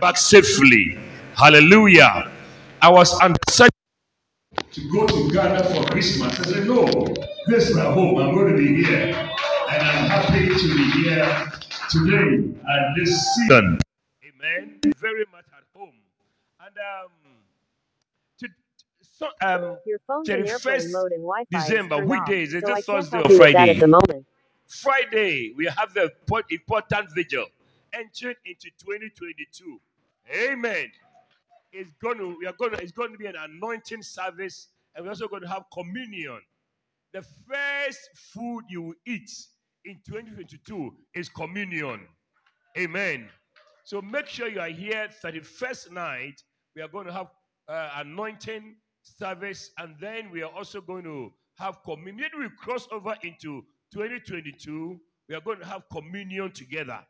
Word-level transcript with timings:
back 0.00 0.16
safely. 0.16 0.98
Hallelujah. 1.36 2.30
I 2.82 2.90
was 2.90 3.12
under 3.20 3.38
such 3.50 3.70
to 4.72 4.90
go 4.92 5.06
to 5.06 5.30
Ghana 5.30 5.64
for 5.64 5.84
Christmas. 5.90 6.38
I 6.40 6.44
said, 6.44 6.66
No, 6.66 6.86
this 7.46 7.70
is 7.70 7.76
my 7.76 7.84
home. 7.84 8.18
I'm 8.18 8.34
going 8.34 8.52
to 8.52 8.58
be 8.58 8.84
here. 8.84 9.14
And 9.70 9.82
I'm 9.82 10.10
happy 10.10 10.48
to 10.48 10.76
be 10.76 10.90
here 11.02 11.52
today 11.90 12.52
at 12.68 12.94
this 12.96 13.10
season. 13.36 13.78
Amen. 14.26 14.80
Very 14.98 15.24
much 15.32 15.44
at 15.56 15.64
home. 15.76 15.92
And 16.60 16.76
um, 16.78 17.10
to, 18.38 18.48
so, 19.02 19.28
um, 19.42 19.78
Your 19.86 20.00
phone's 20.06 20.28
in 20.28 20.42
31st 20.42 20.50
airplane 20.50 20.92
mode 20.92 21.12
and 21.12 21.22
Wi-Fi 21.22 21.46
December, 21.58 21.96
turned 21.96 22.10
off, 22.12 22.28
weekdays, 22.28 22.54
is 22.54 22.62
it 22.62 22.64
I 22.68 22.82
can't 22.82 22.86
Thursday 22.86 23.18
or 23.18 23.30
you 23.30 23.38
with 23.38 23.52
that 23.52 23.52
Friday? 23.54 23.70
at 23.70 23.80
the 23.80 23.86
moment. 23.86 24.26
Friday, 24.66 25.52
we 25.56 25.66
have 25.66 25.94
the 25.94 26.04
import- 26.04 26.46
important 26.50 27.08
vigil 27.14 27.46
entering 27.92 28.36
into 28.44 28.70
2022. 28.84 29.80
Amen. 30.32 30.90
It's 31.72 31.90
going 32.02 32.18
to, 32.18 32.36
we 32.38 32.46
are 32.46 32.52
going 32.52 32.72
to, 32.72 32.78
it's 32.82 32.92
going 32.92 33.12
to 33.12 33.18
be 33.18 33.26
an 33.26 33.34
anointing 33.36 34.02
service, 34.02 34.68
and 34.94 35.04
we're 35.04 35.10
also 35.10 35.28
going 35.28 35.42
to 35.42 35.48
have 35.48 35.64
communion. 35.72 36.40
The 37.12 37.22
first 37.22 38.10
food 38.14 38.64
you 38.68 38.82
will 38.82 38.94
eat 39.06 39.30
in 39.84 40.00
2022 40.06 40.92
is 41.14 41.28
communion. 41.28 42.06
Amen. 42.78 43.28
So 43.84 44.00
make 44.00 44.26
sure 44.26 44.48
you 44.48 44.60
are 44.60 44.68
here 44.68 45.08
31st 45.22 45.92
night. 45.92 46.42
We 46.76 46.82
are 46.82 46.88
going 46.88 47.06
to 47.06 47.12
have 47.12 47.28
uh, 47.68 47.90
anointing 47.96 48.76
service, 49.02 49.70
and 49.78 49.96
then 50.00 50.30
we 50.30 50.42
are 50.42 50.50
also 50.50 50.80
going 50.80 51.04
to 51.04 51.32
have 51.58 51.82
communion. 51.84 52.30
We 52.38 52.48
cross 52.50 52.86
over 52.92 53.16
into 53.22 53.64
2022. 53.92 55.00
We 55.28 55.34
are 55.34 55.40
going 55.40 55.58
to 55.58 55.66
have 55.66 55.82
communion 55.90 56.52
together. 56.52 57.00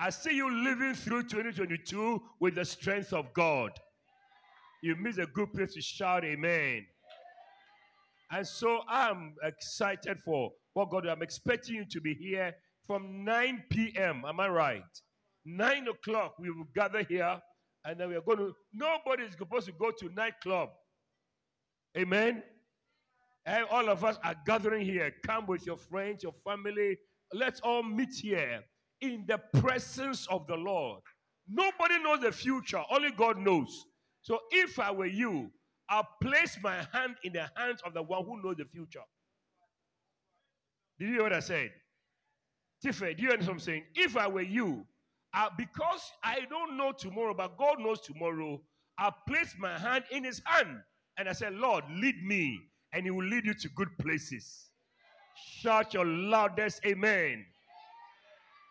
I 0.00 0.10
see 0.10 0.34
you 0.34 0.50
living 0.50 0.94
through 0.94 1.24
2022 1.24 2.20
with 2.40 2.56
the 2.56 2.64
strength 2.64 3.12
of 3.12 3.32
God. 3.32 3.70
You 4.82 4.96
miss 4.96 5.18
a 5.18 5.26
good 5.26 5.52
place 5.52 5.74
to 5.74 5.80
shout 5.80 6.24
amen. 6.24 6.84
And 8.30 8.46
so 8.46 8.80
I'm 8.88 9.34
excited 9.42 10.18
for 10.24 10.50
what 10.72 10.90
God, 10.90 11.06
I'm 11.06 11.22
expecting 11.22 11.76
you 11.76 11.84
to 11.90 12.00
be 12.00 12.14
here 12.14 12.54
from 12.86 13.24
9 13.24 13.64
p.m. 13.70 14.24
Am 14.26 14.40
I 14.40 14.48
right? 14.48 14.82
9 15.46 15.88
o'clock, 15.88 16.34
we 16.40 16.50
will 16.50 16.66
gather 16.74 17.02
here, 17.02 17.40
and 17.84 18.00
then 18.00 18.08
we 18.08 18.16
are 18.16 18.22
going 18.22 18.38
to, 18.38 18.52
nobody 18.72 19.24
is 19.24 19.34
supposed 19.38 19.66
to 19.66 19.72
go 19.72 19.92
to 19.92 20.08
nightclub. 20.14 20.70
Amen. 21.96 22.42
And 23.46 23.64
all 23.70 23.88
of 23.88 24.04
us 24.04 24.18
are 24.24 24.34
gathering 24.46 24.84
here. 24.84 25.12
Come 25.24 25.46
with 25.46 25.64
your 25.66 25.76
friends, 25.76 26.22
your 26.22 26.34
family. 26.44 26.98
Let's 27.32 27.60
all 27.60 27.82
meet 27.82 28.14
here 28.14 28.64
in 29.00 29.24
the 29.26 29.38
presence 29.60 30.26
of 30.28 30.46
the 30.46 30.56
Lord. 30.56 31.02
Nobody 31.48 32.02
knows 32.02 32.20
the 32.20 32.32
future, 32.32 32.82
only 32.90 33.10
God 33.10 33.38
knows. 33.38 33.86
So 34.22 34.38
if 34.50 34.78
I 34.78 34.90
were 34.90 35.06
you, 35.06 35.50
I'll 35.90 36.08
place 36.22 36.58
my 36.62 36.76
hand 36.92 37.16
in 37.24 37.34
the 37.34 37.50
hands 37.56 37.82
of 37.84 37.92
the 37.92 38.02
one 38.02 38.24
who 38.24 38.42
knows 38.42 38.56
the 38.56 38.64
future. 38.64 39.02
Did 40.98 41.08
you 41.08 41.14
hear 41.14 41.22
what 41.24 41.32
I 41.34 41.40
said? 41.40 41.70
Tiffany, 42.82 43.14
do 43.14 43.22
you 43.22 43.30
understand 43.30 43.56
what 43.56 43.62
I'm 43.62 43.66
saying? 43.66 43.84
If 43.94 44.16
I 44.16 44.26
were 44.28 44.40
you, 44.40 44.86
because 45.58 46.12
I 46.22 46.40
don't 46.48 46.76
know 46.76 46.92
tomorrow, 46.92 47.34
but 47.34 47.58
God 47.58 47.80
knows 47.80 48.00
tomorrow, 48.00 48.62
I 48.98 49.10
place 49.28 49.54
my 49.58 49.78
hand 49.78 50.04
in 50.10 50.24
his 50.24 50.40
hand 50.44 50.78
and 51.18 51.28
I 51.28 51.32
said, 51.32 51.54
Lord, 51.54 51.84
lead 51.90 52.24
me, 52.24 52.60
and 52.92 53.04
he 53.04 53.10
will 53.10 53.26
lead 53.26 53.44
you 53.44 53.54
to 53.54 53.68
good 53.70 53.88
places. 53.98 54.70
Shout 55.60 55.92
your 55.92 56.06
loudest 56.06 56.80
amen. 56.86 57.44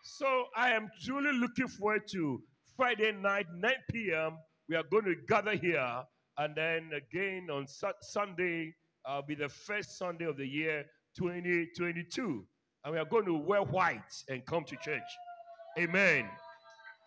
So 0.04 0.44
I 0.54 0.70
am 0.70 0.90
truly 1.02 1.32
looking 1.32 1.66
forward 1.66 2.02
to 2.12 2.42
Friday 2.76 3.12
night, 3.12 3.46
9 3.56 3.72
p.m. 3.90 4.36
We 4.68 4.76
are 4.76 4.82
going 4.90 5.06
to 5.06 5.14
gather 5.26 5.56
here, 5.56 6.02
and 6.36 6.54
then 6.54 6.90
again 6.94 7.48
on 7.50 7.66
Su- 7.66 7.88
Sunday, 8.02 8.74
uh, 9.06 9.22
be 9.22 9.34
the 9.34 9.48
first 9.48 9.96
Sunday 9.96 10.26
of 10.26 10.36
the 10.36 10.46
year 10.46 10.84
2022. 11.16 12.46
And 12.84 12.92
we 12.92 12.98
are 12.98 13.06
going 13.06 13.24
to 13.24 13.34
wear 13.34 13.62
white 13.62 14.12
and 14.28 14.44
come 14.44 14.64
to 14.64 14.76
church. 14.76 15.00
Amen. 15.78 16.28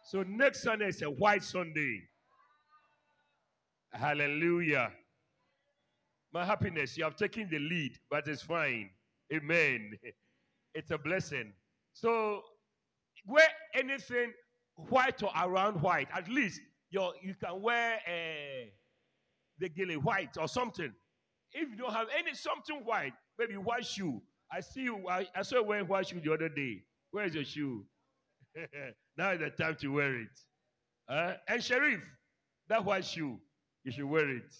So 0.05 0.23
next 0.23 0.63
Sunday 0.63 0.87
is 0.87 1.03
a 1.03 1.11
white 1.11 1.43
Sunday. 1.43 2.01
Hallelujah. 3.93 4.91
My 6.33 6.43
happiness, 6.43 6.97
you 6.97 7.03
have 7.03 7.15
taken 7.15 7.47
the 7.51 7.59
lead, 7.59 7.91
but 8.09 8.27
it's 8.27 8.41
fine. 8.41 8.89
Amen. 9.31 9.91
It's 10.75 10.91
a 10.91 10.97
blessing. 10.97 11.53
So 11.93 12.43
wear 13.27 13.47
anything 13.75 14.33
white 14.89 15.21
or 15.21 15.31
around 15.39 15.81
white. 15.81 16.07
At 16.15 16.29
least 16.29 16.61
your 16.89 17.13
you 17.21 17.35
can 17.35 17.61
wear 17.61 17.95
uh, 18.07 18.69
the 19.59 19.69
gilly 19.69 19.97
white 19.97 20.37
or 20.39 20.47
something. 20.47 20.93
If 21.53 21.69
you 21.69 21.75
don't 21.75 21.93
have 21.93 22.07
any 22.17 22.33
something 22.33 22.77
white, 22.83 23.13
maybe 23.37 23.55
white 23.55 23.85
shoe. 23.85 24.21
I 24.51 24.61
see 24.61 24.83
you. 24.83 25.07
I, 25.09 25.27
I 25.35 25.41
saw 25.41 25.57
you 25.57 25.63
wearing 25.63 25.87
white 25.87 26.07
shoe 26.07 26.21
the 26.23 26.33
other 26.33 26.49
day. 26.49 26.83
Where 27.11 27.25
is 27.25 27.35
your 27.35 27.43
shoe? 27.43 27.85
now 29.17 29.31
is 29.31 29.39
the 29.39 29.49
time 29.49 29.75
to 29.81 29.87
wear 29.89 30.21
it. 30.21 30.39
Uh, 31.09 31.33
and 31.47 31.63
Sheriff, 31.63 32.01
that 32.69 32.83
white 32.83 33.05
shoe, 33.05 33.39
you 33.83 33.91
should 33.91 34.05
wear 34.05 34.29
it. 34.29 34.53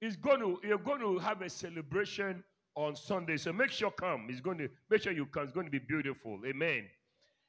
It's 0.00 0.16
going 0.16 0.40
to 0.40 0.58
you're 0.66 0.78
going 0.78 1.00
to 1.00 1.18
have 1.18 1.42
a 1.42 1.50
celebration 1.50 2.44
on 2.74 2.94
Sunday, 2.94 3.36
so 3.36 3.52
make 3.52 3.70
sure 3.70 3.90
come. 3.90 4.26
It's 4.28 4.40
going 4.40 4.58
to 4.58 4.68
make 4.90 5.02
sure 5.02 5.12
you 5.12 5.26
come. 5.26 5.44
It's 5.44 5.52
going 5.52 5.66
to 5.66 5.72
be 5.72 5.78
beautiful. 5.78 6.38
Amen. 6.46 6.84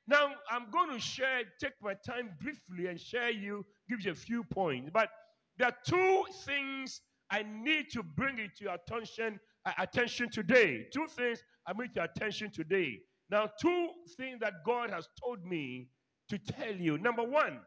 Now 0.07 0.31
I'm 0.50 0.69
going 0.72 0.91
to 0.91 1.00
share, 1.00 1.41
take 1.59 1.73
my 1.81 1.95
time 2.06 2.31
briefly 2.41 2.88
and 2.88 3.00
share 3.00 3.29
you, 3.29 3.66
give 3.90 4.01
you 4.01 4.12
a 4.12 4.16
few 4.16 4.44
points. 4.44 4.90
But 4.94 5.09
there 5.57 5.68
are 5.68 5.75
two 5.85 6.23
things 6.45 7.01
I 7.29 7.44
need 7.44 7.88
to 7.91 8.03
bring 8.03 8.40
it 8.40 8.56
to 8.57 8.66
your 8.66 8.75
attention, 8.75 9.40
uh, 9.66 9.73
attention 9.78 10.29
today. 10.29 10.85
Two 10.94 11.07
things 11.07 11.44
I 11.68 11.73
need 11.73 11.91
your 11.95 12.06
attention 12.06 12.51
today. 12.51 13.00
Now, 13.29 13.50
two 13.62 13.90
things 14.18 14.40
that 14.40 14.53
God 14.66 14.90
has 14.90 15.07
told 15.22 15.44
me 15.45 15.90
to 16.29 16.38
tell 16.38 16.74
you. 16.74 16.97
Number 16.97 17.24
one 17.24 17.59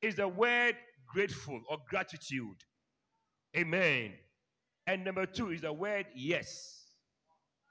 is 0.00 0.14
the 0.16 0.28
word 0.28 0.76
grateful 1.06 1.60
or 1.68 1.78
gratitude. 1.88 2.56
Amen. 3.56 4.12
And 4.86 5.04
number 5.04 5.26
two 5.26 5.50
is 5.50 5.60
the 5.60 5.72
word 5.72 6.06
yes. 6.14 6.84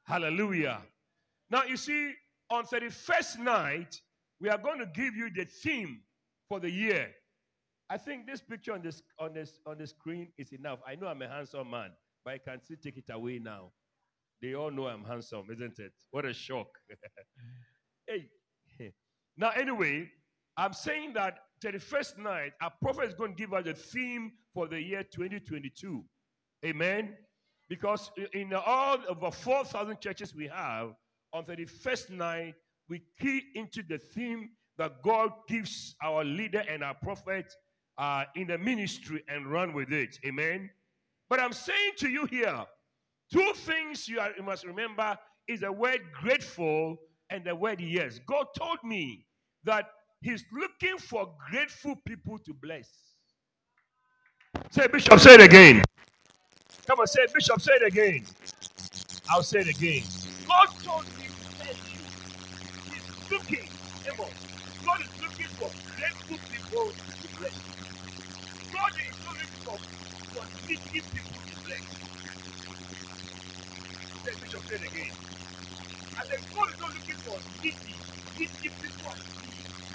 Hallelujah. 0.05 0.81
Now, 1.49 1.63
you 1.63 1.77
see, 1.77 2.13
on 2.51 2.65
31st 2.65 3.39
night, 3.39 4.01
we 4.41 4.49
are 4.49 4.57
going 4.57 4.79
to 4.79 4.85
give 4.85 5.15
you 5.15 5.29
the 5.29 5.45
theme 5.45 6.01
for 6.47 6.59
the 6.59 6.69
year. 6.69 7.09
I 7.89 7.97
think 7.97 8.27
this 8.27 8.41
picture 8.41 8.73
on 8.73 8.81
this 8.81 9.01
on 9.19 9.33
this 9.33 9.59
on 9.65 9.77
the 9.77 9.87
screen 9.87 10.27
is 10.37 10.51
enough. 10.53 10.79
I 10.87 10.95
know 10.95 11.07
I'm 11.07 11.21
a 11.21 11.27
handsome 11.27 11.71
man, 11.71 11.89
but 12.23 12.35
I 12.35 12.37
can 12.37 12.61
still 12.63 12.77
take 12.81 12.97
it 12.97 13.05
away 13.11 13.39
now. 13.39 13.71
They 14.41 14.53
all 14.53 14.71
know 14.71 14.87
I'm 14.87 15.03
handsome, 15.03 15.47
isn't 15.51 15.79
it? 15.79 15.91
What 16.11 16.25
a 16.25 16.33
shock. 16.33 16.67
hey. 18.07 18.29
Now, 19.39 19.51
anyway, 19.51 20.09
I'm 20.57 20.73
saying 20.73 21.13
that 21.13 21.39
31st 21.63 22.17
night, 22.17 22.51
our 22.61 22.71
prophet 22.81 23.05
is 23.05 23.13
going 23.13 23.35
to 23.35 23.37
give 23.37 23.53
us 23.53 23.65
a 23.65 23.73
theme 23.73 24.33
for 24.53 24.67
the 24.67 24.81
year 24.81 25.03
2022. 25.03 26.03
Amen. 26.65 27.15
Because 27.69 28.11
in 28.33 28.53
all 28.53 28.97
over 29.07 29.31
4,000 29.31 30.01
churches 30.01 30.35
we 30.35 30.47
have, 30.47 30.89
on 31.33 31.45
31st 31.45 32.11
night, 32.11 32.55
we 32.89 33.01
key 33.19 33.43
into 33.55 33.83
the 33.83 33.97
theme 33.97 34.49
that 34.77 35.01
God 35.03 35.31
gives 35.47 35.95
our 36.03 36.23
leader 36.23 36.63
and 36.69 36.83
our 36.83 36.95
prophet 36.95 37.53
uh, 37.97 38.23
in 38.35 38.47
the 38.47 38.57
ministry 38.57 39.23
and 39.27 39.51
run 39.51 39.73
with 39.73 39.91
it. 39.91 40.17
Amen. 40.25 40.69
But 41.29 41.39
I'm 41.39 41.53
saying 41.53 41.91
to 41.99 42.09
you 42.09 42.25
here, 42.25 42.65
two 43.31 43.51
things 43.55 44.07
you, 44.07 44.19
are, 44.19 44.31
you 44.37 44.43
must 44.43 44.65
remember 44.65 45.17
is 45.47 45.61
the 45.61 45.71
word 45.71 46.01
grateful 46.13 46.97
and 47.29 47.43
the 47.45 47.55
word 47.55 47.81
yes. 47.81 48.19
God 48.27 48.47
told 48.57 48.79
me 48.83 49.25
that 49.65 49.85
He's 50.21 50.43
looking 50.53 50.97
for 50.97 51.31
grateful 51.49 51.95
people 52.05 52.39
to 52.39 52.53
bless. 52.53 52.89
Say, 54.71 54.87
Bishop, 54.87 55.19
say 55.19 55.35
it 55.35 55.41
again. 55.41 55.83
Come 56.87 56.99
on, 56.99 57.07
say, 57.07 57.21
Bishop, 57.33 57.61
say 57.61 57.73
it 57.75 57.87
again. 57.87 58.25
I'll 59.29 59.43
say 59.43 59.59
it 59.59 59.69
again. 59.69 60.03
God 60.47 60.67
told 60.83 61.05
me 61.17 61.25
to 61.25 61.57
tell 61.59 61.75
you, 61.75 61.99
He's 62.93 63.09
looking, 63.31 63.69
come. 64.05 64.35
God 64.83 64.99
is 65.05 65.13
looking 65.21 65.51
for 65.57 65.69
grateful 65.85 66.39
people 66.51 66.87
to 67.23 67.27
bless. 67.37 67.57
God 68.69 68.93
is 69.07 69.17
looking 69.25 69.53
for, 69.65 69.77
for 70.33 70.43
needy 70.67 71.01
people 71.13 71.41
to 71.49 71.55
bless. 71.65 71.87
Say, 74.25 74.33
Bishop, 74.41 74.63
say 74.69 74.77
it 74.79 74.85
again. 74.89 75.15
I 76.17 76.21
said, 76.27 76.41
God 76.51 76.67
is 76.71 76.79
not 76.81 76.91
looking 76.95 77.19
for 77.25 77.37
needy, 77.61 77.97
needy 78.37 78.69
people 78.81 79.17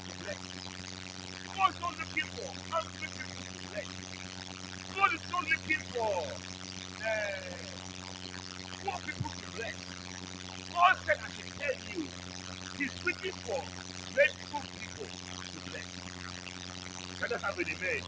to 0.07 0.13
bless. 0.21 0.43
God 1.55 1.69
is 1.75 1.81
not 1.83 1.95
looking 2.01 2.29
for 2.37 2.49
hungry 2.71 3.11
people 3.19 3.45
to 3.53 3.59
bless. 3.71 3.91
God 4.93 5.11
is 5.17 5.25
not 5.31 5.45
looking 5.49 5.85
for 5.93 6.15
uh, 7.03 7.71
people 9.07 9.33
to 9.33 9.47
bless. 9.55 9.79
God 10.73 10.95
said, 11.07 11.19
I 11.21 11.29
should 11.35 11.51
tell 11.59 11.79
you, 11.95 12.03
He's 12.79 12.97
looking 13.05 13.37
for 13.45 13.61
grateful 14.15 14.65
people 14.79 15.11
to 15.55 15.59
bless. 15.69 15.91
Can 17.21 17.31
I 17.35 17.39
have 17.45 17.57
an 17.59 17.69
amen? 17.69 18.05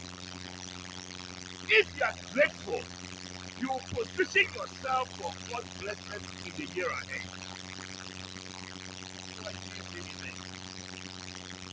If 1.67 1.87
you 1.95 2.03
are 2.03 2.19
grateful, 2.33 2.83
you 3.59 3.69
will 3.71 3.83
position 3.93 4.47
yourself 4.53 5.05
for 5.17 5.31
God's 5.49 5.71
blessings 5.79 6.27
in 6.45 6.53
the 6.57 6.67
year 6.75 6.89
ahead. 6.89 7.29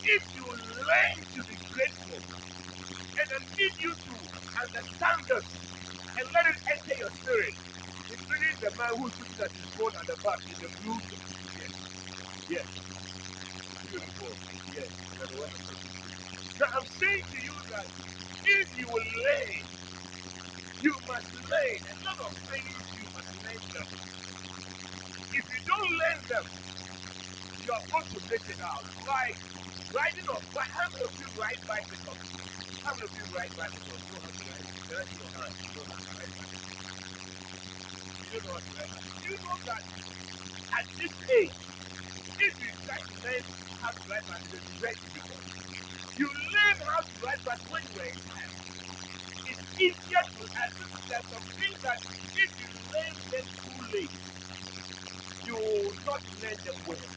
If 0.03 0.23
you 0.35 0.47
learn 0.47 1.19
to 1.35 1.41
be 1.49 1.57
grateful 1.71 2.23
and 3.01 3.29
I 3.29 3.41
need 3.57 3.77
you 3.83 3.93
to 3.95 4.15
understand 4.65 5.21
this 5.29 5.47
and 6.19 6.27
let 6.35 6.47
it 6.49 6.59
enter 6.77 6.97
your 7.01 7.13
spirit, 7.13 7.57
including 8.11 8.57
the 8.63 8.73
man 8.79 8.93
who 8.99 9.07
sits 9.19 9.39
at 9.41 9.53
his 9.57 9.69
phone 9.77 9.95
at 9.99 10.07
the 10.09 10.19
back 10.25 10.41
in 10.49 10.59
the 10.63 10.71
blue. 10.83 11.03
Yes. 12.49 12.69
Beautiful. 13.87 14.35
Yes. 14.75 14.93
Now 16.61 16.69
I'm 16.75 16.89
saying 16.89 17.27
to 17.33 17.39
you 17.41 17.57
that 17.75 17.89
if 18.45 18.69
you 18.79 18.87
will 18.89 19.11
learn, 19.27 19.65
you 20.81 20.95
must 21.09 21.31
learn. 21.35 21.81
A 21.93 21.97
lot 22.07 22.21
of 22.29 22.35
you 22.97 23.07
must 23.15 23.33
learn 23.43 23.65
them. 23.75 23.89
If 25.33 25.45
you 25.47 25.61
don't 25.67 25.93
learn 26.01 26.21
them, 26.31 26.47
you 27.63 27.71
are 27.73 27.87
going 27.91 28.09
to 28.15 28.21
miss 28.31 28.45
it 28.51 28.61
out. 28.63 28.87
Like 29.07 29.39
riding 29.93 30.29
on 30.33 30.43
bike. 30.55 30.73
How 30.75 30.89
many 30.95 31.05
of 31.09 31.15
you 31.19 31.29
ride 31.37 31.63
bicycles? 31.69 32.23
How 32.85 32.93
many 32.97 33.07
of 33.09 33.15
you 33.17 33.27
ride 33.33 33.55
bicycles? 33.57 34.03
You 34.09 34.19
to 34.37 34.43
ride. 34.49 34.67
Bicycles. 34.89 35.91
You 38.31 38.41
know 38.45 38.53
how 38.55 38.63
to 38.65 38.73
ride. 38.77 38.93
Do 39.19 39.25
you 39.27 39.39
know 39.41 39.57
that 39.69 39.85
at 40.79 40.87
this 40.99 41.15
age, 41.43 41.64
if 42.39 42.55
you 42.61 42.71
try 42.85 42.99
to 42.99 43.15
learn 43.23 43.45
how 43.81 43.91
to 43.95 44.05
ride 44.11 44.27
bicycles, 44.27 44.65
it's 44.67 44.81
very 44.83 44.99
difficult. 45.05 45.45
You 46.17 46.29
learn 46.29 46.79
how 46.87 47.03
to 47.07 47.17
ride 47.23 47.43
bicycles 47.45 47.71
when 47.73 47.85
you 47.93 47.99
are 48.01 48.11
in 48.13 48.23
time. 48.27 48.53
It's 49.47 49.65
easier 49.81 50.25
to 50.37 50.41
learn. 50.45 50.73
There's 51.09 51.29
some 51.31 51.47
things 51.59 51.79
that 51.85 52.01
if 52.37 52.51
you 52.61 52.71
learn 52.71 53.15
them 53.33 53.47
too 53.65 53.81
late, 53.97 54.19
you 55.45 55.57
will 55.57 55.97
not 56.07 56.23
learn 56.43 56.59
them 56.65 56.79
well. 56.87 57.09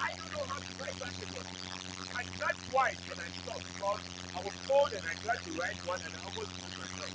I 0.00 0.10
don't 0.18 0.32
know 0.32 0.46
how 0.48 0.60
to 0.60 0.72
ride 0.78 0.98
bicycles. 1.00 1.48
I 2.14 2.22
tried 2.36 2.58
twice 2.70 3.02
and 3.10 3.18
I 3.20 3.28
stopped 3.42 3.66
because 3.68 4.02
I 4.36 4.40
was 4.42 4.56
cold 4.66 4.92
and 4.94 5.04
I 5.06 5.14
tried 5.22 5.42
to 5.46 5.52
ride 5.56 5.80
one 5.84 6.00
and 6.04 6.12
I 6.14 6.20
almost 6.26 6.52
broke 6.58 6.76
myself. 6.78 7.14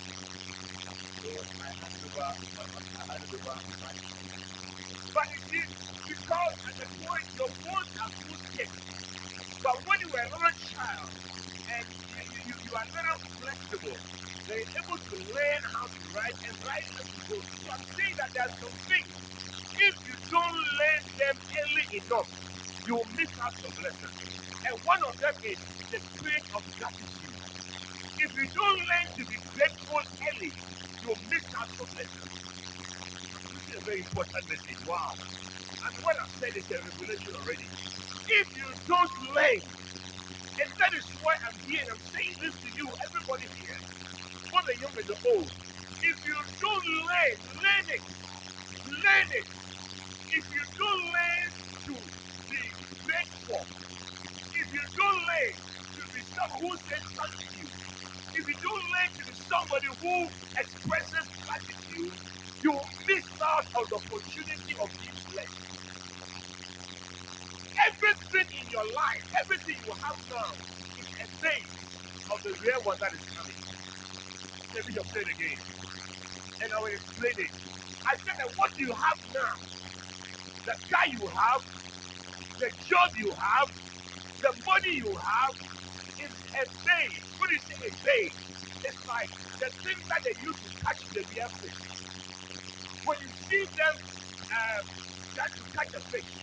So 1.22 1.30
I 1.62 1.70
I 3.10 3.18
because 6.10 6.56
at 6.68 6.76
the 6.82 6.90
point 6.98 7.28
your 7.38 7.52
bones 7.62 7.94
are 8.02 8.14
too 8.26 8.36
thick. 8.58 8.74
But 9.64 9.86
when 9.88 10.00
you 10.02 10.10
were 10.12 10.22
a 10.26 10.56
child 10.60 11.14
and 11.70 11.86
you, 12.10 12.18
you, 12.46 12.56
you, 12.68 12.74
are 12.76 12.88
little 12.94 13.22
flexible, 13.42 14.00
they're 14.48 14.68
able 14.82 15.00
to 15.00 15.16
learn 15.18 15.62
how 15.74 15.88
to 15.90 16.02
ride 16.14 16.38
and 16.48 16.56
ride 16.66 16.88
as 17.02 17.08
you 17.14 17.22
go. 17.30 17.40
So 17.64 17.72
I'm 17.74 17.86
saying 17.86 18.16
that 18.20 18.32
there's 18.36 18.56
some 18.60 18.76
things, 18.90 19.16
if 19.78 19.96
you 20.08 20.18
don't 20.32 20.58
learn 20.82 21.04
them 21.18 21.36
early 21.40 21.88
enough, 22.04 22.30
you 22.86 22.96
will 23.00 23.12
miss 23.18 23.32
out 23.42 23.56
your 23.62 23.74
blessing. 23.76 24.14
And 24.66 24.76
one 24.86 25.02
of 25.10 25.20
them 25.20 25.36
is 25.44 25.60
the 25.92 26.00
spirit 26.02 26.46
of 26.56 26.64
gratitude. 26.78 27.38
If 28.20 28.32
you 28.36 28.48
don't 28.54 28.80
learn 28.92 29.08
to 29.20 29.24
be 29.26 29.38
grateful 29.54 30.00
early, 30.00 30.56
you 31.04 31.08
will 31.10 31.24
miss 31.30 31.46
out 31.60 31.70
your 31.78 31.88
blessing. 31.94 32.28
This 33.54 33.64
is 33.70 33.74
a 33.78 33.82
very 33.86 34.02
important 34.02 34.46
message. 34.50 34.80
Wow. 34.86 35.18
And 35.86 35.94
what 36.04 36.18
I've 36.22 36.34
said 36.40 36.54
is 36.58 36.68
a 36.72 36.80
revelation 36.84 37.34
already. 37.36 37.70
If 38.28 38.48
you 38.56 38.70
don't 38.88 39.16
learn, 39.36 39.64
and 40.60 40.70
that 40.80 40.94
is 40.98 41.08
why 41.22 41.36
I'm 41.48 41.58
here 41.66 41.82
and 41.82 41.92
I'm 41.98 42.04
saying 42.14 42.36
this 42.42 42.56
to 42.64 42.70
you, 42.76 42.88
everybody 43.10 43.50
here, 43.58 43.82
both 44.52 44.66
the 44.70 44.78
young 44.80 44.96
and 44.98 45.08
the 45.10 45.20
old. 45.36 45.52
If 46.02 46.18
you 46.26 46.38
don't 46.62 46.88
learn, 47.10 47.38
learn 47.58 47.88
it. 47.98 48.08
Learn 48.86 49.30
it. 49.44 49.50
If 50.32 50.46
you 50.52 50.64
don't 50.78 51.04
learn 51.14 51.50
to 51.90 51.94
be 52.50 52.64
grateful, 53.06 53.68
if 54.54 54.68
you 54.74 54.84
don't 54.98 55.22
learn 55.30 55.56
to 56.00 56.04
be 56.14 56.22
someone 56.24 56.62
who 56.64 56.74
says 56.90 57.04
thank 57.18 57.42
you, 57.58 57.70
if 58.36 58.44
you 58.48 58.58
don't 58.62 58.86
learn 59.00 59.12
to 59.20 59.24
be 59.28 59.36
somebody 59.36 59.90
who 60.02 60.16
expresses 60.60 61.28
gratitude, 61.46 62.16
you 62.64 62.72
will 62.74 62.92
miss 63.08 63.26
out 63.42 63.68
on 63.78 63.86
the 63.90 63.98
opportunity 63.98 64.74
of 64.82 64.90
being 65.00 65.18
blessed. 65.32 65.66
Everything 67.78 68.48
in 68.62 68.68
your 68.70 68.86
life, 68.96 69.26
everything 69.40 69.78
you 69.86 69.94
have 70.04 70.20
now, 70.30 70.52
is 71.00 71.10
a 71.24 71.28
thing 71.42 71.66
of 72.32 72.38
the 72.44 72.54
real 72.62 72.82
one 72.84 72.98
that 73.02 73.14
is 73.16 73.26
coming. 73.34 73.62
Let 74.76 74.86
me 74.88 74.94
just 74.94 75.12
say 75.14 75.22
it 75.22 75.32
again. 75.32 75.62
And 76.62 76.70
I 76.74 76.78
will 76.82 76.94
explain 76.96 77.36
it. 77.38 77.54
I 78.06 78.18
said 78.26 78.36
that 78.40 78.52
what 78.58 78.72
you 78.78 78.92
have 78.94 79.20
now, 79.34 79.58
the 80.66 80.76
car 80.90 81.08
you 81.12 81.28
have, 81.40 81.64
the 82.60 82.70
job 82.84 83.12
you 83.18 83.34
have, 83.36 83.70
the 84.42 84.54
money 84.66 84.94
you 84.98 85.16
have, 85.18 85.56
is 86.20 86.34
a 86.56 86.66
thing. 86.86 87.12
What 87.38 87.50
is 87.56 87.66
a 87.72 87.92
thing? 88.04 88.32
It's 88.84 89.04
like 89.08 89.32
the 89.60 89.72
things 89.84 90.04
that 90.10 90.22
they 90.26 90.36
use 90.42 90.58
to 90.66 90.70
catch 90.84 91.02
the 91.16 91.24
real 91.30 91.52
fish. 91.62 91.84
When 93.06 93.18
you 93.22 93.32
see 93.48 93.64
them 93.78 93.96
um, 94.52 94.86
to 95.60 95.64
catch 95.76 95.94
a 95.96 96.04
fish, 96.12 96.34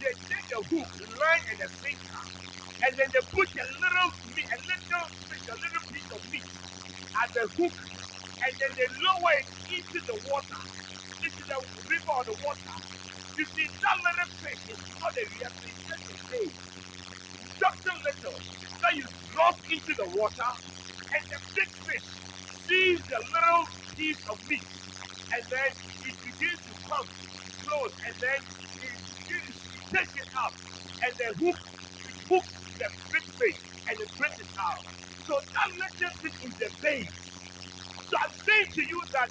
they 0.00 0.12
take 0.28 0.46
the 0.52 0.60
hook, 0.62 0.90
line, 0.94 1.46
and 1.56 1.60
the 1.64 1.70
sinker, 1.82 2.24
and 2.86 2.92
then 2.98 3.08
they 3.14 3.24
put 3.32 3.48
a 3.50 3.66
little 3.82 4.10
meat, 4.36 4.48
a 4.52 4.58
little 4.62 5.06
fish, 5.30 5.44
a 5.50 5.56
little 5.58 5.84
piece 5.90 6.10
of 6.12 6.22
meat 6.30 6.46
at 7.18 7.30
the 7.34 7.46
hook, 7.58 7.78
and 8.44 8.52
then 8.60 8.72
they 8.78 8.88
lower 9.02 9.34
it 9.42 9.48
into 9.72 9.98
the 10.06 10.16
water, 10.22 10.62
into 11.24 11.42
the 11.48 11.58
river 11.88 12.12
or 12.14 12.24
the 12.28 12.38
water. 12.38 12.76
You 13.38 13.46
see, 13.56 13.66
that 13.68 13.96
little 14.02 14.30
fish 14.42 14.62
is 14.68 14.80
not 15.00 15.14
a 15.16 15.24
real 15.30 15.52
just 15.88 16.04
a 16.10 16.16
bait. 16.30 16.56
Just 17.58 17.82
a 17.86 17.94
little 18.06 18.40
that 18.82 18.94
you 18.96 19.06
drop 19.32 19.58
into 19.70 19.92
the 19.98 20.08
water, 20.10 20.52
and 21.14 21.22
the 21.30 21.40
big 21.56 21.70
fish 21.86 22.08
sees 22.68 23.00
the 23.10 23.20
little 23.34 23.64
piece 23.96 24.20
of 24.30 24.38
meat, 24.48 24.68
and 25.34 25.42
then 25.50 25.70
it 26.04 26.16
begins 26.24 26.60
to 26.70 26.74
come 26.86 27.08
close, 27.64 27.94
and 28.08 28.16
then 28.22 28.40
it, 28.82 28.96
it 29.30 29.56
takes 29.94 30.14
it 30.16 30.30
up, 30.38 30.54
and 31.04 31.12
the 31.18 31.30
hook 31.42 31.60
hooks 32.30 32.54
the 32.80 32.88
big 33.12 33.26
fish, 33.40 33.60
and 33.90 33.96
it 34.00 34.10
brings 34.18 34.38
it 34.40 34.52
out. 34.58 34.84
So 35.26 35.34
that 35.36 35.68
little 35.76 36.14
fish 36.22 36.36
is 36.44 36.54
the 36.60 36.70
bait. 36.82 37.10
So 38.10 38.14
I'm 38.20 38.34
saying 38.46 38.70
to 38.78 38.82
you 38.84 39.00
that 39.18 39.30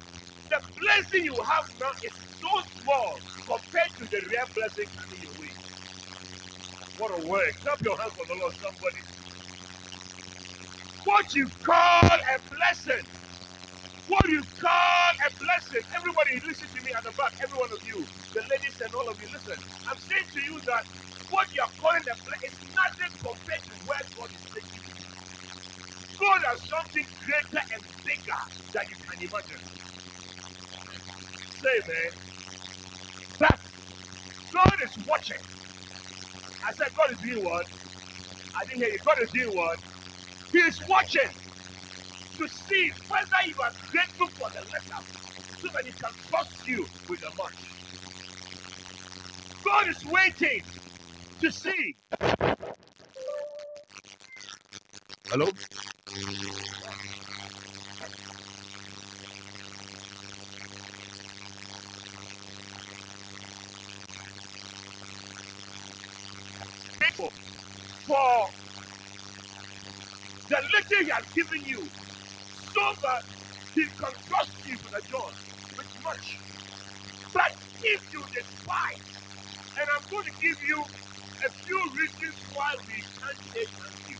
the 0.50 0.60
blessing 0.78 1.24
you 1.26 1.36
have 1.46 1.66
now 1.80 1.92
is 2.04 2.14
so 2.40 2.50
small 2.80 3.12
compared 3.46 3.92
to 3.98 4.04
the 4.10 4.20
real 4.30 4.48
blessing 4.54 4.86
coming 4.98 5.22
your 5.22 5.34
way. 5.34 5.54
What 6.96 7.12
a 7.14 7.20
word. 7.20 7.54
Clap 7.62 7.82
your 7.84 7.98
hands 8.00 8.14
for 8.16 8.26
the 8.26 8.36
Lord, 8.40 8.54
somebody. 8.54 9.02
What 11.04 11.34
you 11.34 11.50
call 11.62 12.04
a 12.06 12.36
blessing. 12.50 13.06
What 14.08 14.26
you 14.28 14.44
call 14.60 15.12
a 15.26 15.30
blessing. 15.38 15.82
Everybody 15.96 16.40
listen 16.46 16.68
to 16.74 16.82
me 16.82 16.92
at 16.96 17.04
the 17.04 17.12
back, 17.12 17.34
every 17.42 17.58
one 17.58 17.72
of 17.72 17.80
you, 17.86 18.08
the 18.34 18.42
ladies 18.50 18.80
and 18.84 18.94
all 18.94 19.08
of 19.10 19.20
you, 19.20 19.28
listen. 19.32 19.56
I'm 19.86 19.98
saying 19.98 20.28
to 20.34 20.40
you 20.42 20.60
that 20.66 20.84
what 21.30 21.48
you 21.54 21.62
are 21.62 21.72
calling 21.78 22.04
a 22.10 22.16
blessing 22.24 22.48
is 22.50 22.58
nothing 22.74 23.12
compared 23.22 23.64
to 23.70 23.74
where 23.86 24.04
God 24.16 24.30
is 24.34 24.44
taking 24.54 24.82
you. 24.84 24.94
God 26.18 26.40
has 26.50 26.62
something 26.64 27.06
greater 27.20 27.64
and 27.74 27.82
bigger 28.04 28.42
than 28.74 28.84
you 28.90 28.98
can 29.02 29.18
imagine. 29.22 29.62
Say, 31.50 31.76
man. 31.88 32.25
God 34.56 34.78
is 34.84 34.98
watching. 35.06 35.44
I 36.64 36.72
said, 36.72 36.88
God 36.96 37.12
is 37.12 37.18
doing 37.20 37.44
what? 37.44 37.66
I 38.54 38.66
didn't 38.66 38.82
hear 38.82 38.92
you. 38.92 39.00
God 39.06 39.16
is 39.22 39.30
doing 39.30 39.54
what? 39.56 39.80
He 40.52 40.58
is 40.60 40.82
watching 40.88 41.30
to 42.38 42.48
see 42.48 42.92
whether 43.08 43.48
you 43.48 43.56
are 43.64 43.72
grateful 43.90 44.28
for 44.38 44.48
the 44.54 44.60
letter 44.60 45.02
so 45.56 45.68
that 45.74 45.84
He 45.86 45.92
can 45.94 46.12
trust 46.28 46.66
you 46.66 46.90
with 47.08 47.20
the 47.20 47.30
much. 47.38 47.78
God 49.64 49.88
is 49.88 50.04
waiting 50.06 50.64
to 51.40 51.52
see. 51.52 51.96
Hello? 55.30 55.52
Little 70.90 71.04
He 71.06 71.10
has 71.12 71.26
given 71.34 71.64
you 71.64 71.90
so 72.52 72.82
that 73.02 73.24
He 73.74 73.86
can 73.98 74.14
trust 74.28 74.56
you 74.64 74.78
with 74.84 74.92
the 74.92 75.02
joy, 75.08 75.32
with 75.76 75.86
much. 76.04 76.42
But 77.32 77.52
if 77.82 78.02
you 78.12 78.24
despise, 78.34 79.20
and 79.78 79.86
I'm 79.96 80.06
going 80.10 80.26
to 80.26 80.32
give 80.32 80.58
you 80.68 80.84
a 81.46 81.50
few 81.66 81.80
reasons 81.94 82.42
why 82.52 82.74
we 82.86 83.04
can't 83.20 83.42
say 83.54 83.66
thank 83.78 84.08
you. 84.08 84.18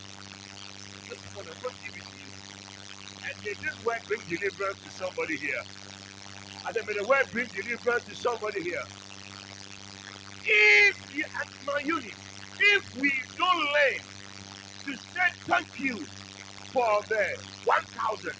And 3.23 3.45
may 3.45 3.55
this 3.63 3.81
word 3.85 4.01
bring 4.09 4.23
deliverance 4.29 4.79
to 4.85 4.91
somebody 4.91 5.39
here. 5.39 5.65
I 6.65 6.73
said, 6.73 6.87
may 6.87 6.95
the 6.95 7.05
word 7.05 7.27
bring 7.33 7.51
deliverance 7.55 8.05
to 8.09 8.17
somebody 8.17 8.63
here. 8.63 8.85
If 10.45 10.97
you 11.13 11.25
at 11.41 11.49
my 11.67 11.81
unit, 11.85 12.15
if 12.59 12.85
we 12.95 13.13
don't 13.39 13.59
learn 13.77 14.07
to 14.87 14.97
say 14.97 15.29
thank 15.49 15.69
you 15.79 16.09
for 16.77 16.93
the 17.09 17.25
1,000, 17.65 18.37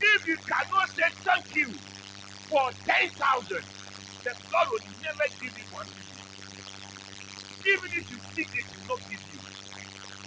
If 0.00 0.20
you 0.28 0.38
cannot 0.46 0.88
say 0.94 1.08
thank 1.24 1.46
you 1.54 1.80
for 2.48 2.64
10,000, 2.86 3.14
then 4.24 4.36
God 4.50 4.66
will 4.72 4.86
never 5.02 5.26
give 5.40 5.54
you 5.56 5.68
one. 5.70 5.88
Even 7.66 7.90
if 7.98 8.06
you 8.10 8.20
think 8.36 8.50
it 8.54 8.68
will 8.74 8.86
not 8.88 9.02
give 9.08 9.22
you. 9.30 9.40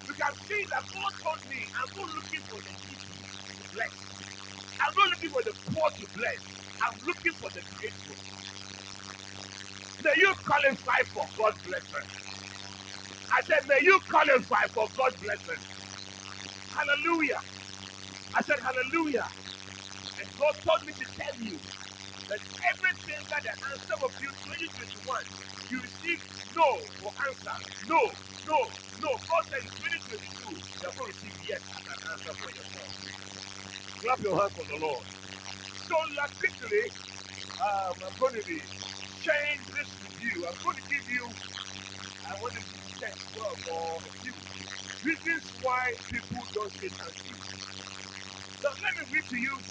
You 0.07 0.15
can 0.15 0.33
see 0.47 0.61
that 0.71 0.85
God 0.91 1.13
told 1.23 1.41
me, 1.49 1.59
I'm 1.77 1.91
not 1.95 2.09
looking 2.17 2.43
for 2.49 2.61
the 2.63 2.73
needy 2.83 3.13
to 3.59 3.63
bless. 3.73 3.95
I'm 4.81 4.93
not 4.95 5.09
looking 5.15 5.31
for 5.33 5.43
the 5.45 5.55
poor 5.73 5.89
to 6.01 6.05
bless. 6.15 6.41
I'm 6.81 6.97
looking 7.05 7.35
for 7.39 7.51
the 7.53 7.63
grateful. 7.77 8.19
May 10.03 10.13
you 10.17 10.33
qualify 10.45 11.01
for 11.13 11.29
God's 11.37 11.59
blessing. 11.65 12.07
I 13.31 13.41
said, 13.47 13.65
may 13.67 13.79
you 13.83 13.99
qualify 14.09 14.67
for 14.73 14.89
God's 14.97 15.17
blessing. 15.17 15.61
Hallelujah. 16.71 17.41
I 18.35 18.41
said, 18.43 18.57
hallelujah. 18.61 19.29
And 20.19 20.29
God 20.37 20.55
told 20.63 20.85
me 20.85 20.93
to 20.93 21.07
tell 21.17 21.35
you 21.39 21.61
that 22.29 22.41
everything 22.75 23.21
that 23.31 23.43
the 23.45 23.55
answer 23.73 23.97
of 24.05 24.13
you 24.21 24.31
2021, 24.45 25.01
you 25.69 25.79
receive 25.81 26.19
no 26.55 26.69
for 27.01 27.13
answer. 27.29 27.57
No, 27.87 27.99
no, 28.45 28.59
no. 29.01 29.11
God 29.27 29.43
said 29.49 29.63
in 29.65 29.73
2022, 30.07 30.61
you're 30.81 30.93
going 30.95 31.09
to 31.09 31.13
receive 31.15 31.35
yes 31.41 31.63
as 31.73 31.83
an 31.85 31.99
answer 32.13 32.33
for 32.39 32.51
yourself. 32.53 32.93
Clap 34.01 34.19
your 34.23 34.37
hands 34.39 34.53
for 34.55 34.65
the 34.67 34.79
Lord. 34.79 35.07
So, 35.81 35.95
like 36.19 36.33
quickly, 36.39 36.93
um, 37.59 37.95
I'm 38.05 38.15
going 38.19 38.35
to 38.37 38.45
be 38.45 38.59
sharing 39.29 39.61
this 39.77 39.93
you. 40.17 40.47
I'm 40.49 40.57
going 40.63 40.77
to 40.77 40.87
give 40.89 41.05
you, 41.09 41.35
I 42.25 42.33
want 42.41 42.55
to 42.55 42.63
check 42.89 43.17
12 43.33 43.59
or 43.65 44.01
a 44.09 44.13
few 44.23 44.33
reasons 45.03 45.53
why 45.61 45.95
people 46.11 46.47
don't 46.53 46.73
thank 46.97 47.17
you. 47.29 47.37
Now, 48.63 48.71
let 48.81 48.93
me 48.97 49.03
read 49.13 49.27
to 49.29 49.37
you 49.37 49.61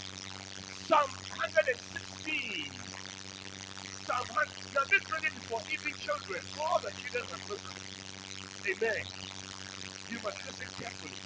Psalm 0.71 1.11
116. 1.37 2.75
Psalm 3.93 4.27
100. 4.29 4.49
Now, 4.75 4.85
this 4.91 5.03
is 5.05 5.45
for 5.49 5.61
even 5.73 5.95
children. 5.99 6.43
All 6.59 6.81
the 6.83 6.93
children 6.97 7.25
are 7.33 7.43
listening. 7.49 7.87
Amen. 8.69 9.05
You 10.09 10.21
must 10.23 10.39
listen 10.47 10.69
carefully. 10.79 11.21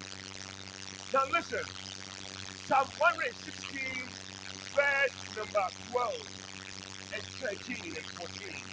Now, 1.12 1.24
listen. 1.32 1.64
Psalm 2.54 2.88
116, 2.98 4.12
verse 4.74 5.18
number 5.36 5.66
12 5.88 6.28
and 6.36 6.41
13 7.40 7.94
and 7.98 8.08
14. 8.16 8.64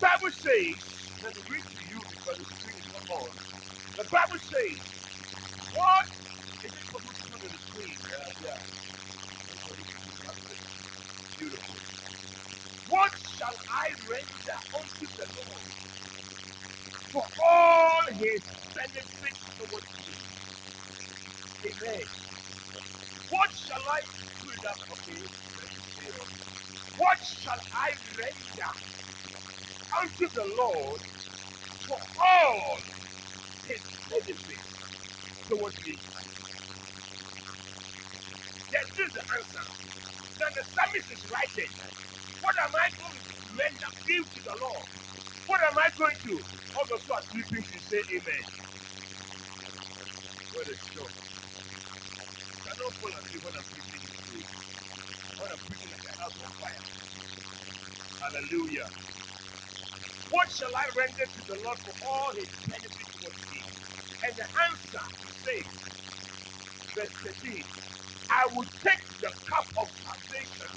Bible 0.00 0.32
says, 0.32 0.82
let 1.22 1.34
me 1.36 1.42
read 1.48 1.66
to 1.72 1.82
you 1.84 2.00
because 2.12 2.38
the 2.38 2.46
screen 2.46 2.76
is 2.78 2.88
not 2.92 3.04
on. 3.08 3.34
The 3.96 4.04
Bible 4.10 4.40
says, 4.40 4.82
what 5.72 6.08
is 6.64 6.72
it 6.74 6.86
supposed 6.90 7.18
to 7.20 7.26
put 7.30 7.42
on 7.44 7.52
the 7.52 7.62
screen? 7.62 7.98
Uh, 8.08 8.32
yeah. 8.40 8.62
Beautiful. 11.36 11.82
What 12.86 13.12
shall 13.22 13.56
I 13.70 13.94
render 14.08 14.58
unto 14.74 15.06
the 15.16 15.28
Lord 15.36 15.66
for 17.12 17.24
all 17.42 18.04
his 18.14 18.42
benefits 18.74 19.50
towards 19.58 19.94
me? 20.06 20.22
Amen. 21.66 22.06
What 23.28 23.50
shall 23.54 23.82
I 23.82 24.00
put 24.42 24.54
it 24.56 24.64
up? 24.68 24.80
Okay. 25.00 25.33
What 26.96 27.22
shall 27.24 27.60
I 27.72 27.90
render 28.18 28.72
unto 30.02 30.26
the 30.34 30.44
Lord 30.58 31.02
for 31.88 31.98
all 31.98 32.78
his 33.64 33.82
benefits 34.10 34.72
towards 35.48 35.76
me? 35.84 36.00
Is 38.74 39.12
the 39.14 39.24
answer. 39.40 39.66
Then 40.38 40.52
the 40.56 40.64
psalmist 40.64 41.10
is 41.12 41.24
writing, 41.30 41.72
What 42.40 42.54
am 42.62 42.72
I 42.76 42.88
going 42.98 43.20
to 43.24 43.34
render, 43.56 43.90
give 44.06 44.26
to 44.36 44.40
the 44.44 44.56
Lord? 44.60 44.88
What 45.46 45.60
am 45.64 45.78
I 45.78 45.90
going 45.98 46.18
to? 46.28 46.44
All 46.76 46.86
those 46.90 47.04
who 47.06 47.14
are 47.14 47.24
sleeping 47.24 47.64
should 47.64 47.82
say 47.82 48.00
amen. 48.14 48.44
What 50.52 50.68
a 50.68 50.76
show. 50.78 51.10
I 52.66 52.72
don't 52.78 52.94
fall 53.00 53.12
asleep 53.20 53.44
when 53.44 53.54
I'm 53.56 53.66
preaching. 53.72 54.02
When 55.38 55.48
I'm 55.52 55.62
preaching 55.68 55.83
fire. 56.60 56.86
Hallelujah. 58.20 58.90
What 60.30 60.50
shall 60.50 60.74
I 60.76 60.86
render 60.96 61.26
to 61.26 61.42
the 61.48 61.58
Lord 61.64 61.78
for 61.84 61.94
all 62.02 62.32
his 62.36 62.50
benefits 62.66 63.12
towards 63.20 63.38
me? 63.50 63.66
And 64.24 64.34
the 64.36 64.48
answer 64.72 65.06
says, 65.28 65.74
verse 66.96 67.14
13, 67.24 67.64
I 68.30 68.48
will 68.52 68.68
take 68.82 69.04
the 69.20 69.32
cup 69.48 69.68
of 69.78 69.88
salvation 70.02 70.72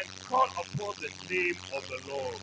and 0.00 0.06
call 0.24 0.46
upon 0.60 0.94
the 1.00 1.12
name 1.30 1.58
of 1.74 1.82
the 1.88 2.00
Lord. 2.08 2.42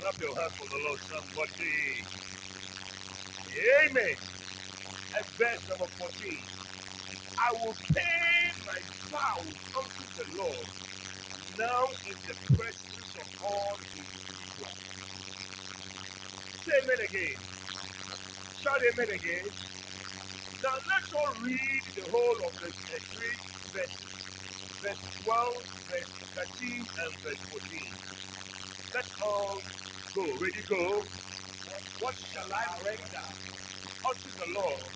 Clap 0.00 0.16
your 0.20 0.34
hands 0.40 0.54
for 0.58 0.68
the 0.68 0.80
Lord, 0.88 1.00
somebody. 1.02 2.08
Amen. 3.86 4.18
And 5.16 5.26
verse 5.38 5.62
number 5.68 5.86
14. 5.98 6.48
I 7.38 7.52
will 7.60 7.78
pay 7.94 8.44
my 8.66 8.80
vows 9.10 9.58
unto 9.76 10.04
the 10.16 10.26
Lord 10.36 10.68
now 11.58 11.84
in 12.06 12.18
the 12.28 12.36
presence 12.56 13.10
of 13.20 13.28
all 13.44 13.76
his. 13.94 14.06
Say 16.66 16.72
amen 16.84 17.00
again. 17.08 17.38
Shout 18.54 18.80
amen 18.92 19.10
again. 19.14 19.50
Now 20.62 20.76
let's 20.88 21.12
all 21.14 21.34
read 21.42 21.82
the 21.96 22.04
whole 22.10 22.38
of 22.48 22.54
the 22.60 22.72
three 23.12 23.44
verses. 23.72 24.16
Verse 24.82 25.04
12, 25.24 25.64
verse 25.88 26.14
13, 26.58 26.88
and 26.98 27.12
verse 27.24 27.42
14. 27.50 27.96
Let's 28.94 29.14
all 29.22 29.62
go. 30.14 30.24
Ready, 30.40 30.62
go. 30.68 31.08
What 32.00 32.16
shall 32.32 32.50
I 32.52 32.82
render 32.84 33.28
unto 34.04 34.30
the 34.36 34.48
Lord 34.54 34.94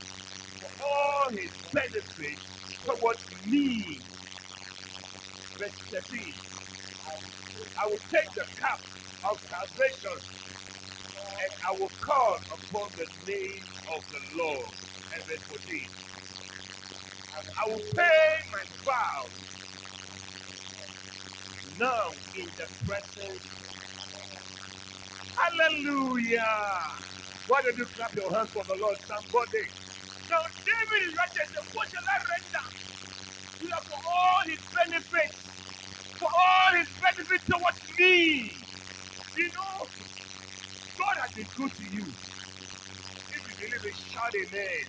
for 0.61 0.71
all 0.83 1.31
his 1.33 1.53
benefits 1.73 2.47
towards 2.85 3.25
me? 3.47 4.03
Verse 5.59 5.79
13. 5.91 6.50
I 7.79 7.87
will 7.89 8.03
take 8.13 8.31
the 8.37 8.47
cup 8.57 8.83
of 9.25 9.41
salvation 9.51 10.19
and 11.23 11.53
I 11.67 11.73
will 11.79 11.93
call 12.01 12.39
upon 12.53 12.91
the 12.97 13.09
name 13.27 13.67
of 13.97 14.03
the 14.13 14.23
Lord. 14.39 14.75
And 15.15 15.25
verse 15.27 15.45
14. 15.49 15.91
I 17.59 17.65
will 17.71 17.85
pay 17.97 18.29
my 18.53 18.65
vows 18.85 19.37
now 21.79 22.17
in 22.35 22.51
the 22.59 22.69
presence. 22.87 23.45
Hallelujah. 25.37 26.55
Why 27.47 27.63
don't 27.63 27.79
you 27.79 27.87
clap 27.97 28.15
your 28.17 28.33
hands 28.35 28.51
for 28.53 28.65
the 28.67 28.77
Lord, 28.79 28.99
somebody? 29.09 29.73
Now, 30.31 30.43
David 30.65 31.01
is 31.11 31.15
right 31.19 31.33
there. 31.35 31.49
What 31.73 31.89
shall 31.91 32.05
I 32.07 32.19
render? 32.39 32.67
You 33.61 33.71
are 33.73 33.87
for 33.89 33.99
all 34.01 34.43
his 34.47 34.63
benefits, 34.75 35.50
for 36.21 36.29
all 36.31 36.73
his 36.79 36.91
benefits 37.01 37.45
towards 37.49 37.81
me. 37.99 38.69
You 39.37 39.51
know, 39.53 39.91
God 40.99 41.17
has 41.23 41.33
been 41.35 41.49
good 41.57 41.75
to 41.77 41.85
you. 41.85 42.15
If 43.33 43.43
you 43.49 43.55
believe 43.59 43.85
it, 43.85 43.97
shout 43.97 44.35
amen. 44.37 44.87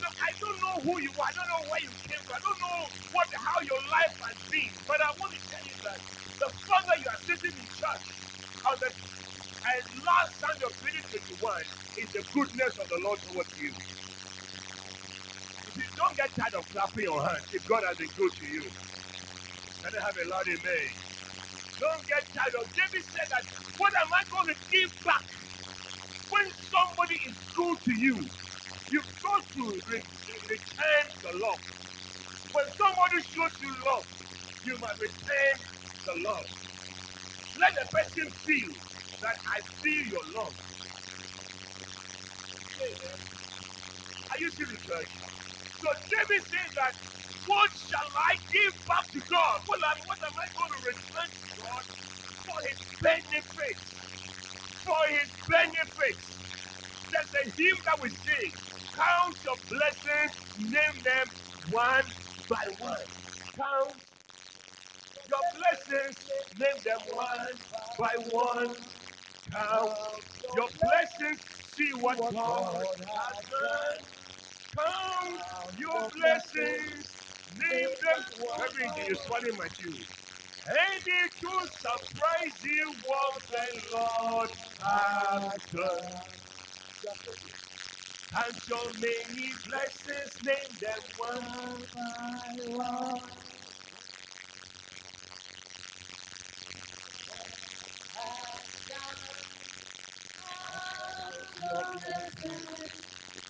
Look, 0.00 0.14
I 0.18 0.32
don't 0.40 0.60
know 0.62 0.76
who 0.82 1.00
you 1.02 1.12
are. 1.18 1.28
I 1.28 1.34
don't 1.36 1.50
know 1.50 1.64
where 1.70 1.82
you 1.82 1.92
came 2.02 2.22
from. 2.26 2.36
I 2.38 2.42
don't 2.44 2.60
know 2.62 2.80
what 3.12 3.28
how 3.34 3.58
your 3.62 3.82
life 3.92 4.16
has 4.26 4.38
been. 4.50 4.74
But 4.88 5.00
I 5.04 5.12
want 5.18 5.34
to 5.38 5.42
tell 5.46 5.64
you 5.64 5.78
that 5.86 6.00
the 6.40 6.50
further 6.66 6.96
you 7.00 7.08
are 7.10 7.22
sitting 7.22 7.56
in 7.58 7.68
church 7.70 8.22
on 8.66 8.78
the 8.80 8.90
and 9.64 9.84
last 10.04 10.38
Sunday 10.40 10.66
of 10.68 10.74
2021 10.78 11.36
is 11.96 12.08
the 12.14 12.22
goodness 12.34 12.74
of 12.78 12.88
the 12.88 13.00
Lord 13.02 13.22
towards 13.24 13.50
you. 13.58 13.74
If 15.66 15.76
you 15.76 15.88
don't 15.96 16.16
get 16.16 16.34
tired 16.36 16.54
of 16.56 16.68
clapping 16.70 17.04
your 17.04 17.22
hands, 17.22 17.48
if 17.52 17.64
God 17.66 17.82
has 17.88 17.96
been 17.98 18.12
good 18.16 18.34
to 18.38 18.46
you, 18.46 18.72
can 19.84 19.92
I 19.94 20.02
have 20.06 20.16
a 20.16 20.26
loud 20.28 20.48
amen? 20.48 20.88
Don't 21.80 22.06
get 22.08 22.28
tired 22.32 22.56
of 22.60 22.70
David 22.74 23.04
said 23.04 23.28
that 23.30 23.44
what 23.76 23.92
am 23.98 24.10
I 24.14 24.24
going 24.30 24.48
to 24.54 24.58
give 24.72 24.92
back 25.04 25.26
when 26.30 26.46
somebody 26.52 27.16
is 27.28 27.36
good 27.54 27.78
to 27.86 27.92
you? 27.94 28.30
You've 28.90 29.10
got 29.22 29.44
to 29.58 29.82
re- 29.88 30.06
return 30.50 31.06
the 31.22 31.32
love. 31.34 31.62
When 32.52 32.66
somebody 32.78 33.22
shows 33.24 33.54
you 33.60 33.72
love, 33.86 34.06
you 34.64 34.78
must 34.78 35.00
return 35.00 35.56
the 36.06 36.14
love. 36.26 36.48
Let 37.58 37.74
the 37.76 37.86
person 37.92 38.32
feel 38.46 38.74
that 39.22 39.36
I 39.46 39.62
feel 39.82 40.04
your 40.08 40.26
love. 40.36 40.54
Are 44.30 44.38
you 44.40 44.50
still 44.50 44.70
in 44.70 44.80
church? 44.82 45.12
So 45.78 45.88
David 46.10 46.42
says 46.44 46.70
that 46.76 46.94
what 47.46 47.70
shall 47.76 48.10
I 48.16 48.36
give 48.50 48.74
back 48.86 49.10
to 49.12 49.20
God? 49.20 49.60
What 49.66 49.80
am, 49.80 50.06
what 50.06 50.18
am 50.24 50.34
I 50.36 50.48
going 50.54 50.72
to 50.72 50.82
return 50.86 51.30
to 51.42 51.48
God 51.56 51.84
for 52.46 52.58
his 52.70 52.84
benefit? 53.00 53.80
For 54.84 55.02
his 55.10 55.30
benefit. 55.48 56.24
There's 57.12 57.32
a 57.46 57.50
hymn 57.50 57.78
that 57.86 58.00
we 58.00 58.10
sing. 58.10 58.54
Count 58.94 59.38
your 59.44 59.56
blessings, 59.70 60.32
name 60.58 61.02
them 61.04 61.28
one 61.70 62.04
by 62.48 62.64
one. 62.78 63.08
Count 63.56 64.02
your 65.28 65.40
blessings, 65.54 66.26
name 66.58 66.82
them 66.84 67.00
one 67.08 67.60
by 67.98 68.14
one. 68.18 68.76
Count 69.52 69.92
your 70.56 70.68
blessings, 70.80 71.40
see 71.76 71.92
what 71.94 72.18
God 72.34 72.86
has 72.98 73.36
done. 73.50 74.06
Count 74.76 75.78
your 75.78 76.10
blessings, 76.20 77.13
name 77.58 77.90
them. 78.02 78.26
Everything 78.66 79.06
you're 79.06 79.16
swallowing 79.16 79.56
my 79.58 79.68
shoes. 79.68 80.06
And 80.66 80.76
it 81.06 81.32
will 81.42 81.68
surprise 81.68 82.64
you 82.64 82.94
what 83.04 83.42
the 83.50 83.82
Lord 83.92 84.50
done. 85.72 86.22
Count 88.32 88.68
your 88.68 88.92
many 88.94 89.52
blessings, 89.66 90.38
name 90.44 90.78
them 90.80 91.02
one 91.16 91.86
by 91.94 92.56
one. 92.64 93.20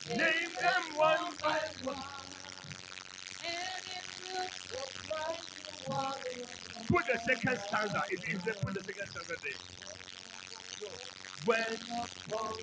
Name 0.08 0.52
them 0.61 0.96
one 0.96 1.37
by 1.42 1.61
one. 1.82 2.23
Put 5.86 7.06
the 7.06 7.18
second 7.26 7.58
stanza. 7.58 8.02
If 8.10 8.28
you 8.28 8.40
put 8.62 8.74
the 8.74 8.82
second 8.82 9.08
stanza 9.08 9.34
there. 9.42 9.52
When 11.44 11.78
from 12.28 12.54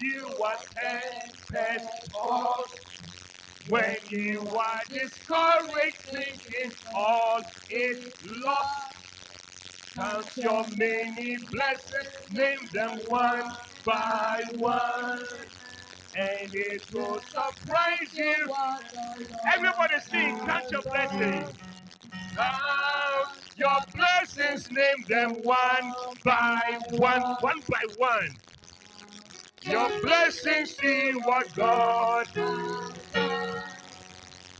you 0.00 0.38
are 0.44 0.58
tempest 0.76 1.88
tossed. 2.12 2.82
When 3.68 3.96
you 4.08 4.48
are 4.56 4.80
discouraged, 4.90 5.98
thinking 6.12 6.72
all 6.94 7.40
is 7.70 8.12
lost. 8.24 8.94
Count 9.94 10.36
your 10.36 10.66
many 10.76 11.38
blessings, 11.50 12.14
name 12.30 12.68
them 12.72 13.00
one 13.08 13.56
by 13.84 14.42
one. 14.54 15.26
And 16.14 16.54
it 16.54 16.82
will 16.92 17.20
surprise 17.20 18.14
you. 18.14 18.54
Everybody 19.54 20.00
sing, 20.10 20.38
count 20.46 20.70
your 20.70 20.82
blessings. 20.82 21.54
Count 22.36 23.28
your 23.56 23.80
blessings, 23.94 24.70
name 24.72 25.06
them 25.08 25.42
one 25.44 25.94
by 26.24 26.80
one, 26.90 27.22
one 27.40 27.62
by 27.70 27.82
one. 27.96 28.40
Your 29.62 30.02
blessings, 30.02 30.76
see 30.76 31.12
what 31.12 31.54
God. 31.56 32.28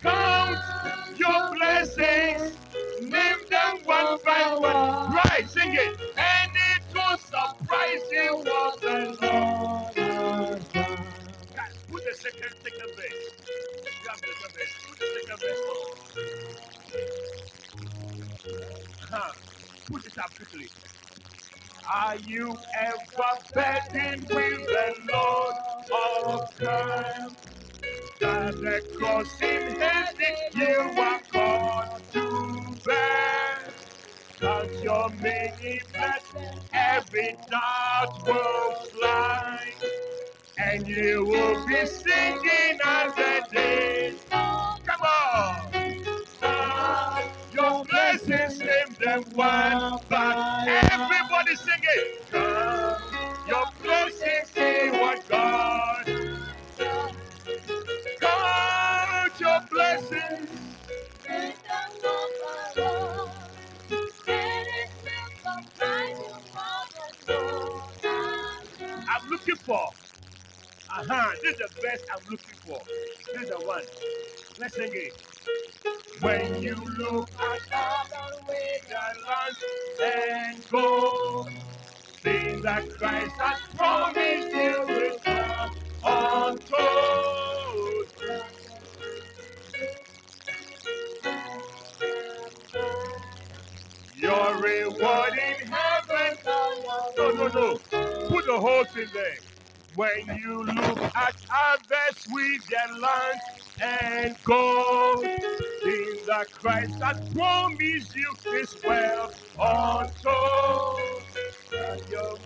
Count 0.02 1.18
your 1.18 1.54
blessings, 1.56 2.58
name 3.00 3.38
them 3.50 3.84
one 3.84 4.18
by 4.24 4.54
one. 4.54 5.12
Right, 5.14 5.48
sing 5.48 5.74
it. 5.74 6.00
And 6.18 6.52
it 6.54 6.82
will 6.94 7.18
surprise 7.18 8.08
you 8.12 8.38
what 8.38 8.80
the 8.82 9.18
Lord. 9.22 9.96
Guys, 11.54 11.80
put 11.90 12.04
the 12.04 12.14
second, 12.14 12.54
second 12.62 12.96
verse. 12.96 13.30
Grab 14.04 14.20
the 14.22 14.28
second 14.28 14.54
verse. 14.54 14.74
Put 14.88 14.98
the 14.98 15.06
second 15.06 15.40
verse. 15.40 15.60
Huh. 19.10 19.32
Put 19.90 20.06
it 20.06 20.14
up 20.18 20.32
quickly. 20.36 20.70
Are 21.92 22.16
you 22.16 22.58
ever 22.78 23.42
burdened 23.54 24.28
with 24.30 24.66
the 24.66 24.94
Lord 25.12 25.54
of 25.92 26.58
time? 26.60 27.36
That 28.20 28.54
the 28.62 28.82
cross 28.98 29.40
in 29.42 29.80
heaven 29.80 30.36
you 30.54 31.02
are 31.02 31.20
called 31.32 32.12
to 32.12 32.80
bear. 32.84 33.74
Count 34.40 34.72
your 34.82 35.10
many 35.10 35.80
blessings, 35.92 36.62
every 36.72 37.36
doubt 37.50 38.24
will 38.26 38.90
fly. 38.92 39.74
And 40.58 40.88
you 40.88 41.26
will 41.26 41.66
be 41.68 41.86
singing 41.86 42.80
as 42.84 43.14
the 43.16 43.42
days. 43.52 44.26
Come 44.30 45.02
on! 45.02 45.72
Count 46.40 47.35
your 47.56 47.86
blessings, 47.86 48.60
name 48.60 48.96
them 49.00 49.24
one 49.34 50.00
by 50.10 50.66
Everybody 50.68 51.56
sing 51.56 51.82
it! 51.82 52.30
Count 52.32 53.48
your 53.48 53.66
blessings, 53.82 54.50
see 54.50 54.90
what 54.90 55.28
God. 55.28 56.06
Count 58.20 59.40
your 59.40 59.60
blessings. 59.70 60.78
I'm 68.94 69.30
looking 69.30 69.56
for. 69.58 69.92
Uh-huh. 70.90 71.32
This 71.42 71.52
is 71.52 71.58
the 71.58 71.82
best 71.82 72.04
I'm 72.12 72.22
looking 72.30 72.56
for. 72.66 72.84
This 73.34 73.44
is 73.44 73.48
the 73.50 73.60
one. 73.60 73.84
Let's 74.58 74.76
sing 74.76 74.92
it. 74.94 75.14
When 76.20 76.62
you 76.62 76.76
look 76.98 77.30
at 77.38 77.60
other 77.72 78.36
way 78.48 78.80
the 78.88 79.26
land 79.26 79.56
and 80.02 80.62
go, 80.70 81.46
things 82.24 82.64
that 82.64 82.84
Christ 82.98 83.34
has 83.40 83.60
promised 83.76 84.54
you 84.54 84.84
will 84.88 85.20
come 85.24 85.72
untold. 86.04 88.06
Your 94.14 94.58
reward 94.60 95.34
in 95.34 95.70
heaven. 95.70 96.38
No, 97.18 97.32
no, 97.32 97.48
no. 97.48 97.80
Put 98.28 98.46
the 98.46 98.60
whole 98.60 98.84
thing 98.86 99.10
there. 99.14 99.40
When 99.94 100.38
you 100.38 100.66
look 100.66 101.00
at 101.16 101.36
others 101.72 102.28
with 102.30 102.62
their 102.70 103.00
land 103.00 103.40
and 103.80 104.36
gold, 104.44 105.26
things 105.86 106.26
that 106.26 106.52
Christ 106.52 107.00
has 107.02 107.18
promised 107.34 108.16
you 108.16 108.36
is 108.54 108.76
well 108.84 109.32
untold. 109.58 111.00
And 111.72 112.02
your 112.10 112.38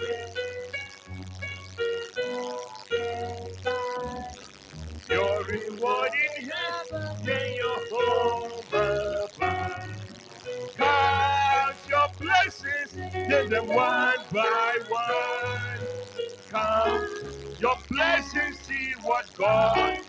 Your 5.11 5.45
reward 5.45 6.11
in 6.39 6.51
heaven, 6.51 7.25
may 7.25 7.57
your 7.57 7.81
home. 7.93 8.65
Count 10.77 11.77
your 11.89 12.09
blessings, 12.21 12.95
give 13.29 13.51
them 13.51 13.69
one 13.69 14.17
by 14.33 14.79
one. 14.89 15.89
Count 16.51 17.61
your 17.61 17.77
blessings, 17.91 18.59
see 18.61 18.93
what 19.03 19.27
God. 19.37 20.01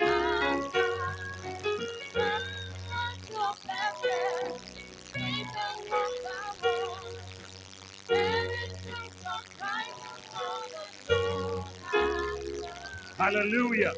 Hallelujah. 13.21 13.93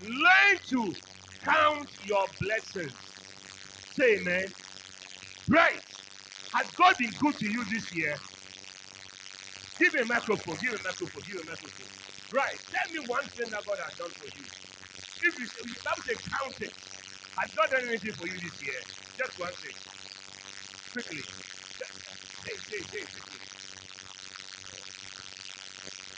Learn 0.00 0.58
to 0.70 0.96
count 1.44 1.90
your 2.02 2.26
blessings. 2.40 2.98
Say 3.88 4.16
amen. 4.18 4.54
Right. 5.48 5.80
Has 6.54 6.72
God 6.72 6.96
been 6.98 7.14
good 7.18 7.36
to 7.38 7.46
you 7.46 7.64
this 7.70 7.92
year? 7.94 8.20
Give 9.80 9.94
me 9.94 10.00
a 10.02 10.06
microphone. 10.06 10.56
Give 10.62 10.72
me 10.72 10.78
a 10.80 10.84
microphone. 10.88 11.22
Give 11.26 11.36
me 11.36 11.42
a 11.42 11.50
microphone. 11.50 11.88
Right. 12.32 12.58
Tell 12.70 12.92
me 12.92 13.00
one 13.06 13.28
thing 13.36 13.50
that 13.50 13.64
God 13.66 13.78
has 13.84 13.94
done 13.98 14.12
for 14.18 14.28
you. 14.36 14.46
If 15.22 15.34
you 15.38 15.46
that 15.84 15.94
was 15.98 16.06
a 16.08 16.16
counting, 16.30 16.74
has 17.38 17.50
God 17.56 17.70
done 17.70 17.88
anything 17.88 18.14
for 18.14 18.28
you 18.28 18.40
this 18.40 18.62
year? 18.62 18.80
Just 19.18 19.38
one 19.38 19.54
thing. 19.62 19.74
Quickly. 20.92 21.24
Say, 22.44 22.52
say, 22.70 22.82
say, 22.82 23.06
quickly. 23.12 23.40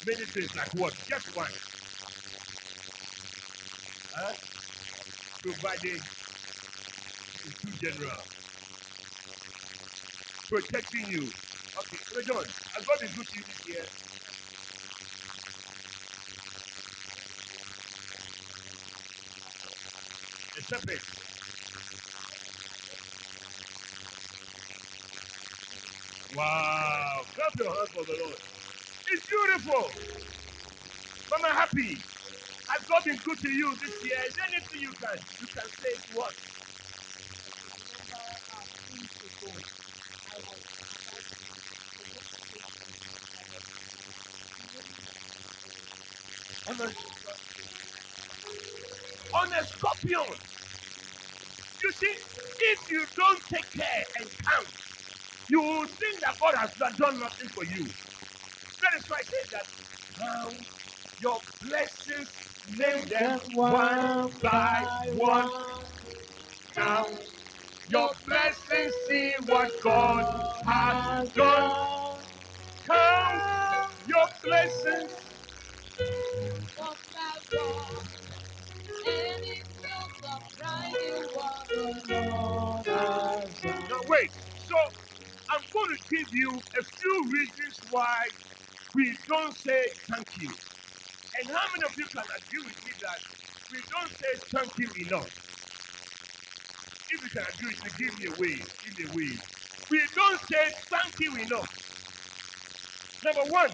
Many 0.07 0.27
things 0.27 0.51
like 0.57 0.75
what? 0.75 0.95
Just 1.09 1.29
one. 1.35 1.53
Huh? 4.15 4.35
Providing 5.43 6.01
is 7.45 7.55
too 7.63 7.73
general. 7.81 8.19
Protecting 10.51 11.07
you. 11.09 11.23
Okay, 11.79 11.99
Brother 12.13 12.23
John, 12.27 12.45
has 12.75 12.87
God 12.87 12.99
been 13.01 13.11
good 13.17 13.27
to 13.29 13.45
here. 13.73 13.87
The 20.57 20.63
serpent. 20.63 21.01
Wow. 26.37 27.23
Clap 27.35 27.55
your 27.59 27.69
hands 27.77 27.91
for 27.95 28.05
the 28.05 28.19
Lord. 28.25 28.37
It's 29.13 29.27
beautiful. 29.27 29.91
Mama, 31.31 31.49
happy. 31.55 31.99
Has 32.73 32.85
God 32.89 33.03
been 33.07 33.21
good 33.25 33.41
to 33.41 33.49
you 33.51 33.79
this 33.83 33.95
year? 34.05 34.19
Is 34.29 34.35
there 34.37 34.47
anything 34.49 34.81
you 34.81 34.95
can 35.01 35.21
you 35.41 35.49
can 35.49 35.71
say 35.71 35.95
to 36.11 36.21
us? 36.23 36.37
On 46.67 46.81
a, 46.81 46.89
on 49.39 49.49
a 49.55 49.65
scorpion. 49.65 50.39
You 51.83 51.93
see, 51.93 52.15
if 52.75 52.81
you 52.91 53.07
don't 53.17 53.43
take 53.49 53.73
care 53.77 54.05
and 54.21 54.31
count, 54.47 54.75
you 55.49 55.63
will 55.63 55.87
think 55.87 56.23
that 56.23 56.37
God 56.41 56.55
has 56.61 56.73
done 56.99 57.21
nothing 57.21 57.51
for 57.55 57.65
you. 57.65 57.95
That 58.83 58.93
is 58.99 59.07
why 59.09 59.19
I 59.21 59.25
say 59.25 59.43
that 59.53 59.67
count 60.19 60.67
your 61.19 61.41
blessings, 61.63 62.42
name 62.69 63.09
them 63.09 63.41
one 63.53 64.33
by 64.43 64.87
one. 65.15 65.51
Count 66.75 67.21
your 67.89 68.11
blessings, 68.27 68.95
see 69.09 69.35
what 69.47 69.71
God 69.83 70.25
has 70.67 71.31
done. 71.31 72.25
Count 72.87 73.91
your 74.09 74.27
blessings. 74.45 75.13
Now 83.91 84.01
wait. 84.09 84.33
So 84.57 84.77
I'm 85.51 85.63
going 85.73 85.91
to 85.97 86.17
give 86.17 86.29
you 86.33 86.65
a 86.81 86.85
few 86.85 87.31
reasons 87.33 87.83
why 87.91 88.29
we 88.95 89.17
don't 89.29 89.55
say 89.55 89.85
thank 90.11 90.29
you. 90.37 90.59
And 91.41 91.49
how 91.51 91.67
many 91.75 91.85
of 91.87 91.95
you 91.99 92.07
can 92.13 92.25
agree 92.37 92.65
with 92.67 92.79
me 92.85 92.93
that 93.03 93.21
we 93.73 93.79
don't 93.91 94.13
say 94.13 94.33
thank 94.53 94.73
you 94.79 94.91
enough? 95.07 95.31
If 97.11 97.23
you 97.23 97.31
can 97.31 97.47
agree 97.55 97.77
me, 97.85 97.91
give 97.99 98.19
me 98.19 98.27
a 98.27 98.35
wave. 98.41 98.69
Give 98.85 98.99
me 98.99 99.05
a 99.11 99.15
wave. 99.17 99.43
We 99.91 100.01
don't 100.17 100.41
say 100.51 100.65
thank 100.91 101.15
you 101.21 101.37
enough. 101.37 101.71
Number 103.25 103.45
one, 103.51 103.71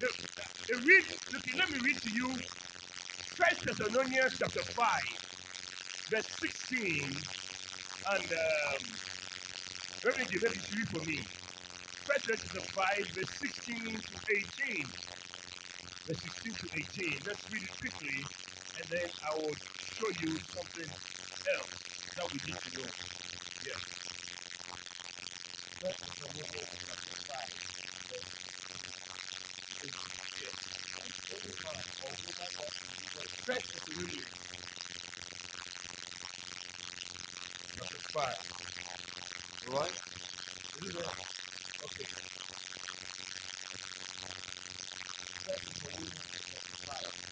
the, 0.00 0.08
the 0.68 0.76
read, 0.76 1.04
okay, 1.36 1.58
let 1.58 1.70
me 1.70 1.78
read 1.84 2.00
to 2.02 2.10
you 2.10 2.34
First 3.36 3.64
Thessalonians 3.66 4.36
chapter 4.38 4.62
5, 4.62 4.86
verse 6.10 6.26
16. 6.40 7.16
And 8.08 8.24
um, 8.24 8.80
let 10.04 10.18
me 10.18 10.24
give 10.30 10.42
let 10.42 10.52
me 10.54 10.62
read 10.72 10.88
for 10.90 11.04
me. 11.06 11.26
First 12.06 12.26
Thessalonians 12.28 12.72
5, 12.74 13.06
verse 13.16 13.30
16 13.40 14.02
to 14.02 14.34
18. 14.70 14.86
Verse 16.06 16.18
16 16.18 16.52
to 16.54 16.66
18. 16.74 17.22
Let's 17.26 17.42
read 17.52 17.62
it 17.62 17.70
quickly, 17.78 18.24
and 18.76 18.86
then 18.90 19.08
I 19.22 19.34
will 19.36 19.54
show 19.94 20.08
you 20.20 20.34
something 20.50 20.90
else 20.90 21.70
that 22.16 22.26
we 22.26 22.38
need 22.44 22.58
to 22.58 22.70
know. 22.78 22.90
Yeah. 23.66 23.78
First 25.78 25.98
Thessalonians 26.02 26.74
chapter 26.82 27.16
5, 27.22 27.38
verse 28.10 28.30
16. 29.78 29.94
Yeah. 30.42 30.54
First 33.46 33.66
Thessalonians 33.72 34.26
chapter 37.78 38.00
5. 38.10 38.52
All 39.70 39.78
right? 39.78 39.96
Is 40.78 40.86
it 40.88 40.94
there? 40.94 41.14
Okay. 41.86 42.06
First 45.46 45.64
Thessalonians 45.66 46.22
chapter 46.32 46.76
5. 47.06 47.22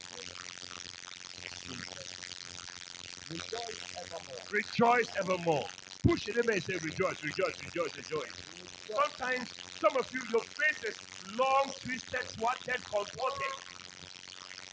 Rejoice 3.30 3.80
evermore. 4.02 4.42
Rejoice 4.50 5.12
evermore. 5.20 5.70
Push 6.06 6.28
it 6.28 6.36
in 6.38 6.50
and 6.50 6.62
say 6.62 6.74
rejoice, 6.82 7.22
rejoice, 7.24 7.60
rejoice, 7.62 7.96
rejoice. 7.96 8.42
Sometimes 8.88 9.54
some 9.70 9.96
of 9.98 10.06
you, 10.12 10.22
your 10.32 10.42
face 10.42 10.84
is 10.88 11.00
long, 11.38 11.72
twisted, 11.82 12.26
swatted, 12.28 12.84
contorted. 12.86 13.54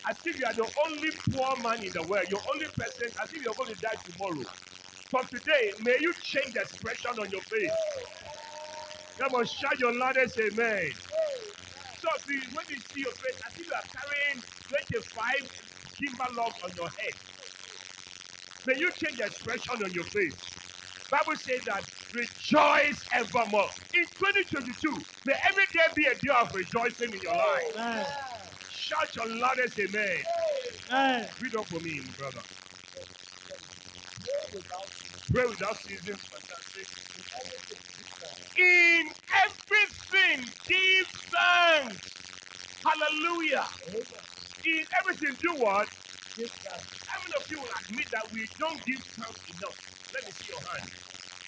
As 0.09 0.17
if 0.25 0.37
you 0.39 0.45
are 0.45 0.53
the 0.55 0.67
only 0.87 1.11
poor 1.31 1.57
man 1.57 1.83
in 1.83 1.93
the 1.93 2.03
world, 2.03 2.25
your 2.29 2.41
only 2.53 2.67
person, 2.77 3.11
as 3.23 3.29
if 3.33 3.43
you're 3.43 3.55
going 3.55 3.69
to 3.75 3.81
die 3.81 3.97
tomorrow. 4.03 4.45
From 5.11 5.27
today, 5.27 5.73
may 5.79 5.97
you 5.99 6.13
change 6.21 6.53
the 6.55 6.61
expression 6.61 7.11
on 7.19 7.31
your 7.31 7.41
face. 7.43 7.71
Come 9.19 9.35
on, 9.35 9.45
shout 9.45 9.79
your 9.79 9.93
loudest 9.93 10.39
amen. 10.39 10.91
So 11.99 12.09
you, 12.29 12.41
when 12.53 12.65
you 12.69 12.79
see 12.79 13.01
your 13.01 13.13
face, 13.13 13.39
as 13.47 13.53
if 13.57 13.65
you 13.67 13.73
are 13.73 13.89
carrying 13.91 14.43
25 14.67 15.49
timber 15.93 16.27
logs 16.37 16.57
on 16.63 16.71
your 16.75 16.89
head. 16.89 17.15
May 18.67 18.75
you 18.79 18.91
change 18.91 19.17
the 19.17 19.25
expression 19.25 19.81
on 19.81 19.93
your 19.93 20.03
face. 20.03 20.35
Bible 21.09 21.37
says 21.37 21.61
that 21.67 21.83
rejoice 22.13 23.01
evermore. 23.13 23.69
In 23.93 24.05
2022, 24.19 25.05
may 25.23 25.33
every 25.49 25.63
day 25.73 25.87
be 25.95 26.03
a 26.05 26.15
day 26.15 26.33
of 26.41 26.53
rejoicing 26.53 27.13
in 27.13 27.21
your 27.21 27.33
life. 27.33 27.63
Amen. 27.77 28.05
Shout 28.69 29.15
your 29.15 29.29
loudest 29.29 29.79
amen. 29.79 30.23
Amen. 30.91 31.29
Read 31.39 31.55
up 31.55 31.67
for 31.69 31.79
me, 31.79 32.01
brother. 32.17 32.41
Pray 35.31 35.45
without 35.47 35.77
ceasing. 35.77 36.17
In 38.57 39.09
everything, 39.45 40.51
give 40.67 41.07
thanks. 41.31 42.01
Hallelujah. 42.83 43.65
In 44.65 44.83
everything, 45.01 45.37
do 45.41 45.55
what? 45.55 45.87
Give 46.37 46.49
thanks. 46.49 46.96
Many 47.27 47.43
of 47.43 47.51
you 47.51 47.59
will 47.59 47.75
admit 47.83 48.07
that 48.11 48.31
we 48.31 48.47
don't 48.57 48.79
give 48.85 49.03
thanks 49.03 49.43
enough? 49.51 49.75
Let 50.15 50.23
me 50.23 50.31
see 50.31 50.47
your 50.47 50.63
hand. 50.63 50.87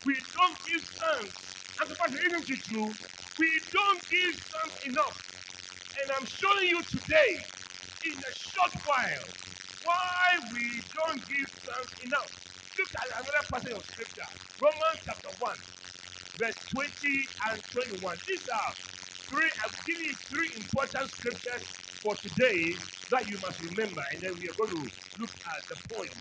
We 0.03 0.15
don't 0.35 0.57
give 0.67 0.83
thanks. 0.83 1.35
As 1.79 1.91
a 1.91 1.95
person, 1.95 2.19
even 2.27 2.43
to 2.43 2.55
true, 2.67 2.91
we 3.39 3.49
don't 3.71 4.01
give 4.11 4.35
thanks 4.43 4.87
enough. 4.87 5.15
And 6.03 6.11
I'm 6.11 6.25
showing 6.25 6.67
you 6.67 6.83
today, 6.83 7.39
in 8.03 8.11
a 8.19 8.33
short 8.35 8.75
while, 8.83 9.23
why 9.87 10.51
we 10.51 10.83
don't 10.99 11.23
give 11.31 11.47
thanks 11.63 11.95
enough. 12.03 12.27
Look 12.75 12.91
at 12.99 13.07
another 13.23 13.47
passage 13.47 13.71
of 13.71 13.85
scripture, 13.87 14.27
Romans 14.59 14.99
chapter 15.05 15.31
1, 15.39 15.55
verse 16.43 16.59
20 16.75 17.23
and 17.51 17.63
21. 17.71 18.17
These 18.27 18.49
are 18.51 18.73
three, 18.75 19.47
I'm 19.63 19.71
giving 19.87 20.07
you 20.11 20.15
three 20.27 20.51
important 20.59 21.07
scriptures 21.11 21.63
for 22.03 22.15
today 22.15 22.75
that 23.11 23.27
you 23.27 23.37
must 23.41 23.61
remember, 23.61 24.03
and 24.13 24.21
then 24.21 24.33
we 24.39 24.49
are 24.49 24.53
going 24.57 24.71
to 24.71 24.91
look 25.19 25.31
at 25.45 25.63
the 25.69 25.77
point 25.95 26.13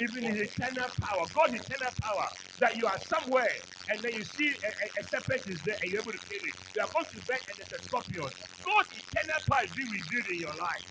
Even 0.00 0.24
his 0.24 0.38
eternal 0.38 0.88
power, 1.00 1.26
God's 1.34 1.54
eternal 1.54 1.92
power, 2.02 2.28
that 2.60 2.76
you 2.76 2.86
are 2.86 2.98
somewhere 2.98 3.52
and 3.88 4.02
then 4.02 4.12
you 4.14 4.24
see 4.24 4.48
a, 4.64 4.68
a, 4.68 5.02
a 5.02 5.04
serpent 5.04 5.42
is 5.46 5.62
there 5.64 5.78
and 5.82 5.92
you're 5.92 6.02
able 6.02 6.12
to 6.12 6.18
kill 6.28 6.40
it. 6.42 6.54
You 6.74 6.82
are 6.82 6.90
going 6.92 7.06
to 7.14 7.22
bed 7.22 7.40
and 7.48 7.58
there's 7.58 7.72
a 7.80 7.82
scorpion. 7.84 8.30
God's 8.64 8.90
eternal 8.92 9.40
power 9.50 9.64
is 9.64 9.72
being 9.72 9.90
revealed 9.90 10.26
in 10.32 10.40
your 10.40 10.56
life. 10.56 10.86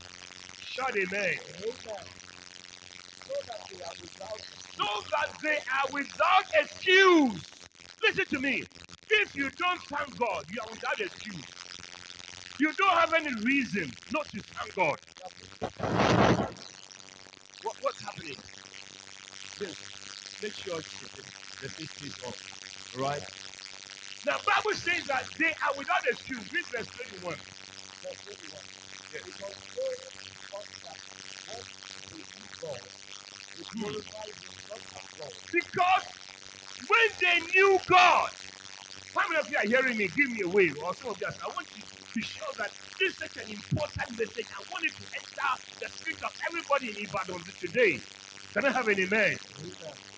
Shout 0.60 0.96
amen. 0.98 1.38
So 4.78 4.86
that 5.12 5.30
they 5.44 5.58
are 5.58 5.92
without 5.92 6.46
excuse. 6.62 7.70
Listen 8.04 8.26
to 8.32 8.40
me. 8.40 8.68
If 9.10 9.36
you 9.36 9.52
don't 9.60 9.82
thank 9.92 10.18
God, 10.18 10.46
you 10.50 10.62
are 10.64 10.72
without 10.72 11.00
excuse. 11.00 11.46
You 12.60 12.74
don't 12.78 12.98
have 13.00 13.14
any 13.14 13.34
reason 13.36 13.98
not 14.12 14.30
to 14.32 14.42
thank 14.58 14.76
God. 14.76 14.98
What, 17.62 17.76
what's 17.82 18.02
happening? 18.04 18.38
this. 19.60 19.78
Make 20.42 20.56
sure 20.56 20.82
the 21.62 21.70
things 21.70 21.92
is 22.02 22.20
off. 22.26 22.36
Right? 22.94 23.24
Now, 24.26 24.38
Bible 24.46 24.76
says 24.78 25.06
that 25.08 25.26
they 25.40 25.48
are 25.66 25.76
without 25.78 26.04
excuse. 26.10 26.52
Read 26.52 26.66
verse 26.76 26.90
21. 26.90 27.38
Verse 28.04 28.20
21. 28.26 28.64
Yes. 29.14 29.24
Because 35.52 36.06
when 36.88 37.10
they 37.22 37.40
knew 37.54 37.80
God, 37.88 38.30
how 39.16 39.28
many 39.30 39.42
of 39.42 39.50
you 39.50 39.58
are 39.58 39.68
hearing 39.68 39.98
me? 39.98 40.08
Give 40.10 40.30
me 40.32 40.42
a 40.46 40.50
wave 40.50 40.76
or 40.78 40.94
some 40.96 41.12
of 41.12 41.18
you. 41.22 41.28
I 41.28 41.48
want 41.50 41.68
you 41.76 41.84
to 41.84 42.22
show 42.22 42.46
that 42.60 42.72
this 43.00 43.14
is 43.14 43.20
such 43.20 43.38
an 43.38 43.50
important 43.52 44.18
message. 44.18 44.48
I 44.58 44.64
want 44.72 44.86
it 44.86 44.96
to 44.98 45.06
enter 45.06 45.52
the 45.82 45.90
spirit 45.90 46.20
of 46.24 46.32
everybody 46.50 46.92
in 46.92 47.08
Ibadan 47.10 47.44
today. 47.60 48.04
Can 48.56 48.66
I 48.66 48.72
have 48.74 48.88
an 48.88 49.00
amen? 49.00 49.37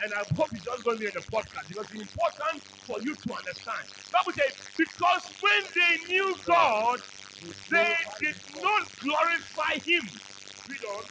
And 0.04 0.14
I 0.14 0.24
hope 0.36 0.50
it's 0.54 0.66
just 0.66 0.84
going 0.84 0.98
to 0.98 1.02
be 1.02 1.08
in 1.08 1.14
the 1.16 1.26
podcast 1.34 1.68
because 1.70 1.88
it's 1.92 2.02
important 2.02 2.64
for 2.88 2.98
you 3.02 3.16
to 3.16 3.30
understand. 3.36 3.88
Bible 4.12 4.34
says, 4.34 4.54
because 4.78 5.24
when 5.42 5.62
they 5.76 5.94
knew 6.08 6.42
God, 6.48 7.02
they 7.72 7.96
did 8.22 8.38
not 8.56 8.84
glorify 9.02 9.80
Him. 9.86 10.22
Read 10.68 10.84
on. 10.86 11.06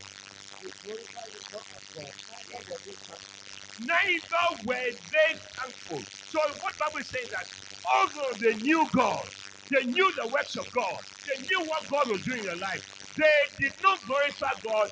Neither 3.79 4.65
were 4.65 4.75
they 5.13 5.31
thankful. 5.61 6.07
So 6.25 6.41
what 6.61 6.75
Bible 6.79 7.05
saying 7.05 7.29
that 7.33 7.47
although 7.85 8.39
they 8.41 8.57
knew 8.57 8.89
God, 8.95 9.31
they 9.71 9.85
knew 9.85 10.13
the 10.17 10.29
works 10.29 10.57
of 10.57 10.73
God, 10.73 11.03
they 11.27 11.43
knew 11.43 11.67
what 11.67 11.89
God 11.91 12.09
was 12.11 12.23
doing 12.23 12.41
in 12.41 12.47
their 12.47 12.57
life, 12.57 12.83
they 13.19 13.41
did 13.61 13.75
not 13.83 14.01
glorify 14.07 14.53
God 14.65 14.91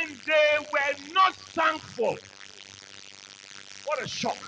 and 0.00 0.20
they 0.26 0.58
were 0.60 1.12
not 1.12 1.36
thankful. 1.54 2.16
What 3.84 4.02
a 4.02 4.08
shock. 4.08 4.38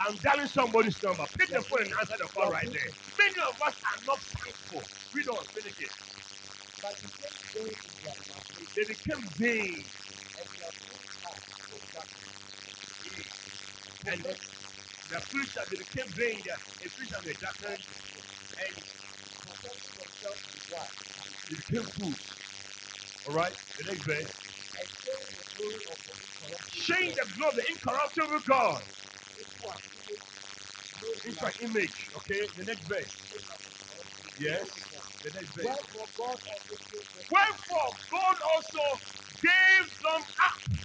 I'm 0.00 0.16
dialing 0.18 0.46
somebody's 0.48 1.02
number. 1.02 1.24
Pick 1.38 1.50
the 1.50 1.62
phone 1.62 1.82
and 1.82 1.92
answer 2.00 2.16
the 2.18 2.28
call 2.28 2.50
right 2.50 2.68
there. 2.72 2.92
Many 3.18 3.36
of 3.48 3.56
us 3.66 3.74
are 3.84 4.00
not 4.06 4.20
thankful. 4.22 4.82
We 5.14 5.24
don't 5.24 5.46
finish 5.48 5.80
it. 5.80 5.90
They 8.76 8.84
became 8.84 9.28
vain. 9.38 9.84
And 14.06 14.20
the, 14.24 14.36
preacher, 15.30 15.60
they 15.70 15.76
became 15.78 16.12
vain. 16.14 16.42
The 16.82 16.90
preacher, 16.90 17.16
they 17.24 17.34
darkened. 17.34 17.84
And 18.58 18.76
they 21.50 21.56
became 21.56 21.84
fools. 21.84 22.34
All 23.28 23.34
right, 23.34 23.54
the 23.78 23.84
next 23.92 24.04
verse. 24.04 24.31
Change 26.68 27.16
the 27.16 27.26
glory 27.36 27.50
of 27.52 27.56
the 27.56 27.64
incorruptible 27.70 28.40
God 28.48 28.82
into 31.24 31.46
an 31.46 31.52
image. 31.62 32.10
Okay, 32.16 32.48
the 32.56 32.64
next 32.64 32.84
verse. 32.84 33.28
Yes, 34.38 34.88
the 35.24 35.30
next 35.32 35.52
verse. 35.56 35.66
Wherefore 37.30 37.98
God 38.10 38.36
also 38.56 39.02
gave 39.42 39.86
them 40.02 40.22
up. 40.22 40.78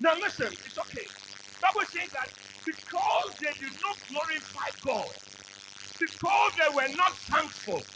Now 0.00 0.14
listen, 0.20 0.56
it's 0.64 0.78
okay. 0.78 1.08
Bible 1.62 1.86
says 1.86 2.10
that 2.12 2.28
because 2.66 3.36
they 3.40 3.52
did 3.60 3.74
not 3.82 3.96
glorify 4.08 4.70
God, 4.84 5.14
because 6.00 6.52
they 6.58 6.74
were 6.74 6.94
not 6.94 7.18
thankful, 7.18 7.88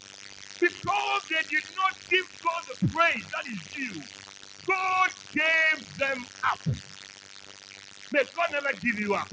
because 0.61 1.21
they 1.29 1.43
did 1.49 1.65
not 1.75 1.93
give 2.09 2.25
God 2.43 2.63
the 2.69 2.87
praise 2.89 3.25
that 3.31 3.45
is 3.51 3.61
due, 3.73 4.03
God 4.69 5.09
gave 5.33 5.87
them 5.97 6.27
up. 6.45 6.61
May 8.11 8.23
God 8.35 8.49
never 8.53 8.73
give 8.81 8.99
you 8.99 9.15
up. 9.15 9.29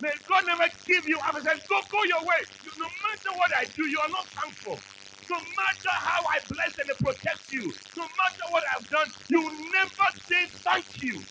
May 0.00 0.12
God 0.28 0.44
never 0.46 0.68
give 0.86 1.04
you 1.08 1.18
up 1.26 1.36
and 1.36 1.44
say, 1.44 1.52
Go, 1.68 1.80
go 1.92 2.00
your 2.08 2.22
way. 2.22 2.42
No 2.76 2.86
matter 2.86 3.32
what 3.36 3.52
I 3.56 3.66
do, 3.76 3.86
you 3.88 3.98
are 4.00 4.10
not 4.10 4.28
thankful. 4.42 4.84
No 5.30 5.36
matter 5.38 5.94
how 6.00 6.20
I 6.32 6.40
bless 6.48 6.78
and 6.78 6.90
protect 7.00 7.50
you, 7.52 7.74
no 7.96 8.04
matter 8.04 8.46
what 8.50 8.64
I've 8.76 8.88
done, 8.90 9.12
you 9.28 9.42
never 9.74 10.08
say 10.16 10.48
thank 10.64 10.86
you. 11.02 11.26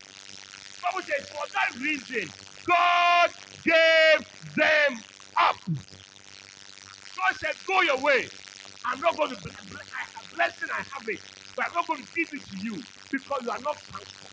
Bible 0.81 1.03
says, 1.05 1.27
for 1.31 1.45
that 1.53 1.79
reason, 1.81 2.33
God 2.67 3.31
gave 3.65 4.25
them 4.55 5.05
up. 5.37 5.57
God 7.01 7.33
said, 7.35 7.55
Go 7.67 7.81
your 7.83 8.01
way. 8.01 8.31
I'm 8.85 8.99
not 9.01 9.17
going 9.17 9.31
to 9.31 9.37
bless, 9.37 9.65
blessing 10.35 10.69
I 10.73 10.79
have 10.79 11.07
it, 11.07 11.21
I'm 11.63 11.74
not 11.76 11.88
going 11.88 12.04
to 12.06 12.10
give 12.15 12.30
it 12.34 12.45
to 12.52 12.58
you 12.58 12.86
because 13.12 13.41
you 13.45 13.52
are 13.52 13.62
not 13.62 13.80
thankful. 13.89 14.32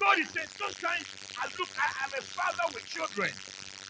God 0.00 0.16
is 0.20 0.32
saying, 0.32 0.50
sometimes 0.50 1.06
I 1.38 1.48
look, 1.58 1.70
I 1.76 1.88
am 2.06 2.12
a 2.18 2.22
father 2.36 2.66
with 2.74 2.86
children. 2.86 3.32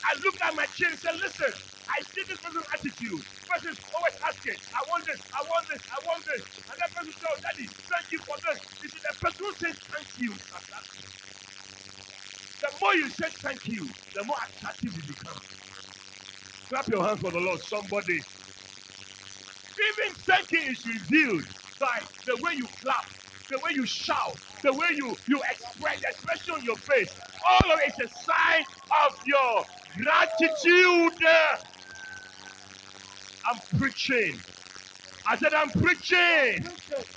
I 0.05 0.12
look 0.25 0.37
at 0.42 0.55
my 0.55 0.66
children 0.73 0.97
and 0.97 1.03
say, 1.03 1.14
listen, 1.19 1.53
I 1.88 2.03
see 2.05 2.23
this 2.29 2.38
person's 2.42 2.66
attitude. 2.75 3.25
Person 3.51 3.73
is 3.77 3.81
always 3.95 4.16
asking, 4.27 4.59
I 4.75 4.83
want 4.88 5.07
this, 5.09 5.21
I 5.35 5.42
want 5.47 5.66
this, 5.71 5.83
I 5.90 5.99
want 6.05 6.23
this. 6.27 6.42
And 6.71 6.77
that 6.81 6.90
person 6.95 7.14
says, 7.14 7.37
Daddy, 7.42 7.69
thank 7.90 8.09
you 8.12 8.21
for 8.27 8.37
this. 8.49 8.61
You 8.83 8.88
see, 8.90 9.03
the 9.03 9.14
person 9.21 9.42
who 9.47 9.53
says 9.57 9.77
thank 9.92 10.09
you 10.19 10.38
The 12.62 12.69
more 12.83 12.95
you 12.95 13.09
say 13.11 13.27
thank 13.42 13.66
you, 13.69 13.95
the 14.14 14.25
more 14.25 14.37
attractive 14.51 14.95
you 14.97 15.03
become. 15.03 15.42
Clap 16.71 16.88
your 16.90 17.07
hands 17.07 17.21
for 17.21 17.33
the 17.33 17.38
Lord, 17.38 17.61
somebody. 17.61 18.25
Even 19.79 20.16
thanking 20.27 20.71
is 20.71 20.87
revealed 20.87 21.47
the 22.27 22.37
way 22.39 22.53
you 22.57 22.69
clap, 22.81 23.07
the 23.51 23.59
way 23.59 23.71
you 23.75 23.87
shout, 23.87 24.41
the 24.65 24.73
way 24.75 24.89
you, 24.97 25.19
you 25.29 25.41
express, 25.51 26.01
the 26.01 26.09
expression 26.09 26.55
on 26.55 26.65
your 26.65 26.79
face. 26.79 27.11
All 27.49 27.73
of 27.73 27.81
it 27.87 27.95
is 28.01 28.01
a 28.01 28.09
sign 28.09 28.65
of 29.07 29.12
your 29.27 29.67
gratitude. 30.05 31.15
I'm 33.47 33.61
preaching. 33.79 34.45
I 35.27 35.37
said, 35.37 35.55
I'm 35.55 35.71
preaching. 35.73 36.19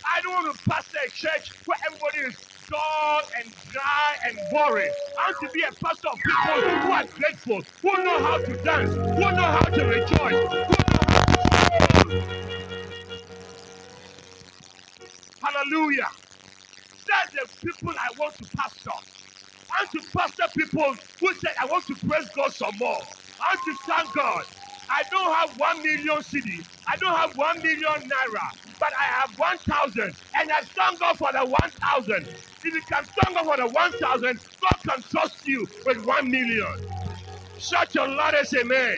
I 0.06 0.22
don't 0.24 0.34
want 0.34 0.58
to 0.58 0.72
pastor 0.72 0.98
a 1.08 1.12
church 1.12 1.54
where 1.66 1.78
everybody 1.88 2.30
is 2.30 2.38
dull 2.72 3.22
and 3.40 3.54
dry 3.72 4.18
and 4.26 4.50
boring. 4.50 4.92
I 5.18 5.28
want 5.28 5.38
to 5.42 5.50
be 5.54 5.62
a 5.64 5.74
pastor 5.84 6.10
of 6.10 6.20
people 6.26 6.64
who 6.84 6.92
are 6.92 7.06
grateful, 7.18 7.62
who 7.84 8.04
know 8.04 8.20
how 8.20 8.40
to 8.40 8.58
dance, 8.58 8.96
who 8.96 9.32
know 9.34 9.44
how 9.52 9.62
to 9.62 9.86
rejoice, 9.86 10.42
who 10.68 10.76
know 10.78 11.00
how 11.10 11.24
to 12.04 12.59
Hallelujah. 15.60 16.10
That's 17.08 17.32
the 17.34 17.48
people 17.64 17.92
I 17.92 18.14
want 18.18 18.38
to 18.40 18.48
pastor. 18.58 18.92
I 19.72 19.84
want 19.84 19.92
to 19.94 20.04
pastor 20.18 20.46
people 20.58 20.98
who 21.22 21.36
say, 21.36 21.50
I 21.60 21.66
want 21.68 21.88
to 21.88 21.96
praise 21.98 22.30
God 22.36 22.54
some 22.54 22.78
more. 22.78 23.08
I 23.40 23.56
want 23.56 23.62
to 23.66 23.94
thank 23.94 24.16
God. 24.16 24.46
I 24.90 25.04
don't 25.12 25.34
have 25.36 25.58
one 25.58 25.84
million 25.84 26.20
cedis. 26.20 26.70
I 26.88 26.98
don't 26.98 27.18
have 27.18 27.32
one 27.36 27.62
million 27.62 28.10
naira, 28.10 28.52
but 28.80 28.90
I 29.00 29.04
have 29.22 29.32
one 29.38 29.58
thousand, 29.70 30.16
and 30.36 30.52
I 30.52 30.62
thank 30.78 31.00
God 31.00 31.18
for 31.18 31.32
the 31.34 31.46
one 31.48 31.72
thousand. 31.82 32.28
If 32.64 32.74
you 32.76 32.84
can 32.92 33.08
thank 33.20 33.36
God 33.38 33.46
for 33.46 33.58
the 33.58 33.70
one 33.70 33.94
thousand, 34.00 34.42
God 34.62 34.78
can 34.88 35.04
trust 35.10 35.48
you 35.48 35.68
with 35.86 35.98
one 36.06 36.32
million. 36.32 37.00
Shut 37.58 37.96
your 37.96 38.08
loudest 38.08 38.56
amen. 38.56 38.98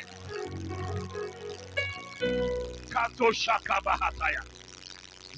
Kato 2.91 3.31
shaka 3.31 3.81
bahataya. 3.85 4.60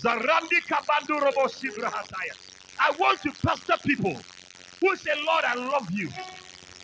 Zarandi 0.03 0.61
kabandu 0.69 1.21
robo 1.21 1.47
sibrahataya. 1.47 2.35
I 2.79 2.91
want 2.99 3.21
to 3.23 3.33
pastor 3.45 3.75
people 3.85 4.25
who 4.81 4.95
say, 4.97 5.11
Lord, 5.25 5.45
I 5.45 5.55
love 5.55 5.87
you. 5.91 6.11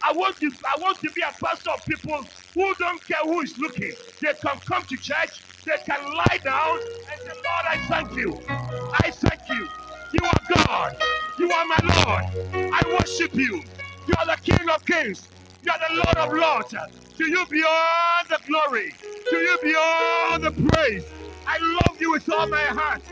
I 0.04 0.14
want 0.14 0.40
to 0.42 0.52
I 0.66 0.80
want 0.80 1.00
to 1.02 1.12
be 1.12 1.22
a 1.24 1.36
pastor 1.44 1.72
of 1.72 1.86
people 1.88 2.30
who 2.56 2.76
don't 2.80 3.06
care 3.08 3.24
who 3.24 3.42
is 3.42 3.56
looking. 3.60 3.96
They 4.22 4.34
can 4.46 4.62
come 4.68 4.86
to 4.88 4.98
church, 4.98 5.44
they 5.66 5.78
can 5.86 6.04
lie 6.16 6.40
down 6.44 6.80
and 7.12 7.22
say, 7.22 7.32
Lord, 7.34 7.66
I 7.70 7.78
thank 7.90 8.14
you. 8.16 8.44
I 8.50 9.12
thank 9.12 9.42
you. 9.50 9.70
You 10.14 10.26
are 10.26 10.42
God. 10.68 10.98
You 11.40 11.52
are 11.52 11.66
my 11.66 11.80
Lord. 11.84 12.74
I 12.74 12.98
worship 13.00 13.36
you. 13.36 13.64
You 14.08 14.16
are 14.20 14.28
the 14.28 14.38
King 14.44 14.70
of 14.70 14.86
Kings. 14.86 15.30
You 15.64 15.72
are 15.74 15.80
the 15.90 15.96
Lord 15.96 16.18
of 16.30 16.34
Lords. 16.38 16.72
To 17.18 17.26
you 17.30 17.46
be 17.48 17.64
all 17.68 18.24
the 18.30 18.40
glory. 18.48 18.98
To 19.30 19.38
you 19.38 19.60
be 19.64 19.76
all 19.78 20.40
the 20.40 20.52
praise. 20.52 21.14
I 21.48 21.58
love 21.62 22.02
you 22.02 22.12
with 22.12 22.30
all 22.32 22.48
my 22.48 22.64
heart. 22.64 23.04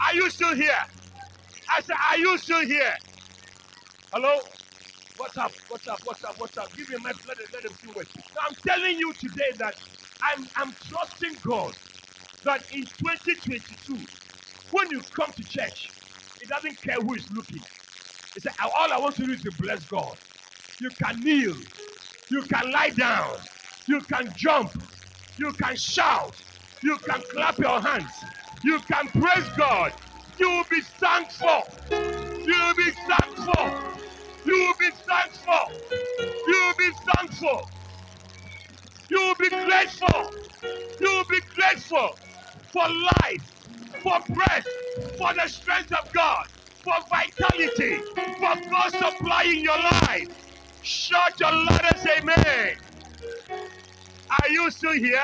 Are 0.00 0.14
you 0.14 0.30
still 0.30 0.54
here? 0.56 0.70
I 1.68 1.82
said, 1.82 1.96
Are 2.10 2.18
you 2.18 2.38
still 2.38 2.66
here? 2.66 2.94
Hello? 4.12 4.52
What's 5.16 5.36
up? 5.38 5.54
What's 5.68 5.86
up? 5.88 6.00
What's 6.04 6.24
up? 6.24 6.34
What's 6.38 6.56
up? 6.58 6.76
Give 6.76 6.88
me 6.88 6.96
a 6.96 7.00
mic. 7.00 7.16
Let, 7.28 7.38
let 7.54 7.64
him 7.64 7.78
do 7.82 7.94
it. 8.00 8.08
So 8.30 8.40
I'm 8.48 8.56
telling 8.66 8.98
you 8.98 9.14
today 9.14 9.52
that 9.58 9.76
I'm, 10.22 10.50
I'm 10.56 10.76
trusting 10.82 11.40
God 11.44 11.76
that 12.44 12.62
in 12.72 12.90
2022, 12.98 14.08
when 14.70 14.90
you 14.90 15.04
come 15.14 15.32
to 15.36 15.44
church, 15.44 15.94
it 16.40 16.48
doesn't 16.50 16.82
care 16.82 17.02
who 17.02 17.14
is 17.14 17.28
looking. 17.32 17.64
He 18.34 18.40
said, 18.40 18.52
All 18.62 18.92
I 18.92 18.98
want 18.98 19.16
to 19.16 19.26
do 19.26 19.32
is 19.32 19.40
to 19.42 19.52
bless 19.52 19.84
God. 19.84 20.18
You 20.78 20.90
can 21.02 21.22
kneel, 21.24 21.64
you 22.30 22.46
can 22.52 22.72
lie 22.72 22.90
down, 22.90 23.46
you 23.88 24.02
can 24.12 24.32
jump, 24.36 24.72
you 25.38 25.54
can 25.62 25.76
shout, 25.76 26.36
you 26.82 26.98
can 27.08 27.22
clap 27.32 27.58
your 27.58 27.80
hands, 27.80 28.12
you 28.64 28.80
can 28.90 29.08
praise 29.12 29.48
God. 29.58 29.92
You 30.38 30.50
will 30.50 30.64
be 30.70 30.82
thankful. 31.00 31.62
You 32.46 32.54
will 32.64 32.74
be 32.76 32.90
thankful. 33.08 33.92
You 34.46 34.54
will 34.54 34.74
be 34.78 34.90
thankful. 35.08 35.82
You 36.46 36.60
will 36.62 36.74
be 36.78 36.90
thankful. 37.06 37.70
You 39.10 39.18
will 39.20 39.36
be 39.36 39.50
grateful. 39.50 40.32
You 41.00 41.08
will 41.12 41.24
be 41.30 41.40
grateful 41.54 42.18
for 42.72 42.88
life, 42.88 43.46
for 44.02 44.20
breath, 44.34 44.66
for 45.18 45.34
the 45.34 45.48
strength 45.48 45.92
of 45.92 46.12
God, 46.14 46.46
for 46.84 46.94
vitality, 47.10 47.96
for 48.40 48.70
God 48.70 48.90
supplying 48.92 49.62
your 49.62 49.78
life. 49.78 50.28
Shout 50.82 51.40
your 51.40 51.52
loudest 51.52 52.06
amen. 52.18 52.76
Are 54.42 54.48
you 54.50 54.70
still 54.70 54.94
here? 54.94 55.20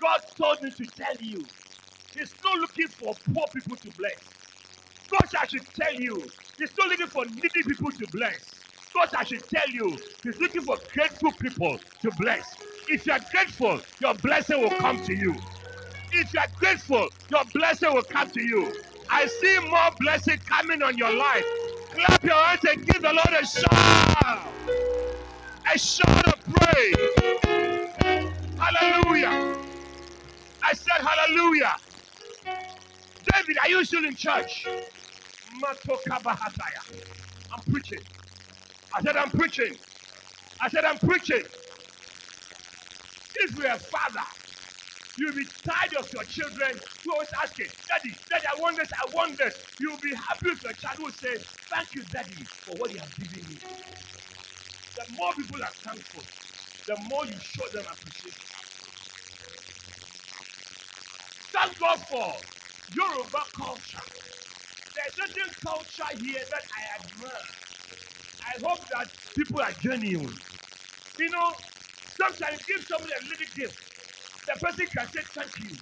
God 0.00 0.20
told 0.40 0.62
me 0.62 0.72
to 0.72 0.86
tell 0.88 1.16
you, 1.20 1.50
He's 2.14 2.34
not 2.44 2.58
looking 2.60 2.88
for 2.88 3.16
poor 3.34 3.48
people 3.54 3.76
to 3.78 3.92
bless. 3.92 4.44
God, 5.10 5.24
I 5.40 5.46
should 5.46 5.66
tell 5.74 5.94
you, 5.94 6.32
He's 6.58 6.72
not 6.78 6.88
looking 6.88 7.08
for 7.08 7.26
needy 7.26 7.64
people 7.66 7.92
to 7.92 8.06
bless. 8.08 8.66
God, 8.94 9.10
I 9.16 9.24
should 9.24 9.48
tell 9.50 9.68
you, 9.70 9.98
He's 10.24 10.38
looking 10.40 10.64
for 10.64 10.78
grateful 10.94 11.32
people 11.34 11.78
to 12.02 12.12
bless. 12.12 12.56
If 12.88 13.06
you 13.06 13.12
are 13.14 13.20
grateful, 13.32 13.82
your 14.00 14.14
blessing 14.14 14.60
will 14.60 14.70
come 14.70 15.02
to 15.02 15.14
you. 15.14 15.42
If 16.12 16.34
you 16.34 16.40
are 16.40 16.48
grateful, 16.56 17.10
your 17.30 17.44
blessing 17.54 17.94
will 17.94 18.04
come 18.04 18.30
to 18.32 18.40
you. 18.42 18.82
I 19.10 19.26
see 19.26 19.58
more 19.70 19.90
blessing 20.00 20.38
coming 20.46 20.82
on 20.82 20.98
your 20.98 21.12
life. 21.12 21.44
Clap 21.92 22.24
your 22.24 22.34
hands 22.46 22.64
and 22.64 22.86
give 22.86 23.02
the 23.02 23.12
Lord 23.12 23.42
a 23.42 23.46
shout. 23.46 24.54
A 25.74 25.78
shout 25.78 26.28
of 26.28 26.44
praise. 26.46 27.11
Said 30.96 31.06
hallelujah. 31.06 31.74
David, 33.32 33.58
are 33.62 33.68
you 33.70 33.84
still 33.84 34.04
in 34.06 34.16
church? 34.16 34.66
I'm 37.52 37.62
preaching. 37.72 38.04
I 38.94 39.02
said 39.02 39.16
I'm 39.16 39.30
preaching. 39.32 39.78
I 40.60 40.68
said 40.70 40.84
I'm 40.84 40.98
preaching. 41.00 41.44
A 43.70 43.78
father, 43.80 44.26
you'll 45.16 45.34
be 45.34 45.46
tired 45.66 45.94
of 45.98 46.12
your 46.12 46.24
children 46.24 46.80
who 47.04 47.12
always 47.12 47.28
asking, 47.42 47.70
Daddy, 47.88 48.16
Daddy, 48.30 48.46
I 48.54 48.58
want 48.60 48.78
this, 48.78 48.90
I 48.92 49.08
want 49.10 49.38
this. 49.38 49.54
You'll 49.78 50.00
be 50.00 50.14
happy 50.14 50.50
if 50.50 50.62
your 50.62 50.74
child 50.74 50.98
will 51.00 51.12
say, 51.12 51.38
Thank 51.70 51.94
you, 51.94 52.04
Daddy, 52.12 52.48
for 52.64 52.76
what 52.78 52.92
you 52.92 53.00
have 53.00 53.16
given 53.16 53.46
me. 53.48 53.60
The 54.96 55.04
more 55.10 55.34
people 55.36 55.62
are 55.62 55.74
thankful, 55.84 56.26
the 56.86 56.96
more 56.98 57.26
you 57.26 57.38
show 57.40 57.64
them 57.72 57.86
appreciation. 57.92 58.51
Thank 61.52 61.78
God 61.80 62.00
for 62.08 62.46
Yoruba 62.90 63.44
culture. 63.56 64.06
There's 64.96 65.14
certain 65.16 65.54
culture 65.62 66.10
here 66.18 66.44
that 66.50 66.64
I 66.72 66.82
admire. 67.04 67.48
I 68.42 68.60
hope 68.60 68.88
that 68.92 69.10
people 69.36 69.60
are 69.60 69.74
genuine. 69.74 70.40
You 71.18 71.30
know, 71.30 71.50
sometimes 72.18 72.60
give 72.68 72.84
somebody 72.86 73.14
a 73.14 73.22
little 73.24 73.50
gift. 73.56 73.78
The 74.48 74.56
person 74.60 74.88
can 74.92 75.08
say 75.08 75.22
thank 75.36 75.52
you. 75.60 75.78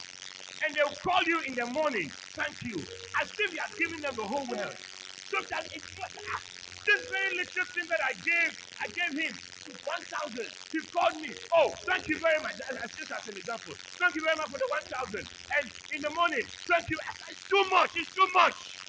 And 0.63 0.77
they'll 0.77 0.97
call 1.03 1.23
you 1.27 1.43
in 1.47 1.57
the 1.57 1.67
morning, 1.67 2.13
thank 2.37 2.59
you. 2.63 2.87
As 3.23 3.29
if 3.39 3.51
you 3.53 3.61
are 3.61 3.75
giving 3.79 4.03
them 4.03 4.15
the 4.17 4.27
whole 4.27 4.47
world. 4.47 4.79
Sometimes 5.27 5.69
it's 5.73 5.89
ah, 5.99 6.41
this 6.87 7.03
very 7.11 7.33
little 7.41 7.67
thing 7.75 7.89
that 7.91 8.03
I 8.05 8.15
gave, 8.21 8.51
I 8.79 8.87
gave 8.93 9.13
him 9.19 9.41
one 9.85 10.05
thousand. 10.13 10.51
He 10.73 10.81
called 10.93 11.21
me. 11.21 11.35
Oh, 11.55 11.77
thank 11.89 12.09
you 12.09 12.19
very 12.21 12.43
much. 12.43 12.57
I 12.71 12.87
just 12.99 13.13
as 13.13 13.29
an 13.29 13.37
example. 13.37 13.75
Thank 14.01 14.15
you 14.17 14.23
very 14.23 14.37
much 14.37 14.51
for 14.51 14.59
the 14.59 14.69
one 14.71 14.87
thousand. 14.91 15.29
And 15.61 15.71
in 15.93 16.03
the 16.03 16.11
morning, 16.11 16.47
thank 16.69 16.91
you. 16.91 16.99
It's 17.31 17.45
too 17.51 17.65
much. 17.71 17.93
It's 17.97 18.11
too 18.11 18.29
much. 18.35 18.81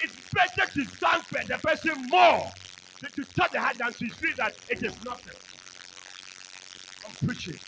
It's 0.00 0.16
better 0.32 0.70
to 0.72 0.82
thank 1.00 1.24
the 1.48 1.58
person 1.58 2.08
more 2.10 2.52
than 3.02 3.12
to 3.16 3.24
touch 3.34 3.52
the 3.52 3.60
heart 3.60 3.76
than 3.78 3.94
to 3.94 4.10
see 4.10 4.32
that 4.38 4.54
it 4.68 4.84
is 4.84 4.98
nothing. 5.04 5.38
I'm 7.06 7.16
preaching. 7.26 7.60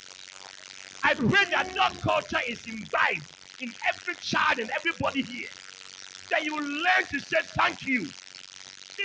I 1.03 1.15
pray 1.15 1.45
that 1.53 1.75
that 1.77 2.03
culture 2.03 2.41
is 2.49 2.67
imbibed 2.67 3.35
in 3.61 3.75
every 3.89 4.17
child 4.21 4.59
and 4.59 4.71
everybody 4.77 5.23
here. 5.23 5.51
That 6.31 6.45
you 6.45 6.57
learn 6.57 7.07
to 7.13 7.21
say 7.21 7.39
thank 7.59 7.83
you. 7.85 8.15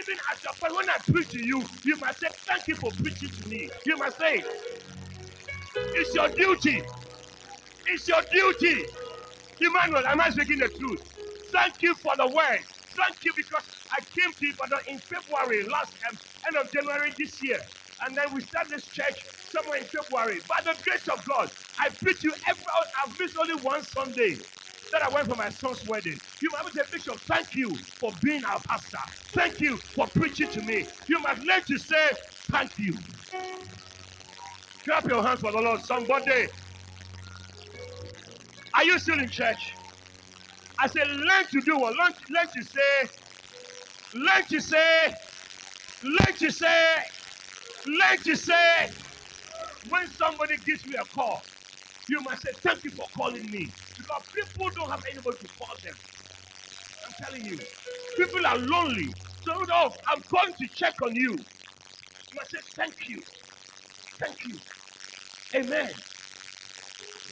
Even 0.02 0.18
as 0.34 0.44
your 0.44 0.54
friend, 0.56 0.76
when 0.76 0.90
I 0.90 0.98
preach 1.12 1.30
to 1.32 1.40
you, 1.40 1.70
you 1.84 1.98
must 1.98 2.20
say 2.22 2.28
thank 2.48 2.68
you 2.68 2.78
for 2.78 2.94
preaching 2.94 3.32
to 3.34 3.44
me. 3.46 3.70
You 3.86 3.98
must 3.98 4.18
say, 4.18 4.44
it's 5.96 6.16
your 6.16 6.30
duty. 6.30 6.84
It's 7.88 8.08
your 8.08 8.24
duty. 8.32 8.86
Emmanuel, 9.62 10.06
am 10.08 10.22
I 10.22 10.30
speaking 10.32 10.60
the 10.60 10.70
truth? 10.70 11.02
Thank 11.54 11.76
you 11.82 11.96
for 11.96 12.14
the 12.18 12.28
word. 12.28 12.66
Thank 12.98 13.18
you 13.24 13.34
because 13.36 13.70
I 13.92 14.00
came 14.18 14.34
to 14.34 14.48
Ibadan 14.50 14.82
in 14.88 15.02
February 15.02 15.66
last 15.72 15.94
um, 16.10 16.20
end 16.48 16.58
of 16.58 16.72
January 16.74 17.16
this 17.18 17.42
year. 17.44 17.60
And 18.02 18.18
then 18.18 18.34
we 18.34 18.42
start 18.42 18.68
this 18.72 18.88
church 18.90 19.26
somewhere 19.42 19.80
in 19.80 19.88
February. 19.88 20.42
By 20.50 20.62
the 20.66 20.76
grace 20.84 21.08
of 21.08 21.26
God, 21.26 21.52
I 21.80 21.90
preach 22.02 22.24
you 22.24 22.34
every 22.48 22.64
I've 23.06 23.16
missed 23.20 23.38
only 23.40 23.56
one 23.56 23.84
Sunday 23.84 24.40
that 24.92 25.02
I 25.04 25.10
went 25.10 25.30
for 25.30 25.36
my 25.38 25.50
son's 25.50 25.84
wedding. 25.86 26.22
You 26.42 26.52
must 26.52 26.76
say, 26.76 26.82
Bishop, 26.92 27.22
thank 27.28 27.56
you 27.56 27.86
for 28.00 28.14
being 28.24 28.44
our 28.46 28.62
pastor. 28.62 29.00
Thank 29.36 29.60
you 29.62 29.82
for 29.96 30.08
preaching 30.10 30.50
to 30.52 30.62
me. 30.62 30.88
You 31.08 31.20
must 31.22 31.42
learn 31.42 31.64
to 31.68 31.78
say 31.78 32.12
thank 32.52 32.80
you. 32.80 33.04
Clap 34.86 35.08
your 35.08 35.24
hands 35.26 35.42
for 35.42 35.52
the 35.52 35.60
Lord. 35.60 35.82
Somebody. 35.82 36.50
Are 38.76 38.84
you 38.86 39.00
still 39.00 39.20
in 39.20 39.30
church? 39.30 39.76
I 40.80 40.88
said, 40.88 41.08
learn 41.08 41.48
to 41.52 41.62
do 41.62 41.78
what? 41.80 41.94
Learn, 41.96 42.14
learn 42.30 42.48
to 42.54 42.64
say, 42.64 43.10
learn 44.14 44.46
to 44.50 44.62
say, 44.62 45.16
learn 46.04 46.36
to 46.38 46.52
say, 46.52 46.98
learn 47.86 48.24
to 48.24 48.36
say, 48.38 48.94
when 49.90 50.08
somebody 50.08 50.58
gives 50.66 50.86
me 50.86 50.96
a 51.02 51.06
call, 51.06 51.48
you 52.08 52.22
must 52.22 52.44
say, 52.44 52.52
thank 52.64 52.84
you 52.84 52.92
for 52.92 53.10
calling 53.16 53.50
me. 53.52 53.74
Because 53.98 54.24
people 54.34 54.70
don't 54.76 54.92
have 54.92 55.04
anybody 55.12 55.38
to 55.42 55.50
call 55.58 55.76
them. 55.84 55.98
Telling 57.20 57.46
you. 57.46 57.60
People 58.18 58.46
are 58.48 58.58
lonely. 58.60 59.16
So, 59.46 59.54
no, 59.70 59.96
I'm 60.08 60.24
going 60.32 60.54
to 60.60 60.68
check 60.76 60.96
on 61.04 61.16
you. 61.16 61.46
You 62.32 62.36
must 62.36 62.52
say, 62.52 62.60
thank 62.78 62.96
you. 63.10 63.24
Thank 64.20 64.38
you. 64.46 64.62
Amen. 65.56 66.04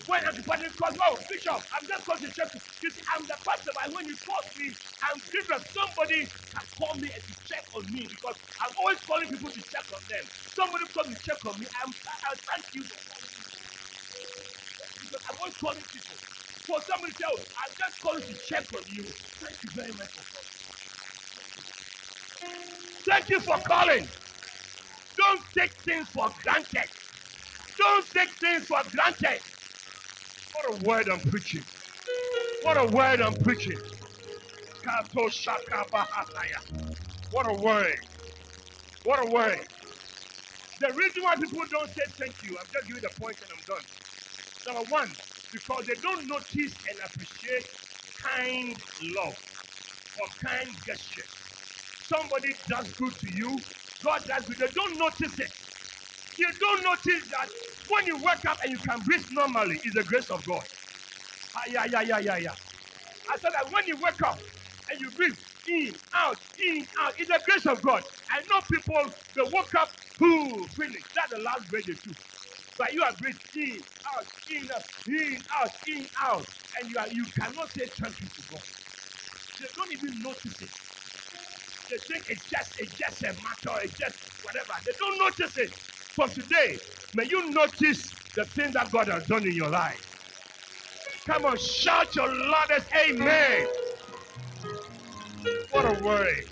When 0.07 0.25
everybody 0.25 0.67
calls, 0.75 0.97
oh, 1.07 1.23
Bishop, 1.31 1.63
I'm 1.71 1.85
just 1.87 2.03
going 2.09 2.21
to 2.25 2.31
check. 2.33 2.51
You 2.83 2.91
see, 2.91 3.03
I'm 3.15 3.27
the 3.29 3.37
pastor, 3.47 3.71
but 3.77 3.93
when 3.93 4.07
you 4.09 4.17
call 4.25 4.41
me, 4.57 4.75
I'm 5.05 5.21
different. 5.31 5.63
Somebody 5.71 6.27
can 6.51 6.65
call 6.75 6.97
me 6.99 7.11
and 7.13 7.23
check 7.47 7.63
on 7.77 7.87
me 7.91 8.09
because 8.11 8.35
I'm 8.59 8.73
always 8.81 8.99
calling 9.07 9.29
people 9.31 9.51
to 9.53 9.63
check 9.71 9.87
on 9.93 10.03
them. 10.11 10.27
Somebody 10.57 10.89
calls 10.91 11.13
to 11.13 11.17
check 11.23 11.39
on 11.47 11.59
me. 11.61 11.67
I'm, 11.79 11.95
I 12.27 12.35
thank 12.51 12.65
you. 12.75 12.85
Because 15.03 15.23
I'm 15.29 15.37
always 15.39 15.57
calling 15.59 15.85
people. 15.93 16.19
For 16.67 16.77
somebody 16.81 17.13
to 17.13 17.19
tell, 17.19 17.33
I'm 17.37 17.75
just 17.79 17.99
calling 18.01 18.23
to 18.27 18.35
check 18.43 18.67
on 18.75 18.83
you. 18.87 19.13
Thank 19.43 19.59
you 19.63 19.71
very 19.75 19.93
much. 19.93 20.09
Thank 23.09 23.29
you 23.29 23.41
for 23.41 23.59
calling. 23.67 24.09
Don't 25.17 25.41
take 25.57 25.71
things 25.85 26.09
for 26.13 26.33
granted. 26.43 26.89
Don't 27.77 28.07
take 28.13 28.29
things 28.41 28.67
for 28.67 28.81
granted. 28.91 29.41
What 30.53 30.73
a 30.73 30.77
word 30.77 31.09
I'm 31.09 31.21
preaching. 31.21 31.65
What 32.63 32.77
a 32.77 32.85
word 32.87 33.21
I'm 33.21 33.39
preaching. 33.39 33.81
What 37.31 37.47
a 37.49 37.53
word. 37.55 37.97
What 39.03 39.19
a 39.19 39.27
word. 39.27 39.67
The 40.81 40.93
reason 40.93 41.23
why 41.23 41.35
people 41.37 41.61
don't 41.71 41.89
say 41.89 42.03
thank 42.19 42.37
you, 42.43 42.57
I'm 42.59 42.67
just 42.73 42.87
giving 42.87 43.03
the 43.03 43.11
point 43.19 43.37
and 43.41 43.49
I'm 43.51 43.63
done. 43.67 43.85
Number 44.67 44.83
one, 44.89 45.17
because 45.51 45.85
they 45.87 45.95
don't 46.01 46.27
notice 46.27 46.79
and 46.89 46.99
appreciate 47.05 47.67
kind 48.15 48.81
love 49.01 49.35
or 50.17 50.27
kind 50.41 50.77
gesture. 50.85 51.27
Somebody 51.99 52.55
does 52.69 52.93
good 52.93 53.17
to 53.19 53.29
you, 53.29 53.63
God 54.03 54.23
does 54.27 54.45
good. 54.47 54.57
They 54.59 54.73
don't 54.75 54.97
notice 54.99 55.39
it. 55.39 55.51
You 56.37 56.47
don't 56.59 56.83
notice 56.83 57.27
that 57.31 57.49
when 57.87 58.07
you 58.07 58.17
wake 58.19 58.45
up 58.49 58.59
and 58.63 58.71
you 58.71 58.79
can 58.79 59.01
breathe 59.03 59.25
normally, 59.31 59.81
is 59.85 59.93
the 59.95 60.03
grace 60.03 60.29
of 60.29 60.45
God. 60.45 60.65
Ah, 61.55 61.61
yeah, 61.69 61.85
yeah, 61.91 62.01
yeah, 62.01 62.19
yeah, 62.19 62.37
yeah. 62.37 62.55
I 63.29 63.37
said 63.39 63.51
that 63.53 63.71
when 63.71 63.87
you 63.87 63.97
wake 63.97 64.21
up 64.23 64.41
and 64.89 65.01
you 65.01 65.11
breathe 65.11 65.37
in, 65.67 65.99
out, 66.13 66.39
in, 66.59 66.87
out, 67.01 67.15
it's 67.19 67.29
the 67.29 67.39
grace 67.45 67.65
of 67.67 67.83
God. 67.83 68.03
I 68.29 68.41
know 68.49 68.61
people 68.71 69.13
they 69.35 69.43
woke 69.43 69.75
up, 69.75 69.95
who 70.19 70.69
finish. 70.77 71.03
That's 71.15 71.31
the 71.31 71.39
last 71.39 71.69
breath 71.69 71.85
they 71.87 71.95
took. 71.95 72.17
But 72.77 72.93
you 72.93 73.03
are 73.03 73.13
breathing 73.19 73.41
in, 73.55 73.85
out, 74.17 74.27
in, 74.49 74.69
out, 74.71 74.83
in, 75.07 75.45
out, 75.61 75.71
in, 75.87 76.09
out, 76.21 76.49
and 76.79 76.89
you 76.89 76.97
are 76.99 77.09
you 77.09 77.27
cannot 77.37 77.71
say 77.71 77.89
thank 77.99 78.21
you 78.21 78.29
to 78.35 78.41
God. 78.49 78.63
They 79.59 79.67
don't 79.75 79.93
even 79.93 80.21
notice 80.21 80.61
it. 80.61 80.71
They 81.89 81.97
think 82.09 82.25
it's 82.29 82.45
just 82.45 82.75
it's 82.79 82.93
just 82.93 83.23
a 83.23 83.33
matter, 83.33 83.79
it's 83.83 83.97
just 83.97 84.19
whatever. 84.41 84.73
They 84.85 84.93
don't 84.99 85.19
notice 85.19 85.57
it. 85.57 85.73
From 86.15 86.31
today, 86.33 86.81
may 87.13 87.25
you 87.25 87.51
notice 87.51 88.15
the 88.35 88.45
things 88.45 88.73
that 88.73 88.91
God 88.91 89.09
has 89.09 89.23
done 89.25 89.45
in 89.45 89.55
your 89.55 89.69
life. 89.71 90.19
Come 91.25 91.45
on, 91.45 91.57
shout 91.57 92.15
your 92.15 92.29
loudest 92.29 92.89
amen. 92.97 93.67
What 95.71 95.85
a 95.85 96.03
way. 96.03 96.51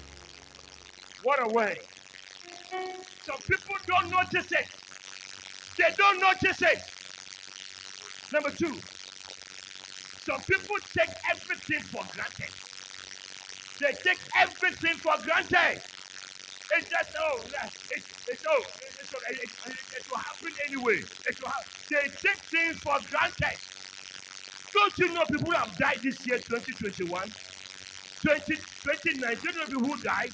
What 1.21 1.41
a 1.41 1.49
way. 1.49 1.77
Some 3.21 3.41
people 3.49 3.75
don't 3.87 4.11
notice 4.11 4.51
it. 4.51 4.67
They 5.77 5.93
don't 5.97 6.21
notice 6.21 6.61
it. 6.61 6.79
Number 8.33 8.51
two, 8.51 8.81
Some 10.25 10.41
people 10.43 10.77
take 10.97 11.15
everything 11.31 11.83
for 11.91 12.03
granted. 12.15 12.53
They 13.79 13.93
take 14.03 14.19
everything 14.37 14.97
for 14.97 15.13
granted. 15.23 15.83
It's 16.77 16.89
just 16.89 17.15
oh, 17.19 17.41
it's, 17.95 18.07
it's 18.27 18.43
oh, 18.49 18.63
it's, 18.81 19.13
it, 19.13 19.51
it, 19.67 19.79
it, 19.97 20.03
will 20.11 20.17
happen 20.19 20.49
anyway. 20.67 21.01
It 21.25 21.37
will 21.41 21.49
happen. 21.49 21.71
They 21.91 22.09
take 22.23 22.41
things 22.51 22.77
for 22.79 22.97
granted. 23.09 23.59
Don't 24.73 24.97
you 24.99 25.13
know 25.13 25.25
people 25.31 25.53
have 25.53 25.77
died 25.77 25.99
this 26.03 26.25
year, 26.27 26.37
2021, 26.39 27.07
20, 28.23 28.55
2019? 28.55 29.51
You 29.53 29.59
know 29.59 29.65
people 29.67 29.83
who 29.83 30.03
died. 30.03 30.31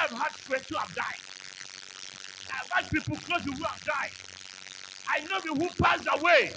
I've 0.00 0.12
had 0.12 0.32
friends 0.36 0.66
who 0.70 0.76
have 0.78 0.94
died. 0.94 1.22
I've 2.52 2.70
had 2.84 2.90
people 2.90 3.16
close 3.18 3.44
to 3.44 3.52
who 3.52 3.64
have 3.64 3.84
died. 3.84 4.29
I 5.10 5.20
know 5.22 5.40
people 5.42 5.58
who 5.58 5.70
passed 5.82 6.08
away. 6.12 6.54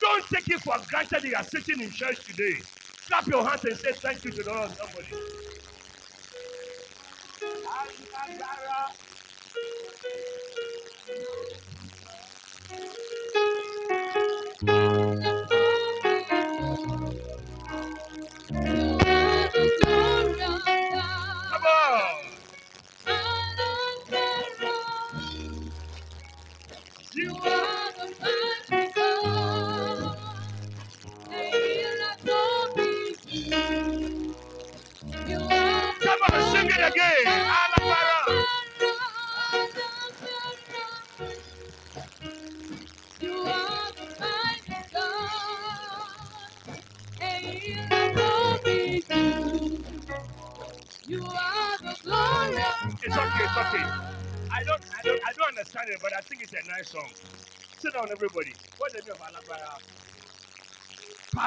Don't 0.00 0.24
take 0.34 0.48
it 0.48 0.62
for 0.62 0.74
granted 0.90 1.24
you 1.24 1.34
are 1.36 1.44
sitting 1.44 1.80
in 1.80 1.90
church 1.92 2.18
today. 2.26 2.64
Clap 3.08 3.26
your 3.28 3.48
hands 3.48 3.64
and 3.64 3.76
say 3.76 3.92
thank 4.02 4.24
you 4.24 4.32
to 4.32 4.42
the 4.44 4.50
Lord, 4.50 4.72
somebody. 4.76 5.10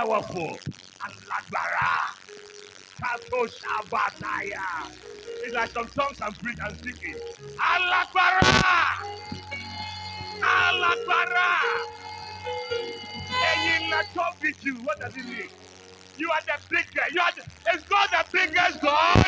Powerful. 0.03 0.59
Alagbara. 1.01 2.15
Kato 3.01 3.47
Shabataya. 3.47 4.91
It's 5.43 5.55
like 5.55 5.71
some 5.71 5.87
songs 5.87 6.19
I'm 6.21 6.35
preaching 6.35 6.59
and 6.65 6.77
speaking. 6.77 7.19
Alagbara. 7.57 9.21
Alagbara. 10.41 11.85
What 14.83 14.99
does 15.01 15.15
it 15.15 15.25
mean? 15.25 15.49
You 16.17 16.31
are 16.31 16.41
the 16.47 16.59
biggest. 16.69 17.13
You 17.13 17.21
are 17.21 17.33
the, 17.35 17.75
is 17.75 17.83
God 17.85 18.09
the 18.11 18.25
biggest 18.33 18.81
God? 18.81 19.25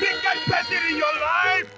Biggest 0.00 0.44
person 0.46 0.82
in 0.90 0.96
your 0.98 1.14
life? 1.20 1.69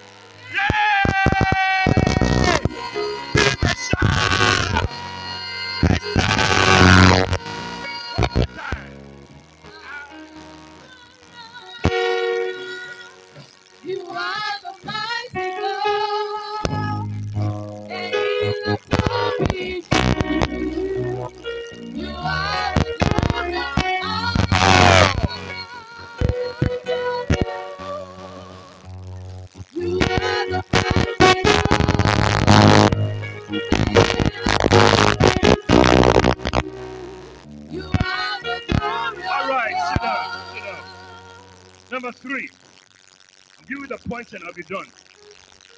And 44.33 44.43
I'll 44.45 44.53
be 44.53 44.63
done. 44.63 44.91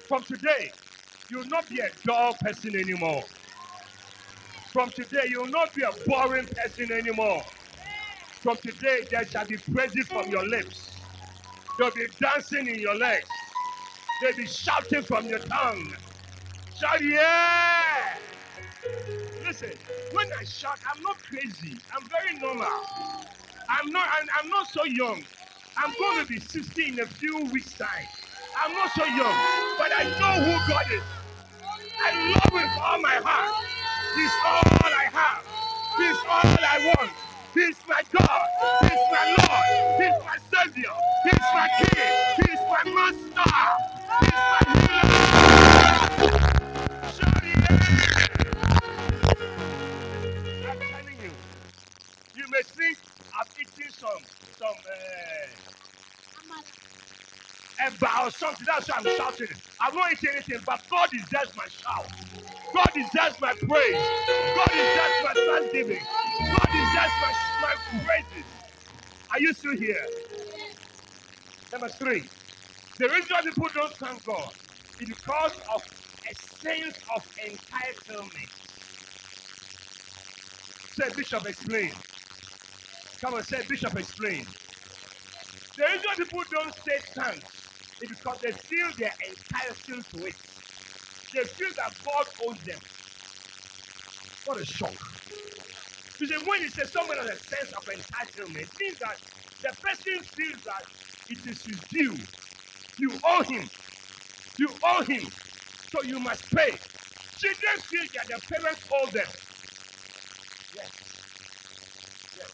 From 0.08 0.24
today, 0.24 0.72
you 1.30 1.38
will 1.38 1.48
not 1.48 1.68
be 1.68 1.80
a 1.80 1.88
dull 2.06 2.34
person 2.40 2.74
anymore. 2.76 3.24
From 4.72 4.90
today, 4.92 5.24
you 5.28 5.40
will 5.40 5.50
not 5.50 5.74
be 5.74 5.82
a 5.82 5.92
boring 6.06 6.46
person 6.46 6.92
anymore. 6.92 7.42
From 8.42 8.58
today, 8.58 9.00
there 9.10 9.26
shall 9.26 9.46
be 9.46 9.56
praises 9.58 10.06
from 10.08 10.30
your 10.30 10.46
lips. 10.46 10.96
There'll 11.78 11.94
be 11.94 12.06
dancing 12.20 12.68
in 12.68 12.80
your 12.80 12.94
legs. 12.94 13.28
There'll 14.20 14.36
be 14.36 14.46
shouting 14.46 15.02
from 15.02 15.26
your 15.26 15.40
tongue. 15.40 15.96
Shout, 16.74 17.02
yeah! 17.02 18.18
Listen, 19.44 19.72
when 20.12 20.26
I 20.38 20.44
shout, 20.44 20.78
I'm 20.94 21.02
not 21.02 21.16
crazy. 21.22 21.80
I'm 21.94 22.08
very 22.08 22.38
normal. 22.40 22.68
I'm 23.68 23.90
not. 23.92 24.08
I'm, 24.20 24.26
I'm 24.42 24.50
not 24.50 24.66
so 24.68 24.84
young. 24.84 25.24
I'm 25.76 25.92
going 25.98 26.20
to 26.20 26.26
be 26.26 26.38
60 26.40 26.88
in 26.88 27.00
a 27.00 27.06
few 27.06 27.46
weeks' 27.46 27.74
time. 27.74 28.06
I'm 28.56 28.72
not 28.74 28.92
so 28.92 29.04
young, 29.06 29.38
but 29.78 29.92
I 29.94 30.04
know 30.20 30.44
who 30.44 30.72
God 30.72 30.86
is. 30.92 31.02
I 32.00 32.12
love 32.32 32.52
him 32.52 32.54
with 32.54 32.82
all 32.82 33.00
my 33.00 33.16
heart. 33.24 33.54
He's 34.16 34.32
all 34.46 34.62
I 34.92 35.06
have. 35.12 35.44
He's 35.98 36.20
all 36.28 36.44
I 36.44 36.78
want. 36.96 37.12
He's 37.54 37.78
my 37.88 38.02
God. 38.12 38.48
He's 38.82 39.04
my 39.10 39.24
Lord. 39.38 39.68
He's 39.98 40.18
my 40.24 40.38
Savior. 40.52 40.94
He's 41.24 41.46
my 41.54 41.68
King. 41.78 42.14
He's 42.36 42.62
my 42.68 42.82
Master. 42.92 43.50
He's 44.20 44.75
I'm 58.94 59.06
shouting. 59.06 59.62
I'm 59.80 59.94
not 59.94 60.12
eating 60.12 60.30
anything, 60.34 60.62
but 60.66 60.80
God 60.90 61.10
deserves 61.12 61.54
my 61.56 61.66
shout. 61.68 62.12
God 62.74 62.90
deserves 62.94 63.40
my 63.40 63.54
praise. 63.60 64.14
God 64.54 64.70
deserves 64.72 65.20
my 65.22 65.34
thanksgiving. 65.46 66.06
God 66.52 66.68
deserves 66.72 67.14
my, 67.20 67.32
my 67.60 67.74
praises. 68.04 68.50
Are 69.32 69.40
you 69.40 69.52
still 69.54 69.76
here? 69.76 70.08
Number 71.72 71.90
three. 71.90 72.30
The 72.98 73.08
reason 73.10 73.28
why 73.30 73.42
people 73.42 73.68
don't 73.74 73.94
thank 73.98 74.24
God 74.24 74.54
is 75.00 75.08
because 75.08 75.60
of 75.74 75.82
a 76.30 76.34
sense 76.34 77.00
of 77.14 77.22
entitlement. 77.44 78.50
Say, 80.88 81.10
Bishop, 81.16 81.46
explain. 81.48 82.02
Come 83.20 83.34
on, 83.34 83.44
say, 83.44 83.62
Bishop, 83.68 83.96
explain. 83.98 84.54
The 85.76 85.84
reason 85.84 86.04
why 86.06 86.16
people 86.16 86.44
don't 86.52 86.74
say 86.74 87.00
thanks 87.16 87.55
it's 88.00 88.10
because 88.12 88.38
they 88.42 88.52
feel 88.52 88.88
they're 88.98 89.14
entitled 89.28 90.06
to 90.14 90.24
it. 90.26 90.36
They 91.34 91.44
feel 91.44 91.70
that 91.78 91.92
God 92.04 92.26
owes 92.40 92.60
them. 92.66 92.80
What 94.44 94.60
a 94.60 94.66
shock. 94.66 94.98
You 96.20 96.26
see, 96.28 96.36
when 96.46 96.62
you 96.62 96.70
say 96.70 96.84
someone 96.86 97.18
has 97.18 97.28
a 97.28 97.36
sense 97.36 97.72
of 97.74 97.84
entitlement, 97.86 98.62
it 98.64 98.70
means 98.80 98.98
that 99.00 99.18
the 99.62 99.70
person 99.82 100.24
feels 100.36 100.62
that 100.64 100.84
it 101.28 101.40
is 101.46 101.64
his 101.64 101.82
due. 101.92 102.26
You 102.98 103.20
owe 103.24 103.42
him. 103.44 103.70
You 104.58 104.78
owe 104.84 105.04
him. 105.04 105.32
So 105.86 106.02
you 106.04 106.20
must 106.20 106.50
pay. 106.50 106.80
Children 107.36 107.82
feel 107.90 108.04
that 108.14 108.28
their 108.28 108.40
parents 108.40 108.84
owe 108.92 109.10
them. 109.12 109.32
Yes. 110.72 110.92
Yes. 112.36 112.52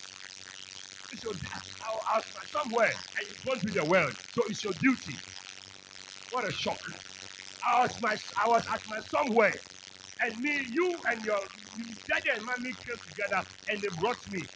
It's 1.12 1.24
your, 1.24 1.34
I, 1.45 2.18
I, 2.18 2.20
somewhere 2.47 2.93
and 3.18 3.28
you 3.28 3.36
go 3.45 3.57
to 3.57 3.72
the 3.72 3.84
world. 3.84 4.14
So 4.30 4.43
it's 4.49 4.64
your 4.64 4.74
duty. 4.74 5.22
What 6.33 6.49
a 6.49 6.53
shock. 6.53 6.80
I 7.66 7.83
was, 7.83 8.01
my, 8.01 8.16
I 8.43 8.49
was 8.49 8.64
at 8.72 8.83
my 8.89 9.01
somewhere. 9.01 9.55
And 10.20 10.41
me, 10.41 10.66
you 10.70 11.01
and 11.07 11.24
your 11.24 11.41
you, 11.76 11.97
daddy 12.09 12.30
and 12.35 12.45
mommy 12.45 12.74
came 12.87 12.99
together 13.05 13.45
and 13.68 13.83
they 13.83 13.89
brought 14.01 14.18
me. 14.28 14.49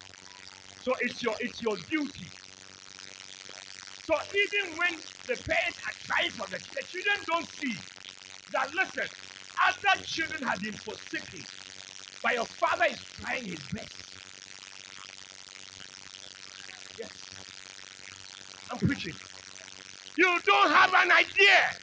So 0.79 0.95
it's 1.01 1.23
your 1.23 1.37
it's 1.41 1.63
your 1.63 1.79
duty. 1.89 2.33
So 4.03 4.15
even 4.15 4.77
when 4.79 5.03
the 5.29 5.37
parents 5.37 5.79
are 5.87 5.97
trying 6.07 6.33
for 6.33 6.47
the, 6.51 6.61
the 6.75 6.85
children 6.89 7.25
don't 7.27 7.47
see 7.49 7.85
that 8.53 8.69
listen, 8.75 9.09
other 9.69 10.03
children 10.05 10.43
have 10.49 10.61
been 10.63 10.79
forsaken, 10.85 11.47
but 12.23 12.35
your 12.35 12.47
father 12.61 12.87
is 12.91 13.05
trying 13.21 13.47
his 13.47 13.67
best. 13.73 14.05
Yes. 16.99 17.13
I'm 18.71 18.81
preaching. 18.81 19.19
You 20.17 20.41
don't 20.47 20.71
have 20.71 20.93
an 20.95 21.13
idea 21.13 21.81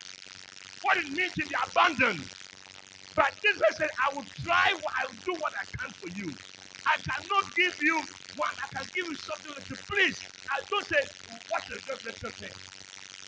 what 0.81 0.97
it 0.97 1.09
means 1.11 1.34
to 1.36 1.45
be 1.47 1.55
abandoned. 1.67 2.29
But 3.15 3.34
this 3.43 3.59
person, 3.69 3.89
I 3.99 4.15
will 4.15 4.25
try, 4.43 4.73
I 4.73 5.07
will 5.07 5.19
do 5.25 5.36
what 5.39 5.53
I 5.59 5.65
can 5.77 5.93
for 6.01 6.09
you. 6.09 6.38
I 6.88 6.97
cannot 7.03 7.55
give 7.55 7.75
you 7.81 8.03
one, 8.36 8.49
I 8.63 8.77
can 8.77 8.89
give 8.95 9.05
you 9.07 9.15
something 9.15 9.53
to 9.55 9.75
please. 9.91 10.23
I 10.49 10.61
don't 10.71 10.86
say, 10.86 10.97
what 11.49 11.63
is 11.75 11.84
let 12.05 12.15
us 12.25 12.39
say. 12.39 12.51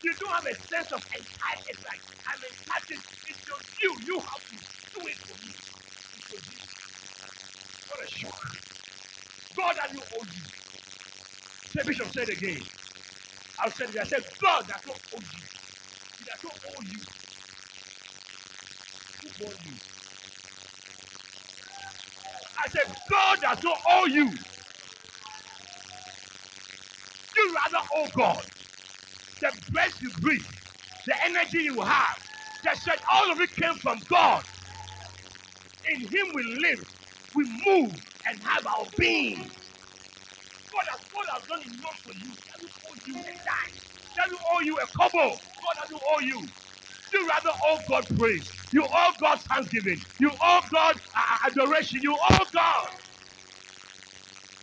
You 0.02 0.14
don't 0.20 0.32
have 0.34 0.46
a 0.46 0.54
sense 0.54 0.92
of 0.92 1.02
entitlement. 1.10 1.80
Like, 1.86 2.02
I'm 2.26 2.40
entitled. 2.44 3.04
It's 3.26 3.40
your 3.46 3.58
you. 3.82 3.98
You 4.06 4.20
have 4.20 4.42
to 4.50 4.56
do 4.94 5.06
it 5.08 5.18
for 5.26 5.36
me. 5.44 5.54
What 7.88 8.04
a 8.04 8.08
shock. 8.08 8.40
God 9.56 9.76
that 9.78 9.92
you 9.92 10.02
owe 10.14 10.24
you. 10.32 10.42
Say, 11.68 11.82
Bishop, 11.86 12.10
say 12.12 12.22
it 12.22 12.30
again. 12.30 12.68
I'll 13.60 13.70
say 13.70 13.86
it. 13.86 13.96
I 14.00 14.04
said, 14.04 14.24
God 14.42 14.66
that 14.68 14.82
not 14.86 15.00
owe 15.14 15.20
you. 15.20 15.44
He 16.18 16.24
does 16.24 16.40
not 16.44 16.54
owe 16.66 16.82
you. 16.82 17.02
Who 19.22 19.30
bought 19.38 19.56
you? 19.64 19.78
I 22.58 22.68
said, 22.70 22.96
God 23.10 23.40
does 23.42 23.62
not 23.64 23.78
owe 23.88 24.06
you. 24.06 24.38
You 27.36 27.56
rather 27.64 27.86
owe 27.96 28.08
God. 28.16 28.44
The 29.40 29.52
breath 29.70 30.00
you 30.02 30.12
breathe, 30.12 30.46
the 31.06 31.14
energy 31.24 31.60
you 31.60 31.80
have, 31.82 32.18
they 32.64 32.74
said 32.74 32.98
all 33.12 33.32
of 33.32 33.40
it 33.40 33.54
came 33.56 33.78
from 33.80 34.02
God. 34.10 34.44
In 35.92 36.00
Him 36.02 36.34
we 36.34 36.44
live, 36.62 36.86
we 37.34 37.44
move, 37.66 37.94
and 38.26 38.40
have 38.42 38.66
our 38.66 38.88
being. 38.98 39.52
God 41.16 41.26
has, 41.34 41.44
done 41.48 41.62
enough 41.66 42.00
for 42.04 42.14
you. 42.14 42.36
That 42.48 42.62
will 42.62 42.70
owe 42.86 42.96
you 43.06 43.16
a 43.20 43.24
dime. 43.24 43.80
That 44.16 44.28
will 44.30 44.44
owe 44.54 44.60
you 44.62 44.78
a 44.80 44.88
couple. 44.88 45.40
God 45.42 45.76
doesn't 45.82 46.02
owe 46.14 46.20
you. 46.20 46.52
You 47.14 47.28
rather 47.28 47.50
owe 47.68 47.80
God 47.88 48.06
praise. 48.18 48.52
You 48.72 48.84
owe 48.84 49.12
God 49.20 49.40
thanksgiving. 49.42 50.06
You 50.20 50.32
owe 50.42 50.62
God 50.72 51.00
uh, 51.16 51.48
adoration. 51.48 52.00
You 52.02 52.14
owe 52.14 52.44
God. 52.54 52.90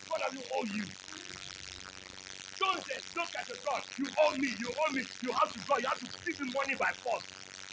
God 0.09 0.19
doesn't 0.27 0.45
owe 0.53 0.65
you. 0.65 0.89
Don't 2.61 2.81
say, 2.81 2.95
look 3.17 3.29
at 3.39 3.47
the 3.47 3.55
God. 3.65 3.83
You 3.97 4.11
owe 4.23 4.35
me. 4.37 4.55
You 4.59 4.73
owe 4.87 4.93
me. 4.93 5.03
You 5.21 5.33
have 5.33 5.53
to 5.53 5.59
go. 5.67 5.77
You 5.79 5.87
have 5.89 5.99
to 6.01 6.07
give 6.25 6.39
me 6.39 6.51
money 6.53 6.75
by 6.79 6.91
force. 7.03 7.25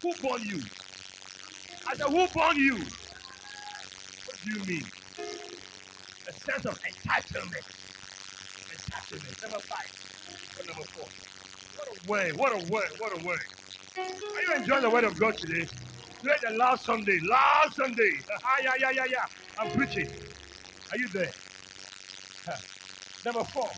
Who 0.03 0.15
born 0.21 0.43
you? 0.43 0.69
I 1.87 1.95
said, 1.97 2.07
who 2.07 2.27
born 2.33 2.57
you? 2.57 2.91
What 4.25 4.37
do 4.43 4.51
you 4.51 4.65
mean? 4.65 4.91
A 6.29 6.33
sense 6.33 6.65
of 6.65 6.77
entitlement. 6.83 7.65
Number 9.41 9.61
five. 9.69 9.91
Or 10.57 10.65
number 10.65 10.85
four. 10.93 11.09
What 11.75 11.87
a 11.89 11.95
way, 12.07 12.33
What 12.33 12.53
a 12.53 12.59
way, 12.59 12.83
What 12.99 13.13
a 13.13 13.17
way. 13.23 13.35
Are 13.97 14.41
you 14.55 14.55
enjoying 14.61 14.83
the 14.83 14.89
word 14.91 15.05
of 15.05 15.19
God 15.19 15.35
today? 15.37 15.67
Today, 16.21 16.35
the 16.43 16.57
last 16.57 16.85
Sunday. 16.85 17.19
Last 17.29 17.75
Sunday. 17.77 18.11
Ah, 18.45 18.57
yeah, 18.63 18.73
yeah, 18.79 18.91
yeah, 18.95 19.05
yeah. 19.09 19.27
I'm 19.61 19.71
preaching. 19.77 20.09
Are 20.91 20.97
you 20.97 21.09
there? 21.13 21.35
Number 23.25 23.43
four. 23.45 23.71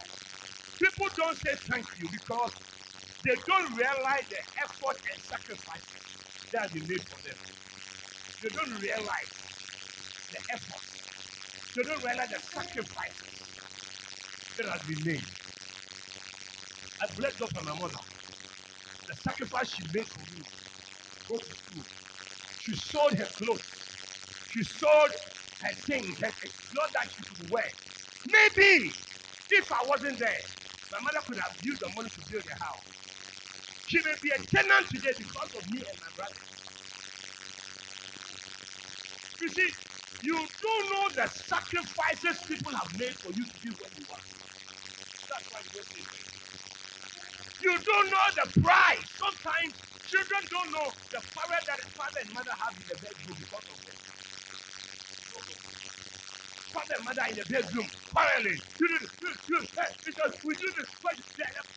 People 0.82 1.08
don't 1.18 1.38
say 1.38 1.52
thank 1.70 1.88
you 2.00 2.10
because 2.12 2.54
they 3.26 3.36
don't 3.48 3.74
realize 3.76 4.26
the 4.30 4.42
effort 4.64 4.98
and 5.14 5.22
sacrifice 5.22 5.96
that 6.54 6.74
been 6.74 6.88
made 6.88 7.04
for 7.10 7.20
them. 7.26 7.38
They 8.44 8.50
don't 8.50 8.74
realize 8.80 9.34
the 10.32 10.40
effort. 10.54 10.88
They 11.76 11.84
don't 11.84 12.04
realize 12.04 12.30
the 12.32 12.42
sacrifice 12.42 13.33
that 14.58 14.68
has 14.72 14.84
been 14.88 15.04
made. 15.04 15.28
I 17.02 17.08
bless 17.16 17.36
God 17.36 17.52
for 17.52 17.64
my 17.64 17.76
mother. 17.76 18.00
The 19.08 19.16
sacrifice 19.16 19.70
she 19.72 19.86
made 19.94 20.08
for 20.10 20.26
me. 20.32 20.46
Go 21.28 21.40
to 21.40 21.56
school. 21.56 21.86
She 22.58 22.76
sold 22.76 23.14
her 23.16 23.30
clothes. 23.38 23.90
She 24.48 24.64
sold 24.64 25.12
her 25.62 25.76
things, 25.88 26.20
her 26.22 26.32
clothes 26.32 26.92
that 26.94 27.10
she 27.12 27.24
could 27.24 27.50
wear. 27.50 27.74
Maybe 28.26 28.98
if 29.50 29.72
I 29.72 29.86
wasn't 29.86 30.20
there, 30.20 30.52
my 30.92 31.00
mother 31.02 31.20
could 31.28 31.40
have 31.40 31.58
used 31.62 31.82
the 31.82 31.90
money 31.90 32.10
to 32.16 32.22
build 32.30 32.44
a 32.48 32.64
house. 32.64 32.86
She 33.86 34.00
may 34.00 34.16
be 34.22 34.32
a 34.32 34.40
tenant 34.56 34.90
today 34.92 35.14
because 35.18 35.52
of 35.56 35.68
me 35.70 35.80
and 35.80 36.00
my 36.00 36.08
brother. 36.16 36.36
You 39.42 39.50
see, 39.50 39.70
you 40.22 40.48
don't 40.62 40.92
know 40.92 41.24
the 41.24 41.30
sacrifices 41.30 42.42
people 42.48 42.74
have 42.74 42.94
made 42.96 43.16
for 43.22 43.34
you 43.34 43.46
to 43.46 43.58
be 43.64 43.70
where 43.78 43.92
you 43.98 44.08
are. 44.12 44.33
You 47.62 47.74
don't 47.84 48.10
know 48.12 48.28
the 48.44 48.62
price. 48.62 49.06
Sometimes 49.20 49.76
children 50.06 50.44
don't 50.52 50.72
know 50.72 50.94
the 51.12 51.22
power 51.36 51.60
that 51.68 51.80
the 51.84 51.90
father 51.98 52.22
and 52.24 52.32
mother 52.34 52.54
have 52.60 52.76
in 52.78 52.88
the 52.90 52.98
bedroom 52.98 53.38
because 53.40 53.66
of. 53.72 53.80
Father 56.74 56.96
and 56.98 57.06
mother 57.06 57.24
in 57.32 57.38
the 57.38 57.46
bedroom 57.46 57.92
quarreling. 58.14 58.62
You 58.80 58.88
do 58.90 58.98
this, 59.02 59.12
you, 59.22 59.30
you, 59.50 59.60
hey, 59.78 59.92
because 60.06 60.34
we 60.44 60.56
do 60.56 60.70
this 60.78 60.90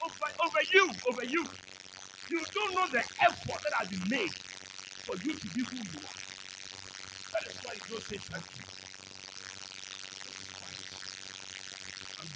over, 0.04 0.28
over 0.44 0.62
you, 0.74 0.86
over 1.10 1.24
you. 1.24 1.50
You 2.28 2.46
don't 2.54 2.74
know 2.74 2.88
the 2.92 3.04
effort 3.24 3.60
that 3.64 3.74
has 3.80 3.88
been 3.90 4.08
made 4.08 4.34
for 5.06 5.16
you 5.22 5.38
to 5.40 5.48
be 5.48 5.62
who 5.70 5.86
you 5.92 6.00
are. 6.06 6.20
That 7.32 7.50
is 7.50 7.58
why 7.62 7.74
you 7.74 7.82
don't 7.88 8.02
say 8.02 8.18
thank 8.30 8.44
you. 8.58 8.75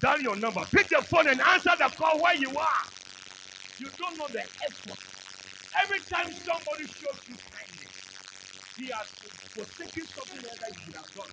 I'm 0.05 0.23
your 0.23 0.37
number. 0.37 0.67
Pick 0.73 0.91
your 0.91 1.05
phone 1.05 1.29
and 1.29 1.41
answer 1.41 1.73
the 1.79 1.91
call 1.99 2.21
where 2.23 2.37
you 2.37 2.57
are. 2.59 2.87
You 3.79 3.91
don't 3.99 4.19
know 4.19 4.29
the 4.33 4.43
effort. 4.69 5.01
Every 5.83 6.01
time 6.05 6.33
somebody 6.33 6.87
shows 6.87 7.21
you 7.27 7.39
kindness, 7.53 7.95
he 8.77 8.91
has 8.99 9.09
forsaken 9.55 10.07
something 10.07 10.45
else 10.45 10.59
that 10.61 10.73
you 10.77 10.83
would 10.89 10.97
have 10.97 11.13
done. 11.15 11.33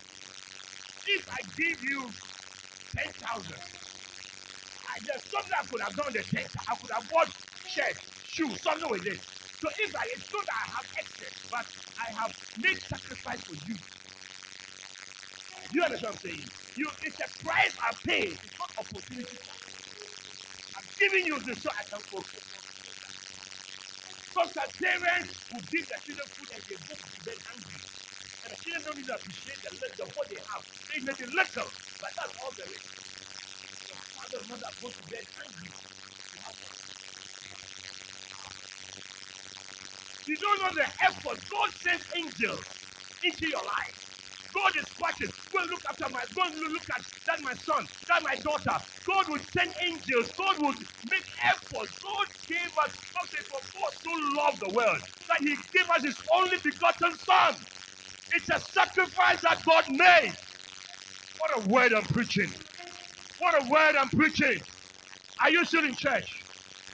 If 1.05 1.27
I 1.29 1.43
give 1.57 1.83
you 1.83 2.15
10,000, 2.95 3.55
I 3.55 4.99
there's 5.05 5.23
something 5.23 5.51
I 5.53 5.65
could 5.67 5.81
have 5.81 5.95
done 5.97 6.13
the 6.13 6.23
10,000. 6.23 6.49
I 6.67 6.75
could 6.81 6.91
have 6.93 7.09
bought 7.09 7.29
shirt, 7.65 7.97
shoes, 8.23 8.61
something 8.63 8.89
with 8.89 9.05
this. 9.05 9.21
So 9.57 9.69
if 9.79 9.95
I, 9.95 10.03
it's 10.15 10.29
not 10.33 10.45
that 10.47 10.55
I 10.55 10.67
have 10.77 10.87
excess, 10.99 11.33
but 11.51 11.67
I 11.97 12.13
have 12.21 12.33
made 12.57 12.79
sacrifice 12.81 13.43
for 13.43 13.55
you. 13.55 13.79
You 15.71 15.83
understand 15.83 16.15
what 16.15 16.23
I'm 16.25 16.31
saying? 16.31 16.51
You, 16.75 16.89
it's 17.03 17.19
a 17.19 17.29
price 17.43 17.75
I 17.81 17.95
pay. 18.05 18.41
Opportunity. 18.77 19.39
I'm 20.75 20.87
giving 20.99 21.25
you 21.27 21.41
this 21.45 21.63
so 21.63 21.69
I 21.71 21.83
can 21.89 22.01
fulfill. 22.09 22.43
Sometimes 24.33 24.73
parents 24.81 25.33
will 25.51 25.65
give 25.71 25.87
their 25.89 26.01
children 26.05 26.27
food 26.37 26.49
and 26.55 26.63
they 26.69 26.77
go 26.87 26.95
to 26.95 27.09
bed 27.25 27.39
hungry. 27.47 27.83
And 28.45 28.53
the 28.53 28.59
children 28.61 28.83
don't 28.85 28.99
even 29.01 29.15
appreciate 29.15 29.59
the 29.63 29.71
of 30.03 30.11
what 30.15 30.29
they 30.29 30.39
have. 30.41 30.63
They 30.89 31.01
may 31.03 31.15
be 31.17 31.27
little, 31.27 31.73
but 32.01 32.11
that's 32.17 32.33
all 32.39 32.53
there 32.57 32.69
is. 32.71 32.85
Your 33.89 33.99
father 34.15 34.41
and 34.43 34.49
mother 34.49 34.71
go 34.81 34.91
to 34.91 35.03
bed 35.09 35.25
what? 35.35 35.73
You 40.25 40.37
don't 40.39 40.59
know 40.61 40.73
the 40.75 40.87
effort. 41.05 41.43
God 41.49 41.69
sends 41.73 42.05
angels 42.15 42.65
into 43.23 43.47
your 43.49 43.63
life. 43.65 43.97
God 44.53 44.73
is 44.77 44.85
watching. 44.99 45.33
Go 45.57 45.63
and 45.63 45.71
look 45.71 45.81
after 45.89 46.05
my. 46.11 46.21
Go 46.35 46.43
and 46.45 46.55
look 46.73 46.83
at 46.95 47.01
that 47.27 47.41
my 47.41 47.53
son, 47.55 47.87
that 48.09 48.23
my 48.23 48.35
daughter. 48.37 48.77
God 49.07 49.25
will 49.29 49.39
send 49.39 49.73
angels. 49.81 50.31
God 50.37 50.59
will 50.59 50.75
make 51.03 51.25
effort. 51.43 51.89
God 52.03 52.27
gave 52.49 52.71
us 52.85 52.93
something 53.17 53.41
for 53.49 53.61
God 53.73 53.91
so 53.93 54.11
love 54.37 54.59
the 54.61 54.69
world 54.69 54.99
that 55.29 55.39
He 55.41 55.55
gave 55.73 55.89
us 55.95 56.05
His 56.05 56.21
only 56.35 56.57
begotten 56.63 57.15
Son. 57.15 57.65
It's 58.33 58.49
a 58.49 58.59
sacrifice 58.59 59.41
that 59.43 59.65
God 59.65 59.85
made. 59.89 60.35
What 61.37 61.51
a 61.57 61.61
word 61.61 61.93
I'm 61.93 62.07
preaching. 62.07 62.53
What 63.39 63.55
a 63.61 63.67
word 63.69 63.95
I'm 63.97 64.09
preaching. 64.09 64.63
Are 65.41 65.51
you 65.51 65.65
still 65.65 65.85
in 65.85 65.95
church? 65.95 66.45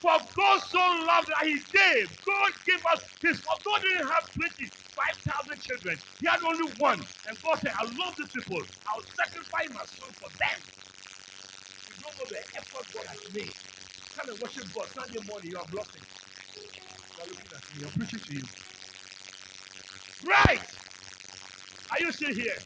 For 0.01 0.11
God 0.37 0.61
so 0.61 0.79
loved 0.79 1.29
that 1.29 1.45
He 1.47 1.59
gave. 1.73 2.09
God 2.25 2.53
gave 2.67 2.81
us 2.93 3.03
His. 3.23 3.41
God 3.41 3.81
didn't 3.83 4.07
have 4.09 4.25
25,000 5.25 5.61
children. 5.61 6.01
He 6.19 6.27
had 6.27 6.39
only 6.45 6.73
one. 6.77 7.07
And 7.25 7.37
God 7.43 7.59
said, 7.59 7.73
I 7.77 7.85
love 7.85 8.15
these 8.17 8.31
people. 8.31 8.63
I'll 8.87 9.03
sacrifice 9.03 9.69
my 9.71 9.85
son 9.85 10.15
for 10.19 10.29
them. 10.39 10.63
You 11.89 11.95
don't 12.01 12.15
know 12.17 12.27
the 12.29 12.43
effort 12.57 12.87
God 12.93 13.07
has 13.09 13.21
made. 13.33 13.55
Come 14.17 14.29
and 14.29 14.39
worship 14.39 14.71
God. 14.73 14.89
Sunday 14.89 15.19
morning, 15.25 15.51
you 15.51 15.59
are 15.59 15.67
blessing. 15.67 16.03
You 17.17 17.23
are 17.23 17.29
looking 17.29 17.51
at 17.55 17.63
me. 17.73 17.85
I'm 17.85 17.93
preaching 17.93 18.21
to 18.21 18.33
you. 18.33 18.47
Right. 20.21 20.69
Are 21.91 21.99
you 22.01 22.11
still 22.11 22.33
here? 22.33 22.65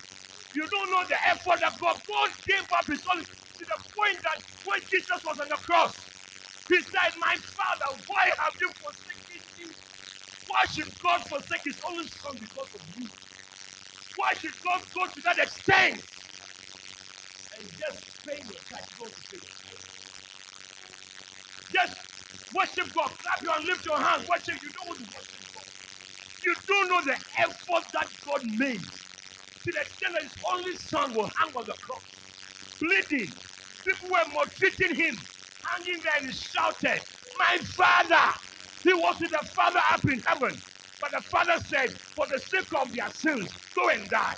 You 0.54 0.68
don't 0.70 0.92
know 0.92 1.04
the 1.10 1.18
effort 1.30 1.62
that 1.62 1.80
God, 1.80 2.02
God 2.08 2.30
gave 2.48 2.66
up 2.78 2.88
his 2.88 3.04
son 3.04 3.20
to 3.24 3.66
the 3.66 3.80
point 3.96 4.20
that 4.24 4.44
when 4.64 4.82
Jesus 4.90 5.24
was 5.26 5.40
on 5.40 5.50
the 5.50 5.58
cross, 5.64 6.10
he 6.70 6.82
said, 6.82 7.14
My 7.20 7.36
father, 7.56 8.02
why 8.08 8.26
have 8.40 8.56
you 8.62 8.72
forsaken? 8.82 9.17
Why 10.48 10.66
should 10.72 10.98
God 11.04 11.24
forsake 11.30 11.62
his 11.66 11.80
only 11.90 12.08
son 12.08 12.38
because 12.40 12.70
of 12.76 12.82
you? 12.96 13.10
Why 14.16 14.34
should 14.36 14.54
God 14.64 14.82
go 14.96 15.08
to 15.08 15.22
that 15.26 15.40
extent 15.40 16.04
and 17.58 17.70
just 17.78 18.04
pay 18.28 18.44
your 18.48 18.60
tax 18.72 18.90
go 19.00 19.10
to 19.10 19.22
pay? 19.32 19.42
Just 21.74 21.98
Worship 22.54 22.94
God. 22.96 23.12
Clap 23.22 23.44
your 23.44 23.60
lift 23.68 23.86
your 23.86 24.00
hands. 24.00 24.26
Worship. 24.30 24.62
You 24.64 24.72
don't 24.74 24.88
want 24.88 25.00
to 25.02 25.06
worship 25.14 25.42
God. 25.54 25.64
You 26.44 26.56
don't 26.68 26.90
know 26.90 27.02
the 27.06 27.18
effort 27.40 27.86
that 27.94 28.10
God 28.26 28.42
made. 28.46 28.92
To 29.64 29.72
the 29.74 29.82
extent 29.82 30.14
that 30.16 30.24
his 30.24 30.38
only 30.54 30.76
son 30.76 31.16
will 31.16 31.32
hang 31.38 31.54
on 31.56 31.66
the 31.68 31.76
cross, 31.82 32.04
bleeding. 32.82 33.36
People 33.86 34.10
were 34.10 34.26
maltreating 34.34 34.96
him, 34.96 35.28
hanging 35.64 36.02
there, 36.04 36.14
and 36.18 36.28
he 36.28 36.34
shouted, 36.34 37.02
My 37.40 37.60
father! 37.60 38.34
He 38.88 38.94
with 39.22 39.32
the 39.32 39.48
father 39.56 39.82
up 39.94 40.06
in 40.06 40.24
heaven. 40.28 40.64
But 41.02 41.12
the 41.14 41.22
father 41.32 41.60
said, 41.60 42.00
For 42.16 42.28
the 42.32 42.40
sake 42.40 42.68
of 42.76 42.94
their 42.96 43.12
sins, 43.12 43.56
go 43.76 43.90
and 43.90 44.10
die. 44.10 44.38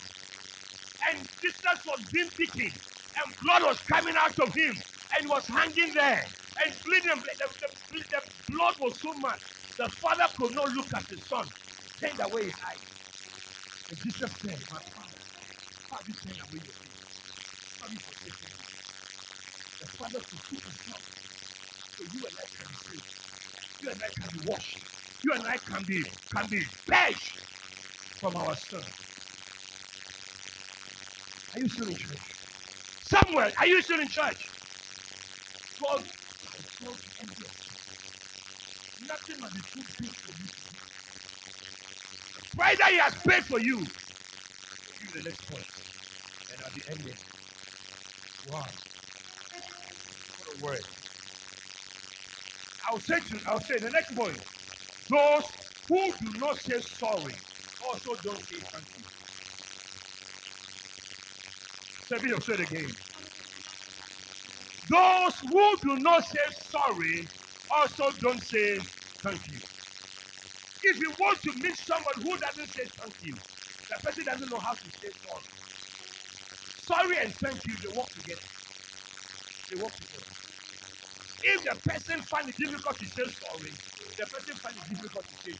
And 1.10 1.30
Jesus 1.41 1.86
was 1.86 2.02
being 2.12 2.32
beaten, 2.38 2.74
and 3.16 3.36
blood 3.43 3.64
was 3.64 3.82
coming 3.84 4.16
out 4.20 4.39
of 4.39 4.54
him, 4.56 4.84
and 5.18 5.30
was 5.30 5.47
hanging 5.47 5.93
there, 5.95 6.36
and 6.66 6.76
bleeding. 6.86 7.24
The, 7.39 7.47
the, 7.62 8.00
the 8.12 8.22
blood 8.50 8.76
was 8.80 9.02
so 9.02 9.14
much, 9.16 9.41
the 9.78 9.89
father 10.02 10.26
could 10.38 10.54
not 10.54 10.72
look 10.72 10.89
at 10.95 11.10
his 11.10 11.28
son, 11.28 11.52
turned 12.02 12.20
away 12.22 12.45
his 12.45 12.56
eyes. 12.68 12.88
And 13.89 14.00
Jesus 14.00 14.32
said, 14.41 14.62
My 14.70 14.80
father, 14.95 15.18
have 15.91 16.02
you 16.08 16.16
turned 16.24 16.41
away 16.41 16.62
your? 16.66 16.76
Why 17.80 17.88
have 17.88 17.93
you? 17.93 18.00
The 19.82 19.88
father 19.97 20.20
could 20.32 20.41
himself, 20.66 21.04
so 21.97 22.04
you 22.14 22.26
and 22.28 22.38
I. 22.39 23.18
You 23.82 23.92
and 23.92 24.02
I 24.04 24.10
can 24.22 24.32
be 24.32 24.40
washed. 24.44 24.86
You 25.24 25.34
and 25.34 25.48
I 25.48 25.58
can 25.60 25.86
be 25.86 26.04
can 26.36 26.48
be 26.50 26.62
purged 26.88 27.40
from 28.20 28.36
our 28.38 28.56
sin. 28.56 28.84
Are 31.54 31.60
you 31.60 31.70
still 31.70 31.88
in 31.90 31.98
church? 31.98 32.38
Somewhere, 33.02 33.54
are 33.60 33.68
you 33.68 33.82
still 33.82 34.00
in 34.02 34.10
church? 34.10 34.52
God 35.82 36.06
of. 36.88 36.98
Nothing 39.02 39.40
must 39.42 39.56
be 39.56 39.62
too 39.74 39.86
big 40.00 40.12
for 40.26 40.32
you. 40.34 40.50
The 42.56 42.86
he 42.90 42.98
has 43.00 43.16
paid 43.28 43.46
for 43.46 43.60
you. 43.60 43.92
Give 45.02 45.14
the 45.14 45.24
next 45.30 45.48
point. 45.48 45.66
And 46.52 46.62
at 46.66 46.74
the 46.74 46.84
ending. 46.92 47.18
Wow. 48.46 48.80
What 50.38 50.48
a 50.56 50.60
word. 50.60 50.86
I'll 52.90 53.00
say 53.00 53.20
to 53.22 53.42
I'll 53.48 53.62
say 53.62 53.80
the 53.80 53.92
next 53.92 54.16
point. 54.16 54.40
Those 55.10 55.46
who 55.90 56.14
do 56.20 56.34
not 56.40 56.58
say 56.58 56.82
sorry 56.82 57.44
also 57.82 58.16
don't 58.24 58.42
say 58.42 58.58
thank 58.74 58.86
you. 58.98 59.06
Let 62.12 62.24
me 62.24 62.32
say 62.42 62.54
it 62.56 62.62
again. 62.62 62.98
Those 64.90 65.40
who 65.40 65.78
do 65.84 65.98
not 65.98 66.26
say 66.26 66.40
sorry 66.52 67.30
also 67.70 68.12
don't 68.22 68.42
say 68.44 68.80
thank 69.24 69.48
you. 69.50 69.62
If 70.84 70.98
you 71.00 71.14
want 71.20 71.42
to 71.44 71.54
meet 71.56 71.78
someone 71.78 72.16
who 72.18 72.38
doesn't 72.40 72.68
say 72.68 72.84
thank 73.00 73.16
you, 73.22 73.40
the 73.90 73.98
person 74.04 74.26
doesn't 74.26 74.50
know 74.50 74.60
how 74.60 74.74
to 74.76 74.92
say 74.92 75.10
sorry. 75.24 75.44
Sorry 76.78 77.18
and 77.24 77.36
thank 77.44 77.66
you, 77.66 77.78
they 77.84 77.90
work 77.90 78.12
together. 78.14 78.42
They 79.70 79.78
work 79.78 79.96
together. 79.98 80.29
If 81.42 81.64
the 81.64 81.76
person 81.90 82.24
finds 82.30 82.50
it 82.52 82.58
difficult 82.58 83.00
to 83.00 83.08
say 83.08 83.24
sorry, 83.28 83.78
the 84.18 84.28
person 84.28 84.60
finds 84.62 84.80
it 84.80 84.90
difficult 84.90 85.28
to 85.30 85.36
say 85.36 85.52
you. 85.52 85.60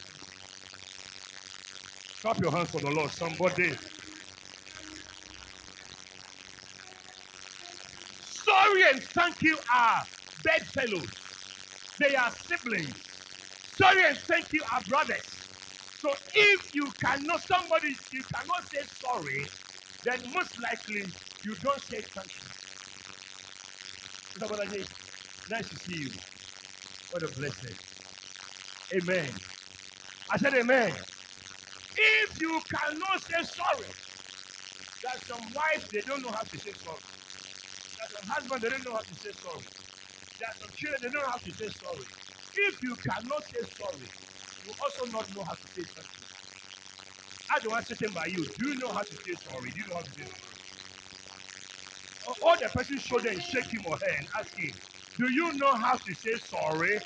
Clap 2.22 2.40
your 2.40 2.52
hands 2.52 2.72
for 2.72 2.82
the 2.82 2.90
Lord, 2.90 3.12
somebody. 3.12 3.78
Sorry 8.24 8.84
and 8.92 9.04
thank 9.16 9.42
you 9.42 9.60
are 9.74 10.08
bedfellows. 10.44 11.12
They 12.00 12.16
are 12.16 12.32
siblings. 12.32 12.98
Sorry 13.68 14.06
and 14.06 14.20
thank 14.30 14.48
you 14.54 14.64
are 14.74 14.84
brothers. 14.84 15.44
So 15.96 16.16
if 16.34 16.62
you 16.74 16.94
cannot, 17.04 17.42
somebody, 17.42 17.98
you 18.12 18.24
cannot 18.34 18.64
say 18.66 18.80
sorry, 18.84 19.52
then 20.06 20.32
most 20.34 20.60
likely 20.62 21.14
you 21.44 21.56
don't 21.64 21.82
say 21.82 22.04
thank 22.16 22.32
you. 22.42 22.50
Somebody, 24.40 24.88
nice 25.50 25.70
to 25.70 25.78
see 25.78 25.94
you. 25.96 26.22
What 27.10 27.24
a 27.24 27.30
blessing. 27.30 27.78
Amen. 28.96 29.42
I 30.32 30.38
said 30.38 30.56
amen. 30.56 30.96
If 31.96 32.32
you 32.40 32.62
cannot 32.70 33.22
say 33.22 33.44
sorry, 33.44 33.96
there's 35.04 35.26
some 35.28 35.54
wives, 35.54 35.90
they 35.94 36.02
don't 36.08 36.22
know 36.24 36.32
how 36.32 36.44
to 36.44 36.60
say 36.60 36.74
sorry. 36.74 37.02
There's 37.98 38.12
some 38.14 38.28
husbands, 38.30 38.64
they 38.64 38.70
don't 38.70 38.84
know 38.84 38.94
how 38.96 39.04
to 39.04 39.16
say 39.16 39.32
sorry. 39.34 39.68
There's 40.40 40.60
some 40.60 40.72
children, 40.76 41.02
they 41.04 41.10
don't 41.10 41.24
know 41.24 41.32
how 41.32 41.40
to 41.44 41.54
say 41.54 41.70
sorry. 41.70 42.10
If 42.56 42.82
you 42.84 42.98
cannot 42.98 43.44
say 43.46 43.64
sorry, 43.64 44.12
you 44.64 44.76
also 44.84 45.06
not 45.12 45.32
know 45.34 45.44
how 45.44 45.56
to 45.56 45.68
say 45.68 45.84
sorry. 45.86 46.08
I 47.52 47.60
don't 47.60 47.72
want 47.74 47.86
sitting 47.88 48.14
by 48.14 48.28
you. 48.28 48.50
Do 48.58 48.70
you 48.70 48.78
know 48.78 48.94
how 48.94 49.04
to 49.04 49.18
say 49.18 49.36
sorry? 49.36 49.72
Do 49.74 49.80
you 49.82 49.88
know 49.90 49.96
how 49.96 50.04
to 50.04 50.12
say 50.12 50.24
sorry? 50.26 50.58
All 52.42 52.58
the 52.62 52.70
person 52.70 53.00
shoulder 53.00 53.30
and 53.30 53.42
shake 53.42 53.74
him 53.74 53.86
or 53.88 53.98
her 54.00 54.08
and 54.20 54.28
ask 54.40 54.54
him, 54.58 54.82
Do 55.20 55.32
you 55.32 55.54
know 55.56 55.76
how 55.76 55.98
to 55.98 56.16
say 56.16 56.38
sorry? 56.38 57.02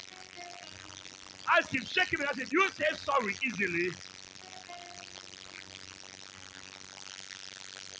Ask 1.57 1.73
him, 1.73 1.85
shake 1.85 2.13
him 2.13 2.21
and 2.21 2.29
ask 2.29 2.39
him, 2.39 2.49
you 2.51 2.69
say 2.71 2.85
sorry 2.95 3.37
easily? 3.45 3.97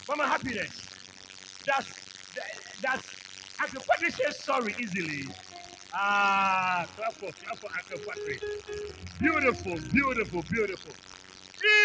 Mama 0.10 0.28
happiness. 0.28 0.90
That's 1.66 1.88
that, 2.36 2.44
that's 2.82 3.16
Uncle 3.62 3.84
Patrick 3.90 4.14
says 4.14 4.44
sorry 4.44 4.76
easily. 4.82 5.34
Ah, 5.94 6.88
clap 6.96 7.20
for 7.20 7.32
clap 7.34 7.60
for 7.60 7.70
Patrick. 8.00 8.42
Beautiful, 9.20 9.80
beautiful, 9.92 10.44
beautiful. 10.44 10.96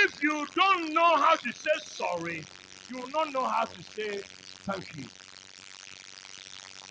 If 0.06 0.22
you 0.22 0.46
don't 0.56 0.94
know 0.94 1.16
how 1.16 1.36
to 1.36 1.52
say 1.52 1.70
sorry, 1.78 2.46
you 2.90 2.98
will 3.00 3.10
not 3.10 3.32
know 3.32 3.46
how 3.46 3.66
to 3.66 3.82
say 3.82 4.24
thank 4.66 4.94
you. 4.96 5.10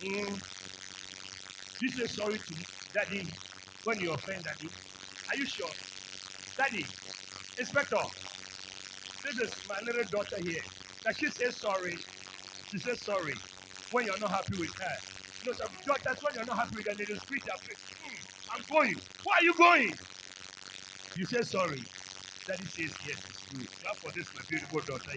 Mm. 0.04 0.42
You 1.80 1.89
say 1.89 2.07
sorry 2.07 2.39
to 2.39 2.55
daddy 2.93 3.36
when 3.84 3.99
you 3.99 4.13
offend 4.13 4.45
daddy. 4.45 4.71
Are 5.30 5.38
you 5.38 5.45
sure? 5.47 5.75
Daddy, 6.57 6.91
Inspector, 7.57 7.97
this 9.23 9.39
is 9.39 9.61
my 9.67 9.80
little 9.86 10.05
daughter 10.11 10.41
here. 10.41 10.63
That 11.05 11.15
she 11.17 11.30
says 11.30 11.57
sorry? 11.59 12.05
She 12.65 12.80
says 12.80 13.01
sorry 13.03 13.41
when 13.91 14.05
you're 14.05 14.19
not 14.19 14.32
happy 14.32 14.55
with 14.55 14.71
her. 14.80 14.97
No, 15.43 15.53
some 15.53 15.69
daughters, 15.88 16.19
when 16.23 16.36
you're 16.36 16.45
not 16.45 16.57
happy 16.57 16.75
with 16.78 16.86
them, 16.86 16.97
they 16.97 17.05
their 17.45 17.57
face. 17.67 17.86
Mm, 18.05 18.28
I'm 18.49 18.65
going. 18.71 19.01
Why 19.23 19.38
are 19.39 19.43
you 19.43 19.55
going? 19.55 19.99
You 21.15 21.25
say 21.25 21.43
sorry. 21.43 21.89
Daddy 22.47 22.65
says 22.67 22.99
yes, 23.05 23.25
it's 23.30 23.45
good. 23.51 23.67
Now 23.84 23.91
for 24.01 24.11
this, 24.15 24.32
my 24.36 24.41
beautiful 24.49 24.82
daughter. 24.88 25.11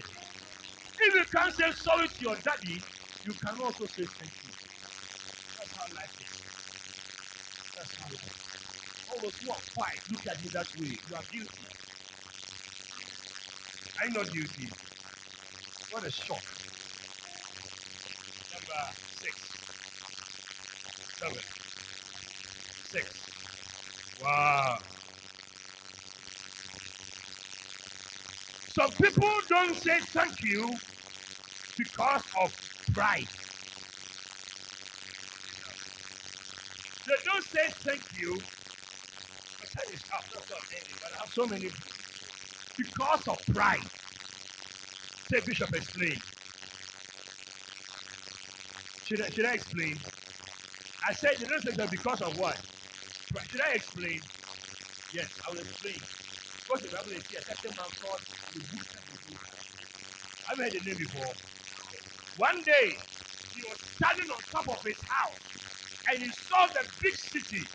If 0.99 1.15
you 1.15 1.25
can't 1.35 1.53
say 1.53 1.71
sorry 1.73 2.09
to 2.09 2.15
your 2.21 2.37
daddy, 2.37 2.85
you 3.23 3.35
can 3.35 3.59
also 3.61 3.85
say 3.87 4.07
thank 4.19 4.33
you. 4.43 4.50
Those 9.21 9.37
who 9.43 9.51
are 9.51 9.61
quiet, 9.75 10.01
look 10.11 10.27
at 10.27 10.43
me 10.43 10.49
that 10.53 10.67
way. 10.77 10.99
You 11.09 11.15
are 11.15 11.23
guilty. 11.31 11.67
I'm 14.03 14.13
not 14.13 14.31
guilty. 14.31 14.73
What 15.89 16.05
a 16.05 16.11
shock. 16.11 16.43
Number 18.53 18.93
six. 19.09 19.51
Seven. 21.19 21.43
Six. 22.81 23.27
Wow. 24.21 24.79
Some 28.67 28.91
people 28.93 29.29
don't 29.49 29.75
say 29.75 29.99
thank 30.13 30.43
you 30.43 30.79
because 31.77 32.23
of 32.41 32.53
pride. 32.93 33.27
They 37.07 37.13
don't 37.25 37.45
say 37.45 37.73
thank 37.85 38.03
you. 38.19 38.43
I 40.13 40.17
have 41.19 41.31
so 41.31 41.45
many 41.47 41.69
because 42.77 43.27
of 43.27 43.37
pride. 43.53 43.79
Say 45.31 45.39
Bishop 45.45 45.73
explain. 45.75 46.15
Should 49.05 49.21
I, 49.21 49.29
should 49.29 49.45
I 49.45 49.53
explain? 49.53 49.99
I 51.07 51.13
said 51.13 51.31
don't 51.39 51.61
say 51.63 51.71
that 51.75 51.91
because 51.91 52.21
of 52.21 52.37
what? 52.39 52.57
Should 53.49 53.61
I 53.61 53.73
explain? 53.73 54.19
Yes, 55.13 55.29
I 55.47 55.51
will 55.51 55.59
explain. 55.59 55.99
Because 56.67 56.81
the 56.83 56.95
Bible 56.95 57.11
is 57.11 57.25
here, 57.27 57.41
man 57.47 57.87
called 58.01 58.21
the 58.53 58.61
I've 60.49 60.57
heard 60.57 60.73
the 60.73 60.79
name 60.81 60.97
before. 60.97 61.33
One 62.37 62.63
day, 62.65 62.97
he 63.55 63.61
was 63.69 63.79
standing 63.95 64.29
on 64.31 64.39
top 64.51 64.69
of 64.69 64.83
his 64.85 64.99
house 65.07 65.39
and 66.07 66.23
he 66.23 66.31
saw 66.31 66.67
the 66.73 66.87
big 67.01 67.15
city 67.15 67.65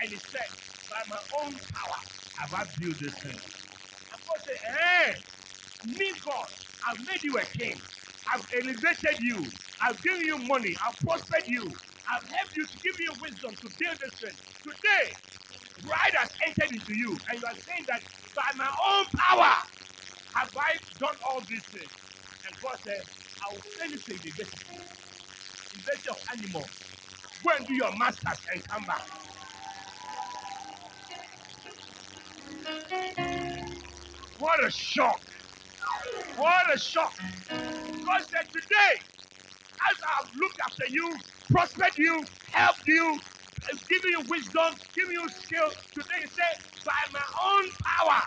and 0.00 0.10
he 0.12 0.18
said, 0.18 0.48
By 0.94 1.02
my 1.10 1.22
own 1.42 1.58
power 1.74 2.02
have 2.38 2.54
I 2.54 2.64
built 2.78 2.98
this 3.02 3.18
thing. 3.26 3.42
And 3.42 4.20
God 4.22 4.40
said, 4.46 4.60
Hey, 4.62 5.16
me, 5.84 6.14
God, 6.24 6.48
I've 6.86 7.00
made 7.00 7.24
you 7.24 7.38
a 7.38 7.46
king. 7.46 7.82
I've 8.32 8.46
elevated 8.54 9.20
you. 9.20 9.52
I've 9.82 10.02
given 10.04 10.22
you 10.22 10.38
money. 10.38 10.76
I've 10.86 10.98
prospered 11.00 11.46
you. 11.48 11.80
I've 12.08 12.26
helped 12.30 12.56
you 12.56 12.66
to 12.66 12.78
give 12.80 12.96
you 13.00 13.14
wisdom 13.20 13.56
to 13.62 13.68
build 13.80 13.98
this 14.02 14.14
thing. 14.22 14.36
Today, 14.62 15.18
pride 15.84 16.14
has 16.18 16.30
entered 16.46 16.72
into 16.74 16.94
you, 16.94 17.22
and 17.28 17.40
you 17.42 17.46
are 17.46 17.56
saying 17.56 17.86
that 17.88 18.02
by 18.36 18.48
my 18.56 18.68
own 18.70 19.06
power 19.16 19.54
have 20.36 20.50
I 20.56 20.78
done 21.00 21.16
all 21.28 21.42
these 21.48 21.64
things. 21.72 21.92
And 22.46 22.56
God 22.62 22.78
said, 22.84 23.02
I 23.42 23.52
will 23.54 23.62
send 23.78 23.92
you 23.92 23.98
to 24.00 24.06
the 24.06 24.18
university 25.72 26.10
of 26.10 26.18
animals. 26.32 26.84
Go 27.44 27.52
and 27.58 27.66
do 27.68 27.74
your 27.74 27.92
masters 27.96 28.40
and 28.54 28.64
come 28.68 28.86
back. 28.86 29.08
What 34.38 34.64
a 34.66 34.70
shock! 34.70 35.22
What 36.36 36.74
a 36.74 36.78
shock! 36.78 37.14
God 38.06 38.22
said, 38.22 38.46
Today, 38.52 38.94
as 39.90 39.98
I've 40.20 40.30
looked 40.40 40.60
after 40.66 40.84
you, 40.90 41.20
prospered 41.50 41.96
you, 41.98 42.28
helped 42.50 42.82
you, 42.86 43.20
given 43.90 44.10
you 44.12 44.22
wisdom, 44.28 44.80
given 44.96 45.12
you 45.14 45.28
skill, 45.30 45.70
today 45.94 46.22
He 46.22 46.28
said, 46.28 46.54
By 46.84 46.92
my 47.12 47.26
own 47.44 47.70
power, 47.84 48.22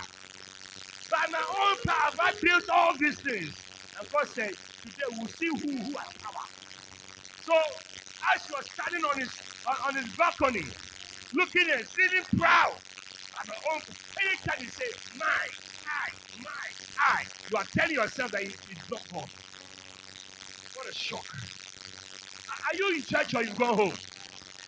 by 1.12 1.26
my 1.32 1.40
own 1.44 1.78
power, 1.88 2.12
I 2.22 2.34
built 2.42 2.66
all 2.74 2.94
these 3.00 3.20
things. 3.22 3.68
And 4.00 4.08
God 4.12 4.28
said, 4.28 4.52
Today 4.84 5.08
we'll 5.12 5.28
see 5.28 5.48
who, 5.50 5.60
who 5.86 5.96
has 6.00 6.14
power. 6.24 6.48
So, 7.40 7.54
as 8.36 8.46
he 8.48 8.54
was 8.56 8.68
standing 8.68 9.04
on 9.06 9.20
his 9.20 9.34
on, 9.68 9.78
on 9.90 9.96
his 9.98 10.10
balcony, 10.18 10.74
looking 11.34 11.68
and 11.76 11.86
feeling 11.88 12.26
proud, 12.38 12.80
by 13.34 13.42
my 13.48 13.56
own, 13.74 13.82
anytime 14.48 14.64
you 14.64 14.70
say, 14.70 14.86
My, 15.16 15.26
I, 15.26 16.12
my, 16.38 16.68
I, 17.00 17.24
you 17.50 17.58
are 17.58 17.68
telling 17.78 17.96
yourself 17.96 18.32
that 18.34 18.44
it's 18.44 18.90
not 18.92 19.04
God. 19.14 19.30
What 20.74 20.88
a 20.90 20.94
shock. 20.94 21.26
Are 22.50 22.78
you 22.78 22.96
in 22.96 23.04
church 23.04 23.36
or 23.36 23.44
you 23.44 23.56
go 23.56 23.76
home? 23.76 24.00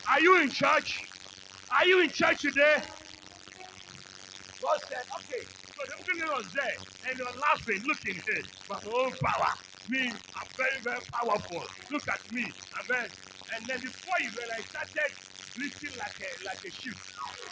Are 0.09 0.21
you 0.21 0.41
in 0.41 0.51
church? 0.51 1.09
Are 1.71 1.85
you 1.85 2.01
in 2.01 2.11
church 2.11 2.41
today? 2.41 2.83
God 4.61 4.79
said, 4.89 5.05
okay, 5.21 5.45
so 5.75 5.81
the 5.85 5.95
beginning 6.05 6.29
was 6.33 6.49
there, 6.53 6.77
and 7.05 7.19
you're 7.19 7.37
laughing, 7.51 7.83
looking 7.87 8.17
at 8.17 8.45
my 8.69 8.79
own 8.85 9.13
power. 9.23 9.53
Me, 9.87 10.09
I'm 10.09 10.49
very, 10.57 10.81
very 10.83 11.01
powerful. 11.13 11.63
Look 11.91 12.03
at 12.09 12.21
me. 12.31 12.43
Amen. 12.83 13.09
And 13.55 13.69
then 13.69 13.79
before 13.81 14.19
you 14.21 14.31
when 14.35 14.49
I 14.57 14.61
started 14.61 15.13
bleating 15.55 15.95
like 15.97 16.17
a 16.19 16.29
like 16.45 16.59
a 16.67 16.71
sheep. 16.71 16.97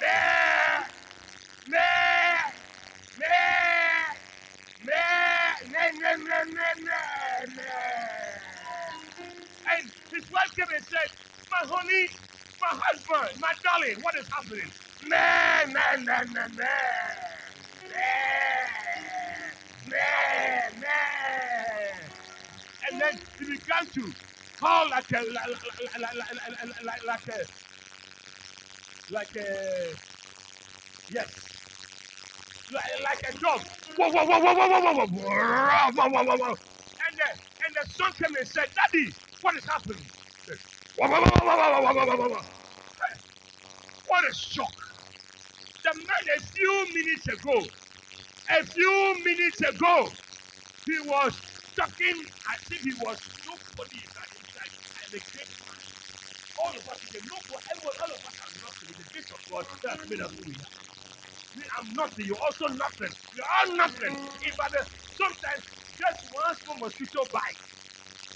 Meh, 0.01 0.83
meh, 1.67 1.77
meh, 3.17 3.27
meh, 4.83 4.89
meh, 4.89 4.91
meh, 4.91 4.91
meh, 4.91 5.69
meh, 5.69 5.71
meh. 5.71 5.76
And 9.71 9.91
his 10.11 10.29
wife 10.31 10.51
came 10.57 10.67
and 10.75 10.85
said, 10.85 11.09
My 11.51 11.63
honey, 11.67 12.09
my 12.61 12.79
husband, 12.81 13.39
my 13.41 13.53
darling, 13.63 14.01
what 14.03 14.15
is 14.19 14.27
happening? 14.29 14.71
Meh, 15.03 15.65
meh, 15.67 15.97
meh, 15.99 16.25
meh, 16.25 16.47
meh. 16.49 16.67
Meh, 17.89 19.87
meh, 19.87 20.71
meh. 20.79 22.09
And 22.91 23.01
then 23.01 23.21
he 23.39 23.45
began 23.45 23.91
to 23.95 24.15
call 24.59 24.89
like 24.89 25.11
a 25.11 25.19
like, 25.19 25.47
like, 25.99 27.01
like, 27.07 27.27
a 27.29 27.47
like 29.11 29.35
a 29.37 29.95
yes 31.09 31.57
like 33.03 33.23
a 33.29 33.33
dog. 33.39 33.61
And 37.07 37.17
the 37.17 37.29
and 37.65 37.75
the 37.81 37.91
son 37.91 38.13
came 38.13 38.35
and 38.37 38.47
said, 38.47 38.67
Daddy, 38.75 39.15
what 39.41 39.57
is 39.57 39.65
happening? 39.65 40.11
What 44.07 44.29
a 44.29 44.33
shock. 44.35 44.75
The 45.83 45.93
man 45.95 46.37
a 46.37 46.41
few 46.41 46.93
minutes 46.93 47.27
ago, 47.29 47.71
a 48.49 48.65
few 48.65 49.23
minutes 49.23 49.61
ago, 49.61 50.17
he 50.85 50.99
was 51.01 51.41
talking 51.79 52.25
as 52.55 52.71
if 52.71 52.81
he 52.81 52.93
was 52.95 53.19
nobody 53.45 54.01
that 54.15 54.29
inside 54.39 54.71
and 55.03 55.13
the 55.13 55.21
great 55.31 55.49
man. 55.67 55.83
All 56.57 56.71
of 56.77 56.87
us, 56.89 57.01
say, 57.11 57.19
nobody, 57.23 57.65
everyone, 57.71 57.95
all 58.01 58.15
of 58.15 58.25
us 58.25 58.37
are 58.39 58.53
nothing. 58.61 58.89
With 58.89 58.97
the 58.99 59.05
grace 59.05 59.31
of 59.31 59.39
God, 59.49 59.65
that's 59.83 60.05
made 60.07 60.21
us 60.21 60.33
who 60.33 60.43
we 60.45 60.55
are. 60.61 60.86
Me, 61.57 61.63
I'm 61.79 61.95
nothing. 61.95 62.27
You're 62.27 62.37
also 62.39 62.67
nothing. 62.67 63.09
We 63.33 63.41
are 63.41 63.77
nothing. 63.77 64.13
If 64.45 64.55
I, 64.61 64.69
sometimes 65.17 65.65
just 65.97 66.19
one 66.31 66.55
small 66.55 66.77
mosquito 66.77 67.25
bite. 67.33 67.57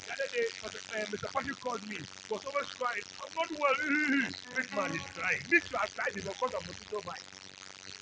The 0.07 0.13
other 0.13 0.29
day, 0.33 0.47
uh, 0.65 1.05
Mr. 1.05 1.29
Patrick 1.33 1.61
called 1.61 1.85
me. 1.87 1.97
Was 2.29 2.41
always 2.45 2.71
crying. 2.73 3.05
I'm 3.21 3.29
not 3.37 3.49
well. 3.59 3.77
Big 4.57 4.69
man 4.75 4.95
is 4.95 5.05
crying. 5.13 5.41
Me 5.51 5.59
too, 5.61 5.77
I 5.77 5.85
cried 5.93 6.13
because 6.15 6.53
of 6.53 6.67
mosquito 6.67 7.01
bite. 7.05 7.29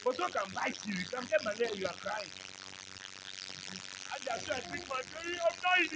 Mosquito 0.06 0.30
can 0.32 0.52
bite 0.56 0.80
you. 0.86 0.96
You 0.96 1.06
can 1.12 1.26
get 1.28 1.44
malaria. 1.44 1.76
You 1.76 1.88
are 1.88 2.00
crying. 2.00 2.32
And 4.16 4.24
I 4.32 4.40
said, 4.40 4.64
big 4.72 4.84
man, 4.88 5.04
I'm 5.44 5.58
dying. 5.62 5.90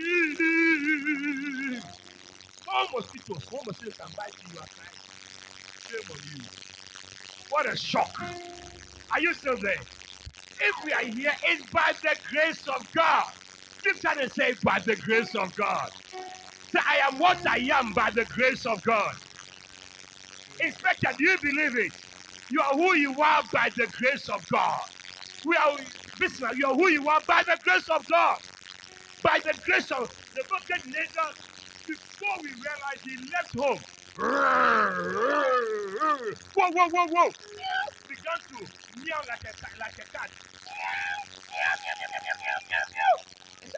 Small 2.63 2.87
mosquito, 2.93 3.39
small 3.39 3.63
mosquito 3.65 3.93
can 3.99 4.11
bite 4.17 4.35
you. 4.43 4.51
You 4.53 4.59
are 4.59 4.69
crying. 4.75 5.01
Shame 5.87 6.11
on 6.11 6.19
you. 6.25 6.49
What 7.49 7.71
a 7.71 7.77
shock. 7.77 8.17
Are 9.13 9.21
you 9.21 9.33
still 9.35 9.57
there? 9.61 9.87
If 10.59 10.75
we 10.85 10.93
are 10.93 11.05
here, 11.05 11.33
it's 11.45 11.63
by 11.73 11.93
the 12.03 12.15
grace 12.31 12.67
of 12.67 12.87
God. 12.95 13.25
Hand 14.05 14.21
and 14.21 14.31
say, 14.31 14.55
by 14.63 14.79
the 14.85 14.95
grace 14.97 15.35
of 15.35 15.55
God. 15.55 15.89
Say, 16.67 16.79
I 16.87 17.07
am 17.07 17.19
what 17.19 17.47
I 17.47 17.57
am 17.73 17.93
by 17.93 18.11
the 18.15 18.25
grace 18.25 18.65
of 18.65 18.83
God. 18.83 19.15
Inspector, 20.59 21.09
do 21.17 21.23
you 21.25 21.37
believe 21.41 21.77
it? 21.87 21.93
You 22.49 22.61
are 22.61 22.73
who 22.75 22.95
you 22.95 23.21
are 23.21 23.43
by 23.53 23.69
the 23.77 23.87
grace 23.87 24.29
of 24.29 24.41
God. 24.51 24.81
We 25.43 25.55
are 25.57 25.77
listener, 26.19 26.51
you 26.55 26.67
are 26.67 26.75
who 26.75 26.89
you 26.89 27.07
are 27.09 27.21
by 27.27 27.43
the 27.47 27.57
grace 27.63 27.89
of 27.89 28.07
God. 28.09 28.39
By 29.23 29.39
the 29.45 29.53
grace 29.65 29.91
of 29.91 30.09
the 30.35 30.43
Book 30.49 30.63
bucket 30.69 30.85
later, 30.87 31.35
before 31.87 32.37
we 32.43 32.49
realize 32.49 33.01
he 33.03 33.17
left 33.33 33.53
home. 33.55 33.83
Whoa, 36.55 36.71
whoa, 36.71 36.89
whoa, 36.89 37.07
whoa. 37.07 37.31
Began 38.23 38.39
to 38.55 38.59
meow 38.95 39.21
like 39.27 39.43
a 39.43 39.53
cat, 39.59 39.75
like 39.79 39.99
a 39.99 40.07
cat. 40.17 40.31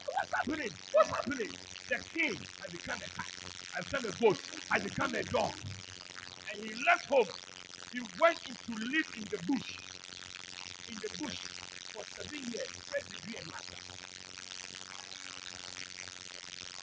What's 0.05 0.33
happening? 0.37 0.71
What's 0.91 1.09
happening? 1.11 1.57
The 1.89 1.97
king 2.13 2.47
had 2.61 2.71
become 2.71 2.99
a 3.01 3.09
cat, 3.09 3.33
had 3.73 3.85
become 3.89 4.05
a 4.05 4.13
goat, 4.13 4.41
had 4.71 4.83
become 4.83 5.15
a 5.15 5.23
dog. 5.25 5.53
And 6.53 6.61
he 6.61 6.73
left 6.87 7.07
home. 7.09 7.27
He 7.91 8.01
went 8.19 8.39
into 8.47 8.71
live 8.79 9.09
in 9.17 9.27
the 9.31 9.39
bush. 9.47 9.71
In 10.89 10.99
the 11.01 11.09
bush 11.19 11.39
for 11.93 12.03
seven 12.05 12.51
years. 12.53 12.71
Did 13.11 13.21
he 13.25 13.37
and 13.37 13.47
master? 13.51 13.77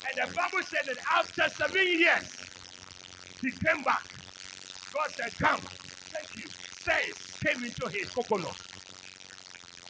And 0.09 0.15
the 0.19 0.35
Bible 0.35 0.65
said 0.65 0.87
that 0.89 0.99
after 1.19 1.49
seven 1.57 1.87
years, 1.87 2.51
he 3.43 3.51
came 3.53 3.85
back. 3.85 4.07
God 4.95 5.11
said, 5.17 5.33
Come. 5.41 5.69
Thank 6.13 6.31
you. 6.37 6.51
Sense 6.73 7.32
came 7.43 7.65
into 7.65 7.89
his 7.91 8.11
coconut. 8.11 8.57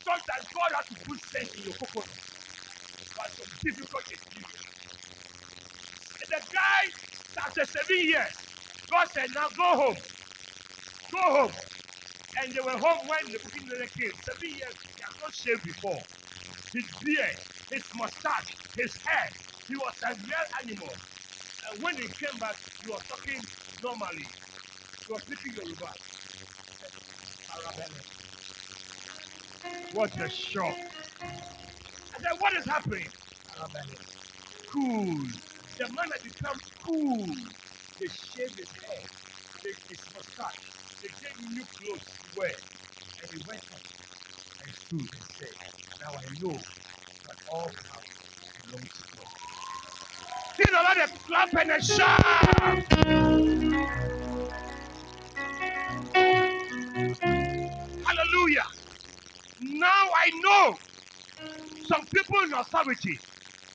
Sometimes 0.05 0.47
God 0.55 0.71
has 0.77 0.87
to 0.89 0.97
put 1.07 1.21
sense 1.21 1.55
in 1.57 1.65
your 1.65 1.75
coconut. 1.75 2.09
But 3.17 3.31
some 3.37 3.47
difficult 3.65 4.05
experience. 4.11 4.65
And 6.21 6.31
the 6.31 6.43
guy, 6.53 6.83
after 7.47 7.65
seven 7.67 7.99
years, 8.07 8.35
God 8.91 9.09
said, 9.09 9.29
Now 9.35 9.49
go 9.57 9.77
home. 9.83 9.97
Go 11.13 11.23
home. 11.43 11.53
And 12.43 12.55
they 12.55 12.61
were 12.61 12.79
home 12.79 13.09
when 13.09 13.33
the 13.33 13.41
beginning 13.45 13.89
came. 13.97 14.13
Seven 14.25 14.49
years, 14.51 14.77
he 14.85 15.03
had 15.03 15.15
not 15.23 15.35
shaved 15.35 15.65
before. 15.65 16.01
His 16.73 16.87
beard, 17.03 17.39
his 17.71 17.85
mustache, 17.97 18.57
his 18.77 18.97
hair, 19.05 19.31
he 19.69 19.77
was 19.77 19.95
a 20.05 20.15
real 20.15 20.47
animal. 20.63 20.95
And 21.71 21.83
when 21.83 21.97
he 21.97 22.09
came 22.09 22.39
back, 22.41 22.57
he 22.83 22.91
was 22.91 23.03
talking 23.09 23.43
normally. 23.83 24.27
He 25.07 25.13
was 25.13 25.23
speaking 25.23 25.55
Yoruba. 25.57 25.93
What 29.93 30.13
a 30.21 30.29
shock. 30.29 30.75
I 31.23 32.19
said, 32.19 32.41
what 32.41 32.53
is 32.59 32.67
happening? 32.67 33.11
Cool. 34.73 35.27
The 35.79 35.89
man 35.89 36.11
had 36.13 36.23
become 36.23 36.61
cool. 36.85 37.27
They 38.01 38.09
shaved 38.09 38.59
his 38.59 38.71
hair. 38.71 39.03
They, 39.63 39.71
his 39.89 40.01
mustache. 40.15 40.73
They 41.03 41.09
gave 41.09 41.37
him 41.39 41.55
new 41.55 41.65
clothes 41.79 42.07
to 42.07 42.37
wear. 42.37 42.51
And 43.23 43.31
he 43.31 43.39
went 43.47 43.63
up 43.73 43.81
and 44.65 44.75
stood 44.75 45.01
and 45.01 45.27
said, 45.39 45.55
Now 46.01 46.17
I 46.17 46.25
know 46.41 46.59
that 47.27 47.37
all 47.53 47.71
power 47.91 48.03
belongs 48.67 48.93
to 48.93 49.05
God. 49.17 49.31
Give 50.59 50.71
the 50.71 50.75
Lord 50.75 50.99
a 50.99 51.09
clap 51.27 51.55
and 51.55 51.71
a 51.71 51.83
shout. 54.23 54.32
Hallelujah. 58.33 58.65
Now 59.61 59.89
I 59.89 60.31
know 60.43 60.79
some 61.83 62.07
people 62.15 62.41
in 62.45 62.55
authority, 62.55 63.23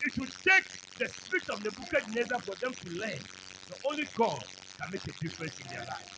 it 0.01 0.13
should 0.13 0.31
take 0.47 0.65
the 0.99 1.09
spirit 1.09 1.45
of 1.49 1.63
Nebuchadnezzar 1.63 2.41
for 2.45 2.55
them 2.61 2.75
to 2.83 2.89
learn 2.89 3.27
the 3.69 3.75
only 3.89 4.09
God 4.17 4.43
can 4.79 4.91
make 4.91 5.03
a 5.07 5.13
difference 5.21 5.59
in 5.59 5.67
their 5.69 5.85
life. 5.85 6.11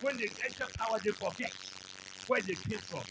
When 0.00 0.18
they 0.18 0.30
enter 0.46 0.66
power, 0.78 1.00
they 1.04 1.12
forget 1.12 1.54
where 2.26 2.42
they 2.42 2.56
came 2.56 2.82
from. 2.90 3.04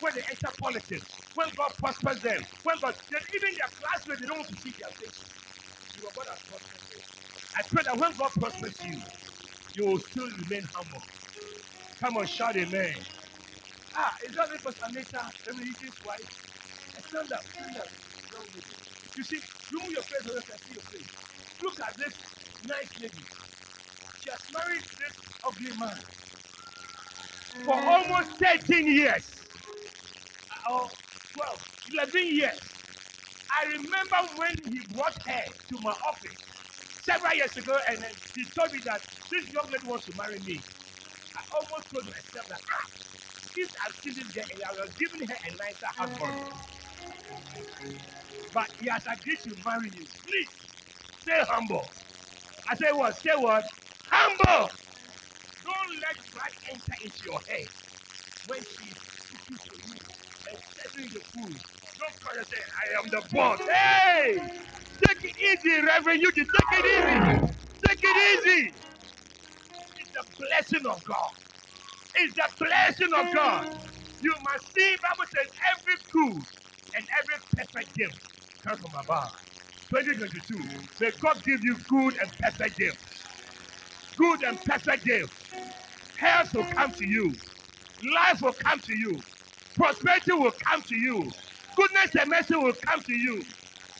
When 0.00 0.14
they 0.14 0.22
enter 0.30 0.54
politics, 0.60 1.08
when 1.34 1.48
God 1.56 1.72
prospers 1.78 2.20
them, 2.22 2.46
when 2.64 2.76
God, 2.82 2.94
even 3.34 3.52
their 3.56 3.72
classmates, 3.78 4.20
they 4.20 4.26
don't 4.28 4.38
want 4.38 4.50
to 4.50 4.56
see 4.56 4.74
their 4.78 4.90
face. 5.00 5.26
You 5.96 6.06
are 6.06 6.12
God 6.16 6.26
has 6.30 6.40
prospered. 6.48 6.80
I 7.56 7.62
pray 7.72 7.84
that 7.86 7.98
when 7.98 8.16
God 8.18 8.32
prospers 8.38 8.80
you, 8.82 9.02
you 9.74 9.86
will 9.86 9.98
still 10.00 10.28
remain 10.38 10.68
humble. 10.74 11.02
Come 12.00 12.18
on, 12.18 12.26
shout 12.26 12.56
amen. 12.56 13.06
Ah, 13.96 14.14
is 14.26 14.34
that 14.36 14.50
it 14.54 14.62
for 14.62 14.72
Anita? 14.84 15.32
Let 15.46 15.56
me 15.56 15.64
use 15.66 15.94
twice. 16.02 16.28
Stand 17.08 17.32
up, 17.32 17.44
stand 17.52 17.78
up. 17.78 17.88
You 19.16 19.24
see, 19.24 19.40
remove 19.72 19.92
your 19.92 20.02
face 20.02 20.24
so 20.24 20.32
I 20.32 20.42
can 20.50 20.58
see 20.60 20.74
your 20.74 20.82
face. 20.82 21.08
Look 21.62 21.80
at 21.80 21.96
this 21.98 22.14
nice 22.64 22.90
lady. 23.00 23.24
She 24.22 24.30
has 24.30 24.40
married 24.52 24.82
this 24.98 25.16
ugly 25.44 25.72
man 25.78 25.98
for 27.64 27.76
almost 27.76 28.38
13 28.42 28.86
years. 28.88 29.46
Uh, 30.50 30.72
or 30.74 30.90
12, 31.34 31.64
11 31.94 32.12
years. 32.36 32.60
I 33.50 33.66
remember 33.66 34.18
when 34.36 34.56
he 34.66 34.80
brought 34.94 35.16
her 35.26 35.44
to 35.70 35.78
my 35.80 35.94
office 36.08 36.38
several 37.02 37.34
years 37.34 37.56
ago 37.56 37.78
and 37.88 38.02
then 38.02 38.12
he 38.34 38.44
told 38.56 38.72
me 38.72 38.80
that 38.86 39.02
this 39.30 39.50
young 39.52 39.66
lady 39.72 39.86
wants 39.86 40.06
to 40.06 40.14
marry 40.16 40.40
me. 40.40 40.64
I 41.36 41.42
almost 41.54 41.90
told 41.92 42.06
myself 42.06 42.48
that 42.48 42.60
ah, 42.72 42.95
see 43.92 44.12
this 44.12 44.30
girl, 44.30 44.44
I 44.68 44.72
was 44.74 44.94
giving 44.98 45.26
her 45.28 45.36
a 45.44 45.52
nicer 45.56 45.86
husband. 45.96 46.54
But 48.54 48.68
he 48.80 48.88
has 48.88 49.04
agreed 49.06 49.40
to 49.44 49.56
marry 49.64 49.90
you. 49.94 50.08
Please 50.24 50.68
stay 51.20 51.40
humble. 51.48 51.92
I 52.68 52.74
say 52.76 52.92
what? 52.92 53.16
Say 53.16 53.30
what? 53.36 53.64
Humble. 54.06 54.72
Don't 55.64 56.00
let 56.02 56.16
pride 56.32 56.52
enter 56.70 56.94
into 57.02 57.24
your 57.24 57.40
head 57.48 57.70
when 58.46 58.64
she's 58.64 58.98
speaking 58.98 59.58
to 59.64 59.70
you 59.86 60.00
and 60.50 60.58
serving 60.58 61.12
the 61.12 61.20
food. 61.34 61.60
Don't 61.98 62.20
call 62.20 62.32
and 62.36 62.46
say, 62.46 62.56
I 62.58 62.98
am 63.00 63.10
the 63.10 63.22
boss. 63.32 63.60
Hey! 63.60 64.38
Take 65.04 65.24
it 65.24 65.36
easy, 65.38 65.82
Reverend. 65.82 66.22
You 66.22 66.32
can 66.32 66.46
take 66.46 66.72
it 66.72 66.86
easy. 66.86 67.54
Take 67.86 68.00
it 68.02 68.46
easy. 68.46 68.74
It's 69.98 70.10
the 70.12 70.24
blessing 70.38 70.86
of 70.86 71.04
God. 71.04 71.32
It's 72.16 72.34
the 72.34 72.48
blessing 72.60 73.12
of 73.14 73.34
God. 73.34 73.68
You 74.22 74.34
must 74.52 74.74
see, 74.74 74.96
Bible 75.02 75.24
says, 75.28 75.48
every 75.72 75.96
good 76.12 76.44
and 76.94 77.06
every 77.20 77.36
perfect 77.56 77.96
gift 77.96 78.16
comes 78.64 78.80
from 78.80 78.92
above. 79.00 79.32
2022. 79.90 80.88
May 81.00 81.12
God 81.20 81.42
give 81.46 81.64
you 81.64 81.78
good 81.88 82.16
and 82.20 82.30
perfect 82.40 82.78
gifts. 82.78 83.26
Good 84.16 84.42
and 84.44 84.64
perfect 84.64 85.06
gifts. 85.06 85.50
Health 86.16 86.54
will 86.54 86.66
come 86.66 86.92
to 86.94 87.04
you. 87.06 87.38
Life 88.14 88.42
will 88.42 88.54
come 88.54 88.80
to 88.82 88.94
you. 88.94 89.24
Prosperity 89.76 90.32
will 90.32 90.52
come 90.52 90.82
to 90.84 90.96
you. 90.96 91.34
Goodness 91.76 92.14
and 92.20 92.30
mercy 92.30 92.56
will 92.56 92.74
come 92.74 93.02
to 93.04 93.12
you. 93.12 93.46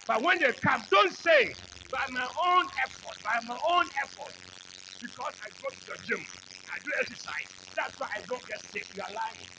But 0.08 0.22
when 0.22 0.40
they 0.40 0.52
come, 0.62 0.86
don't 0.90 1.12
say, 1.12 1.56
by 1.90 2.00
my 2.10 2.22
own 2.24 2.66
effort, 2.84 3.18
by 3.24 3.40
my 3.46 3.58
own 3.70 3.86
effort, 4.04 4.34
because 5.02 5.34
I 5.44 5.50
go 5.62 5.68
to 5.70 5.84
the 5.86 6.04
gym, 6.04 6.26
I 6.68 6.78
do 6.84 6.90
exercise. 7.00 7.34
That's 7.76 7.98
why 7.98 8.08
I 8.16 8.22
don't 8.28 8.46
get 8.46 8.60
sick. 8.60 8.88
You 8.94 9.02
are 9.02 9.12
lying. 9.14 9.50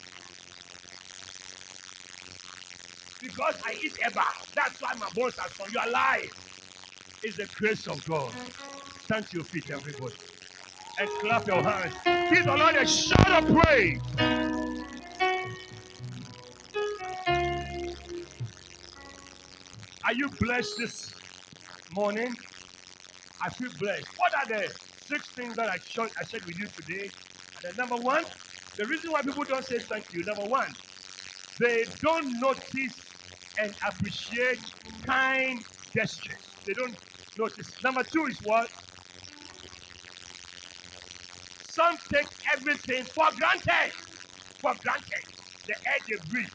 Because 3.20 3.60
I 3.64 3.74
eat 3.74 3.98
eba. 4.04 4.24
That's 4.54 4.80
why 4.80 4.94
my 4.94 5.10
bones 5.10 5.38
are 5.38 5.48
strong. 5.50 5.70
You 5.72 5.80
are 5.80 5.90
lying. 5.90 6.30
It's 7.22 7.36
the 7.36 7.46
grace 7.46 7.88
of 7.88 8.04
God. 8.04 8.34
Stand 9.00 9.26
to 9.28 9.38
your 9.38 9.44
feet, 9.44 9.70
everybody. 9.70 10.16
And 10.98 11.10
clap 11.20 11.46
your 11.48 11.62
hands. 11.62 11.94
Give 12.04 12.44
the 12.46 12.56
Lord 12.56 12.76
a 12.76 12.86
shout 12.86 13.44
of 13.44 13.56
praise. 13.56 14.00
Are 20.04 20.14
you 20.14 20.30
blessed 20.40 20.78
this 20.78 21.20
morning? 21.88 22.36
I 23.40 23.50
feel 23.50 23.72
blessed. 23.72 24.10
What 24.16 24.32
are 24.34 24.48
the 24.48 24.74
six 25.08 25.30
things 25.36 25.56
that 25.56 25.68
I 25.68 25.78
showed, 25.84 26.10
I 26.20 26.24
shared 26.24 26.46
with 26.46 26.56
you 26.58 26.68
today? 26.76 27.12
And 27.64 27.76
number 27.76 27.96
one, 27.98 28.24
the 28.78 28.86
reason 28.86 29.12
why 29.12 29.22
people 29.22 29.44
don't 29.44 29.64
say 29.64 29.80
thank 29.90 30.06
you, 30.12 30.24
number 30.24 30.46
one, 30.46 30.76
they 31.60 31.86
don't 32.02 32.40
notice 32.40 33.16
and 33.58 33.74
appreciate 33.88 34.60
kind 35.06 35.64
gestures. 35.94 36.56
They 36.66 36.74
don't 36.74 36.96
notice. 37.36 37.76
Number 37.82 38.04
two 38.04 38.26
is 38.26 38.40
what? 38.42 38.68
Some 41.62 41.98
take 42.12 42.28
everything 42.54 43.06
for 43.14 43.26
granted. 43.38 43.94
For 44.62 44.74
granted. 44.82 45.24
The 45.68 45.74
air 45.86 46.00
they 46.08 46.16
breathe, 46.30 46.48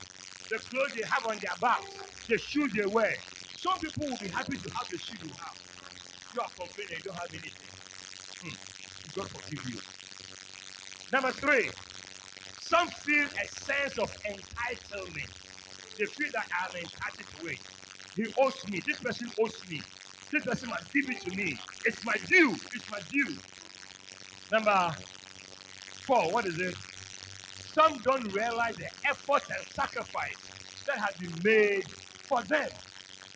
the 0.52 0.60
clothes 0.70 0.94
they 0.96 1.04
have 1.04 1.26
on 1.26 1.40
their 1.42 1.58
back, 1.62 1.82
the 2.30 2.38
shoes 2.38 2.72
they 2.76 2.86
wear. 2.86 3.16
Some 3.56 3.80
people 3.80 4.10
will 4.10 4.18
be 4.18 4.30
happy 4.30 4.58
to 4.58 4.70
have 4.72 4.88
the 4.92 4.98
shoes 5.00 5.20
you 5.24 5.30
have. 5.40 5.58
You 6.36 6.42
are 6.42 6.52
complaining 6.58 6.98
you 7.00 7.04
don't 7.12 7.16
have 7.18 7.32
anything. 7.34 7.73
God 9.16 9.30
forgive 9.32 9.66
you. 9.68 9.82
Number 11.12 11.34
three, 11.34 11.74
some 12.58 12.90
feel 12.90 13.28
a 13.44 13.48
sense 13.48 13.98
of 14.00 14.12
entitlement. 14.26 15.32
They 16.00 16.06
feel 16.08 16.30
that 16.34 16.46
I'm 16.64 16.76
entitled 16.76 17.30
to 17.42 17.48
it. 17.48 17.60
He 18.16 18.28
owes 18.38 18.68
me. 18.68 18.84
This 18.88 19.00
person 19.00 19.32
owes 19.40 19.66
me. 19.68 19.88
This 20.32 20.44
person 20.46 20.70
must 20.70 20.94
give 20.94 21.10
it 21.10 21.22
to 21.24 21.32
me. 21.32 21.62
It's 21.86 22.04
my 22.06 22.16
due. 22.28 22.62
It's 22.74 22.90
my 22.90 23.02
due. 23.12 23.42
Number 24.52 24.98
four, 26.08 26.32
what 26.34 26.48
is 26.48 26.60
it? 26.60 26.76
Some 27.52 28.02
don't 28.04 28.32
realize 28.32 28.76
the 28.78 28.90
effort 29.10 29.44
and 29.50 29.68
sacrifice 29.68 30.52
that 30.88 31.00
has 31.00 31.16
been 31.20 31.42
made 31.44 31.86
for 32.28 32.44
them. 32.44 32.70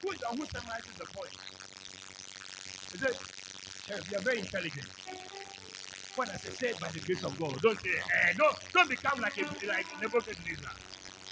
Who 0.01 0.11
is 0.11 0.19
who 0.31 0.45
summarizes 0.47 0.95
the 0.97 1.05
point? 1.07 1.33
Is 2.93 3.03
it? 3.03 3.17
Yes, 3.89 4.03
you're 4.09 4.21
very 4.21 4.39
intelligent. 4.41 4.89
When 6.15 6.29
I 6.29 6.37
say, 6.37 6.51
say 6.53 6.73
by 6.79 6.91
the 6.91 7.01
grace 7.01 7.23
of 7.23 7.37
God, 7.39 7.61
don't 7.63 7.77
say, 7.77 7.89
eh, 7.89 8.33
don't, 8.37 8.55
don't 8.73 8.89
become 8.89 9.21
like 9.21 9.37
a 9.37 9.43
like 9.67 9.87
Nebuchadnezzar. 10.01 10.75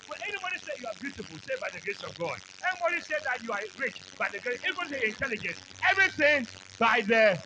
When 0.08 0.20
anybody 0.28 0.60
say 0.60 0.72
you 0.80 0.88
are 0.88 0.96
beautiful, 1.02 1.40
say 1.40 1.54
by 1.62 1.70
the 1.74 1.82
grace 1.82 2.02
of 2.04 2.18
God. 2.18 2.40
Anybody 2.64 3.02
say 3.02 3.16
that 3.26 3.44
you 3.44 3.52
are 3.52 3.62
rich 3.78 4.04
by 4.20 4.28
the 4.34 4.40
grace. 4.42 4.60
Anybody 4.66 4.90
say 4.90 5.10
intelligent. 5.10 5.58
Everything 5.92 6.48
by 6.80 7.02
the 7.08 7.42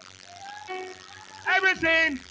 everything. 1.47 2.25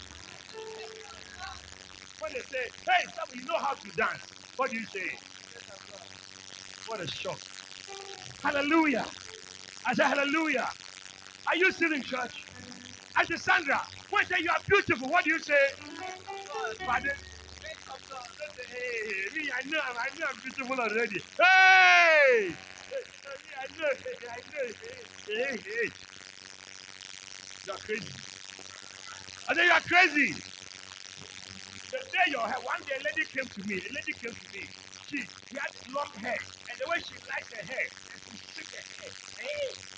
When 2.19 2.33
they 2.35 2.43
say, 2.43 2.65
hey, 2.87 3.11
some 3.17 3.29
you 3.35 3.45
know 3.45 3.59
how 3.59 3.75
to 3.75 3.91
dance, 3.97 4.23
what 4.57 4.71
do 4.73 4.79
you 4.79 4.87
say? 4.87 5.21
What 6.87 7.03
a 7.03 7.09
shock. 7.09 7.41
Hallelujah. 8.43 9.13
I 9.87 9.95
say 9.95 10.05
hallelujah. 10.05 10.73
Are 11.49 11.57
you 11.57 11.73
still 11.73 11.95
in 11.95 12.03
church? 12.05 12.48
I 13.19 13.25
say 13.27 13.37
Sandra, 13.37 13.83
when 14.11 14.23
I 14.25 14.29
say 14.29 14.37
you 14.43 14.51
are 14.51 14.63
beautiful, 14.69 15.11
what 15.11 15.25
do 15.27 15.33
you 15.33 15.41
say? 15.41 15.55
The 15.81 17.13
Hey, 18.71 19.31
me, 19.35 19.51
I 19.53 19.63
know, 19.69 19.81
I 19.81 20.09
know 20.17 20.27
I'm 20.31 20.41
beautiful 20.43 20.77
already. 20.81 21.21
Hey! 21.39 22.57
I 23.61 23.67
know, 23.77 23.87
I 23.87 24.41
know. 24.49 24.67
Hey, 25.27 25.59
hey. 25.59 25.89
You 27.67 27.73
are 27.75 27.79
crazy. 27.81 28.15
I 29.49 29.55
say 29.55 29.65
you 29.67 29.73
are 29.73 29.83
crazy. 29.83 30.45
The 31.93 31.99
day 32.13 32.27
your 32.33 32.47
hair, 32.49 32.61
one 32.61 32.83
day 32.85 32.97
a 32.99 33.03
lady 33.05 33.25
came 33.33 33.49
to 33.49 33.63
me, 33.65 33.77
a 33.81 33.91
lady 33.97 34.15
came 34.21 34.37
to 34.37 34.47
me. 34.53 34.65
She, 35.09 35.19
she 35.49 35.57
had 35.57 35.73
long 35.89 36.13
hair, 36.21 36.37
and 36.69 36.77
the 36.81 36.87
way 36.91 37.01
she 37.01 37.17
liked 37.25 37.51
her 37.57 37.65
hair, 37.65 37.89
and 38.13 38.19
she 38.29 38.37
straight 38.37 38.69
her 38.73 38.87
hair. 39.01 39.13
Hey! 39.41 39.98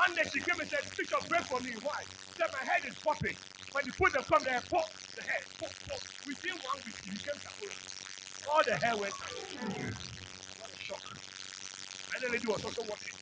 One 0.00 0.16
day 0.16 0.24
she 0.32 0.40
came 0.40 0.56
and 0.60 0.70
said, 0.70 0.88
Bishop, 0.96 1.28
pray 1.28 1.40
for 1.48 1.60
me. 1.60 1.76
Why? 1.82 2.08
She 2.08 2.40
said, 2.40 2.48
my 2.56 2.64
head 2.64 2.88
is 2.88 2.96
popping. 3.04 3.36
When 3.72 3.84
you 3.86 3.92
put 4.00 4.14
the 4.16 4.24
comb 4.24 4.44
there, 4.44 4.64
pop 4.72 4.88
the 5.16 5.22
hair, 5.22 5.44
pop, 5.60 5.76
pop. 5.88 6.02
Within 6.24 6.56
one 6.64 6.80
week, 6.86 6.96
she 7.04 7.12
became 7.12 7.36
Takola. 7.44 7.76
All 8.48 8.62
the 8.66 8.76
hair 8.78 8.96
went 8.96 9.14
out. 9.20 9.36
What 10.58 10.70
a 10.72 10.78
shock. 10.80 11.04
And 12.14 12.24
the 12.24 12.30
lady 12.32 12.48
was 12.48 12.64
also 12.64 12.82
watching. 12.88 13.14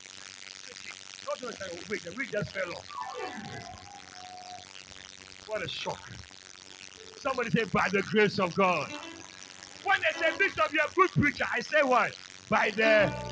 Not 1.26 1.41
just 1.41 1.59
saying, 1.59 1.85
wait, 1.89 2.05
the 2.05 2.12
wig 2.14 2.31
just 2.33 2.53
fell 2.55 2.72
off. 2.76 2.87
What 5.47 5.64
a 5.64 5.68
shock. 5.68 6.01
Somebody 7.18 7.51
say, 7.51 7.64
by 7.64 7.89
the 7.93 8.03
grace 8.03 8.39
of 8.39 8.55
God. 8.55 8.91
When 9.85 9.99
they 10.03 10.20
say, 10.20 10.37
Bishop, 10.39 10.72
you're 10.72 10.85
a 10.85 10.93
good 10.97 11.12
preacher, 11.12 11.47
I 11.55 11.61
say 11.61 11.83
what? 11.83 12.12
By 12.51 12.72
the 12.76 13.28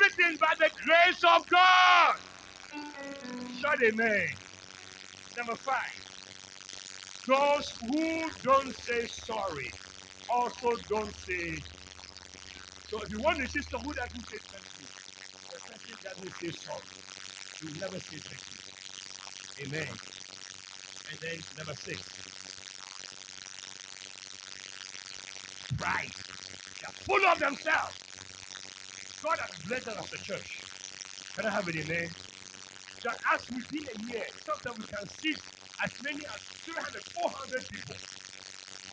everything 0.00 0.38
by 0.40 0.54
the 0.58 0.70
grace 0.84 1.22
of 1.24 1.48
God. 1.50 2.14
Shout 3.54 3.78
amen. 3.86 4.28
Number 5.36 5.56
five. 5.56 6.04
Those 7.26 7.78
who 7.80 8.30
don't 8.42 8.74
say 8.74 9.06
sorry 9.06 9.74
also 10.28 10.76
don't 10.88 11.14
say. 11.14 11.64
So 12.86 13.02
if 13.02 13.10
you 13.10 13.20
want 13.20 13.40
see 13.48 13.62
someone 13.62 13.94
who 13.96 14.02
doesn't 14.02 14.24
say 14.24 14.38
thank 14.52 14.66
you, 14.78 14.86
the 15.32 15.40
person 15.54 15.74
say 16.32 16.50
sorry. 16.52 16.84
You 17.60 17.70
will 17.70 17.76
never 17.78 18.00
say 18.00 18.20
thank 18.28 18.42
Amen. 19.60 20.00
And 21.10 21.18
then 21.22 21.44
number 21.56 21.74
six. 21.74 22.02
Pride. 25.78 26.14
They're 26.80 26.92
full 27.06 27.26
of 27.32 27.40
themselves. 27.40 28.09
God 29.22 29.38
has 29.40 29.56
blessed 29.66 29.88
us 29.88 29.98
as 30.00 30.12
a 30.12 30.22
church. 30.22 30.66
Can 31.36 31.46
I 31.46 31.50
have 31.52 31.68
it 31.68 31.76
amen? 31.76 32.14
That 33.04 33.18
as 33.34 33.48
within 33.50 33.86
a 33.94 33.98
year, 33.98 34.26
sometimes 34.36 34.78
we 34.78 34.86
can 34.96 35.06
see 35.08 35.34
as 35.84 35.92
many 36.02 36.24
as 36.34 36.42
300, 36.64 37.02
400 37.14 37.68
people. 37.70 37.96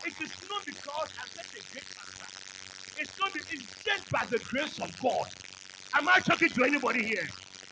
It 0.06 0.16
is 0.24 0.34
not 0.50 0.66
because 0.66 1.10
I 1.20 1.28
said 1.36 1.46
a 1.58 1.64
great 1.72 1.88
pastor. 1.98 2.30
It's 2.98 3.14
not. 3.20 3.32
It's 3.50 3.68
just 3.86 4.10
by 4.12 4.26
the 4.30 4.40
grace 4.40 4.80
of 4.80 4.92
God. 5.00 5.30
Am 5.96 6.08
I 6.10 6.20
talking 6.22 6.52
to 6.52 6.64
anybody 6.66 7.06
here? 7.06 7.30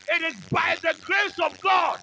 It 0.09 0.21
is 0.23 0.41
by 0.51 0.77
the 0.83 0.95
grace 1.01 1.37
of 1.43 1.59
God. 1.61 1.99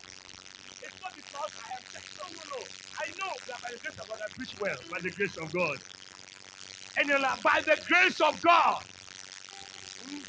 It's 0.83 0.97
not 1.03 1.13
because 1.17 1.53
I 1.59 1.69
am. 1.79 1.85
No, 2.19 2.25
no, 2.35 2.43
no. 2.51 2.63
I 2.99 3.11
know 3.19 3.33
that 3.49 3.63
by 3.63 3.71
the 3.73 3.81
grace 3.81 3.99
of 4.01 4.09
God 4.09 4.19
I 4.25 4.31
preach 4.37 4.57
well. 4.59 4.79
By 4.91 5.01
the 5.03 5.13
grace 5.13 5.37
of 5.39 5.53
God. 5.53 5.79
And 6.97 7.11
by 7.43 7.63
the 7.67 7.79
grace 7.87 8.21
of 8.21 8.41
God. 8.43 8.85
Hmm? 10.03 10.25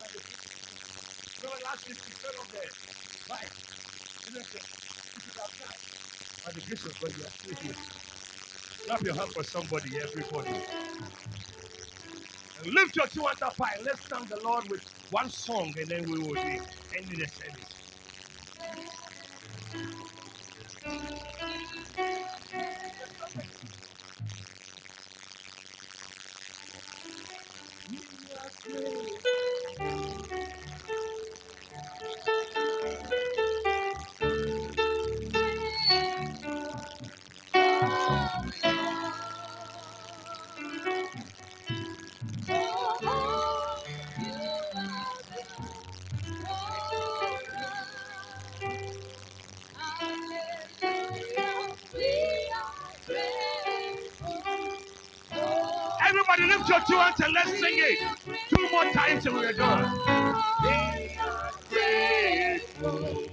By 0.00 0.08
the 0.14 0.20
grace 0.20 0.44
of 0.44 0.52
God. 0.60 0.74
Remember 1.42 1.60
last 1.64 1.86
week 1.88 1.98
we 2.56 2.70
fell 2.82 2.94
on 5.44 5.50
there. 5.58 5.68
Right. 5.68 5.78
By 6.44 6.52
the 6.52 6.60
grace 6.62 6.86
of 6.86 6.98
God, 7.00 7.14
you 7.16 7.24
are 7.26 7.30
still 7.30 7.54
here. 7.62 7.76
Clap 8.86 9.02
your 9.02 9.16
hand 9.16 9.32
for 9.32 9.44
somebody, 9.44 9.98
everybody. 10.02 10.50
And 12.58 12.74
lift 12.74 12.96
your 12.96 13.08
two 13.08 13.22
hands 13.26 13.42
up 13.42 13.56
high. 13.60 13.80
Let's 13.84 14.02
thank 14.10 14.30
the 14.30 14.38
Lord 14.44 14.68
with 14.68 14.82
one 15.10 15.30
song 15.30 15.74
and 15.80 15.90
then 15.90 16.10
we 16.10 16.18
will 16.18 16.34
be 16.34 16.60
ending 16.96 17.18
the 17.20 17.26
service. 56.66 56.68
Your 56.68 56.80
two 56.88 56.96
hands 57.02 57.20
and 57.20 57.34
let's 57.34 57.50
sing 57.50 57.74
it. 57.74 57.98
Two 58.50 58.70
more 58.70 58.84
times 58.92 59.26
and 59.26 59.36
we're 59.36 59.52
done. 59.52 59.92
We 60.62 61.16
are 61.20 61.52
grateful. 61.70 63.24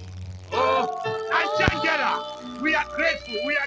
Oh, 0.52 1.02
and 1.06 1.50
Jangera, 1.60 2.62
we 2.62 2.76
are 2.76 2.86
grateful. 2.96 3.36
We 3.46 3.58
are 3.58 3.63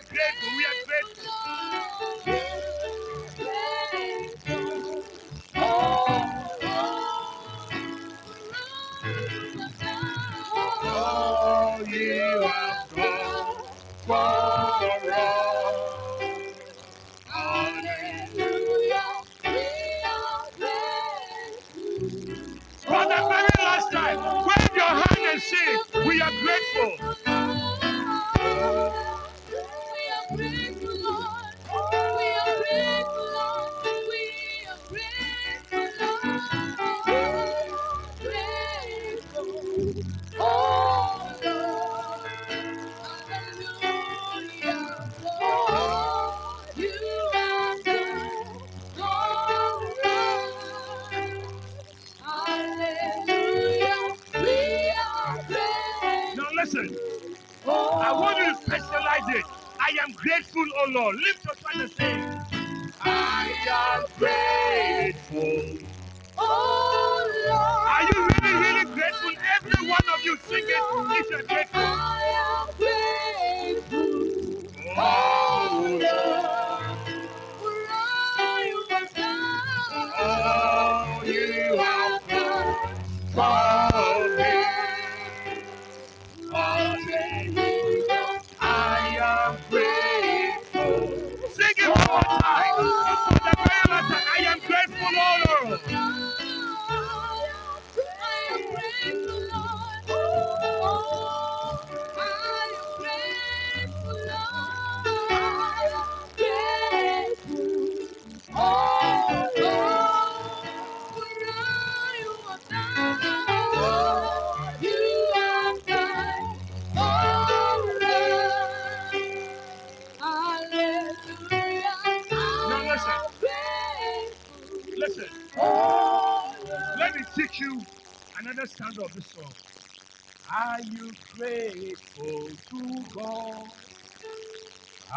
to 132.70 133.07
God? 133.14 133.70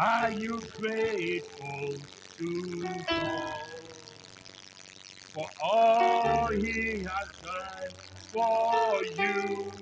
Are 0.00 0.32
you 0.32 0.68
grateful 0.78 2.00
to 2.38 2.88
God 3.08 3.54
for 5.34 5.48
all 5.62 6.48
He 6.50 7.04
has 7.04 7.30
done 7.42 7.92
for 8.32 9.04
you? 9.04 9.72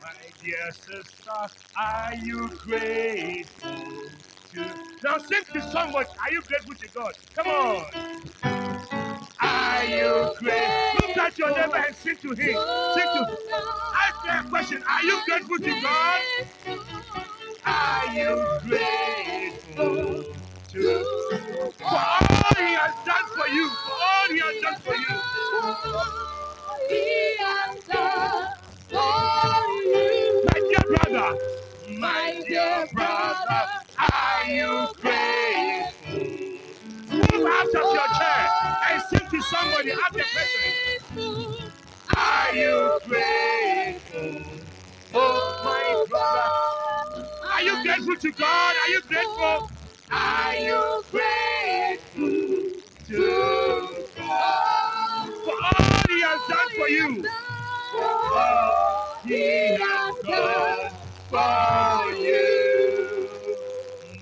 My 0.00 0.32
dear 0.42 0.72
sister, 0.72 1.30
are 1.76 2.14
you 2.14 2.58
grateful 2.64 4.10
to 4.52 4.74
Now 5.02 5.18
sing 5.18 5.42
this 5.54 5.70
song, 5.72 5.92
but 5.92 6.08
are 6.08 6.32
you 6.32 6.42
grateful 6.42 6.76
to 6.76 6.88
God? 6.88 7.14
Come 7.34 7.48
on. 7.48 7.86
Are 9.78 9.86
you 9.86 10.34
grateful? 10.38 11.08
Look 11.08 11.18
at 11.18 11.38
your 11.38 11.50
neighbor 11.56 11.76
and 11.86 11.96
sing 11.96 12.18
to 12.18 12.30
him. 12.32 12.56
Sing 12.94 13.08
to 13.14 13.38
Ask 13.94 14.24
me 14.24 14.30
a 14.30 14.50
question. 14.50 14.84
Are 14.84 15.04
you 15.04 15.22
grateful 15.26 15.58
to 15.58 15.82
God? 15.82 16.22
Are 17.64 18.14
you 18.14 18.60
grateful 18.62 20.34
to 20.70 21.72
for 21.78 21.86
all 21.86 22.54
he 22.56 22.74
has 22.74 22.94
done 23.06 23.26
for 23.36 23.48
you? 23.48 23.70
For 23.70 23.92
all 23.92 24.28
he 24.30 24.38
has 24.40 24.62
done 24.62 24.80
for 24.82 24.96
you. 24.96 25.22
He 26.88 27.36
has 27.38 27.80
done 27.88 28.48
for 28.90 29.72
you. 29.84 30.44
My 30.46 30.60
dear 30.70 30.84
brother, 30.88 31.38
my 31.98 32.42
dear 32.48 32.88
brother, 32.94 33.66
are 33.98 34.46
you 34.46 34.88
grateful? 35.00 36.20
Move 37.10 37.46
out 37.46 37.68
of 37.68 37.74
your 37.94 38.08
chair 38.18 38.50
and 38.90 39.02
sing 39.02 39.17
to 39.30 39.42
somebody. 39.42 39.92
Ask 39.92 40.12
the 40.14 40.24
person. 40.34 41.72
Are 42.16 42.54
you 42.54 43.00
grateful? 43.06 44.66
Oh, 45.14 45.62
my 45.64 46.06
brother. 46.08 47.28
Are 47.52 47.62
you 47.62 47.82
grateful 47.84 48.16
to 48.16 48.32
God? 48.32 48.76
Are 48.76 48.88
you 48.90 49.02
grateful? 49.02 49.70
Are 50.10 50.56
you 50.56 51.04
grateful 51.10 52.82
to 53.08 54.08
God 54.16 55.26
For 55.44 55.54
all 55.54 56.08
He 56.08 56.22
has 56.22 56.40
done 56.48 56.70
for 56.78 56.88
you. 56.88 57.22
for 57.92 58.38
all 58.38 59.22
He 59.24 59.78
has 59.80 60.16
done 60.26 61.00
for 61.30 62.16
you? 62.16 63.48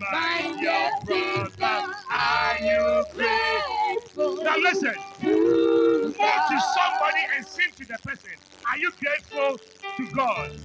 My 0.01 0.57
dear 0.61 0.91
brother, 1.07 1.95
are 2.11 2.59
you 2.61 3.05
grateful? 3.15 3.76
Now 4.17 4.57
listen, 4.59 4.95
move 5.23 6.17
to 6.17 6.61
somebody 6.61 7.23
and 7.37 7.47
sing 7.47 7.73
to 7.79 7.87
the 7.87 7.99
person. 8.05 8.33
Are 8.71 8.79
you 8.79 8.93
grateful 9.01 9.59
to 9.99 10.13
God? 10.17 10.61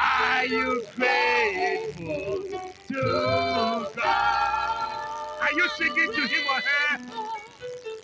Are 0.00 0.46
you 0.46 0.86
grateful 0.96 2.44
to 2.88 3.88
God? 3.96 5.40
Are 5.42 5.52
you 5.54 5.68
singing 5.70 6.12
to 6.12 6.22
him 6.22 6.44
or 6.48 6.60
her? 6.62 7.28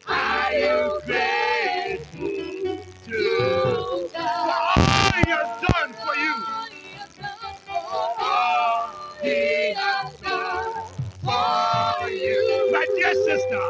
Are 0.09 0.55
you 0.55 1.03
grateful 1.07 2.84
to 3.07 4.11
God? 4.12 4.12
For 4.12 4.55
all 4.55 5.12
he 5.14 5.30
has 5.30 5.62
done 5.62 5.95
for 5.95 6.16
you. 6.16 6.45
All 8.18 8.91
He 9.22 9.74
has 9.74 10.16
done 10.20 10.74
for 11.24 12.11
you. 12.11 12.68
My 12.72 12.86
dear 12.97 13.14
sister, 13.14 13.61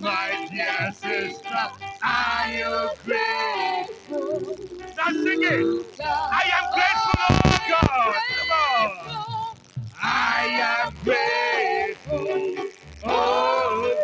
my 0.00 0.48
dear 0.52 0.92
sister, 0.92 1.68
are 2.04 2.52
you 2.52 2.90
grateful? 3.04 4.58
Now 4.96 5.12
sing 5.12 5.42
it. 5.42 6.00
I 6.04 6.50
am 6.56 6.66
grateful, 6.74 7.16
oh 7.30 7.58
God. 7.70 8.16
Come 8.38 8.52
on. 8.52 9.56
I 10.02 10.46
am 10.86 10.94
grateful. 11.04 12.72
Oh, 13.04 13.94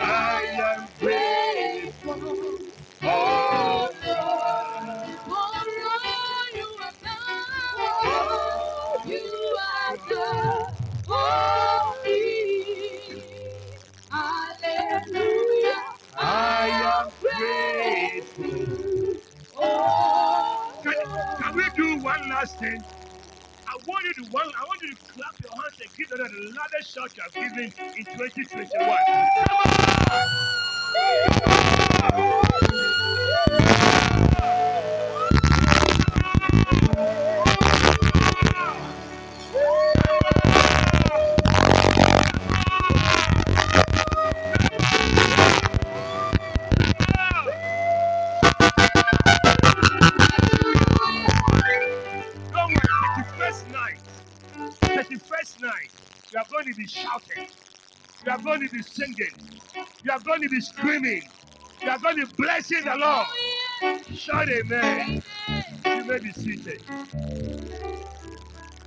I 0.00 0.42
am 0.54 0.88
grateful. 1.00 2.58
Oh, 3.02 3.90
oh, 4.06 5.06
oh 11.08 11.69
I 16.30 16.68
am 17.02 17.10
grateful. 17.20 19.16
Can, 20.82 20.94
can 21.42 21.56
we 21.56 21.64
do 21.76 21.98
one 22.04 22.28
last 22.30 22.58
thing? 22.60 22.84
I 23.66 23.76
want 23.86 24.06
you 24.06 24.14
to 24.24 24.30
one. 24.30 24.46
I 24.58 24.64
want 24.64 24.82
you 24.82 24.94
to 24.94 25.12
clap 25.12 25.40
your 25.42 25.52
hands 25.52 25.80
and 25.80 25.90
give 25.96 26.12
another 26.12 26.30
the 26.30 26.52
loudest 26.56 26.94
shout 26.94 27.10
you 27.16 27.22
have 27.24 27.34
given 27.34 27.74
in 27.98 28.04
2021. 28.06 28.98
Don't 32.18 32.49
be 58.80 58.84
singing. 58.84 59.60
You 60.04 60.12
are 60.12 60.20
going 60.20 60.42
to 60.42 60.50
be 60.50 60.60
screaming. 60.60 61.30
You 61.82 61.90
are 61.90 61.98
going 61.98 62.16
to 62.18 62.26
be 62.26 62.34
blessing 62.36 62.84
the 62.84 62.96
Lord. 62.96 63.26
Shout 64.16 64.48
amen. 64.50 65.22
You 65.86 66.04
may 66.06 66.18
be 66.20 66.32
seated. 66.32 66.82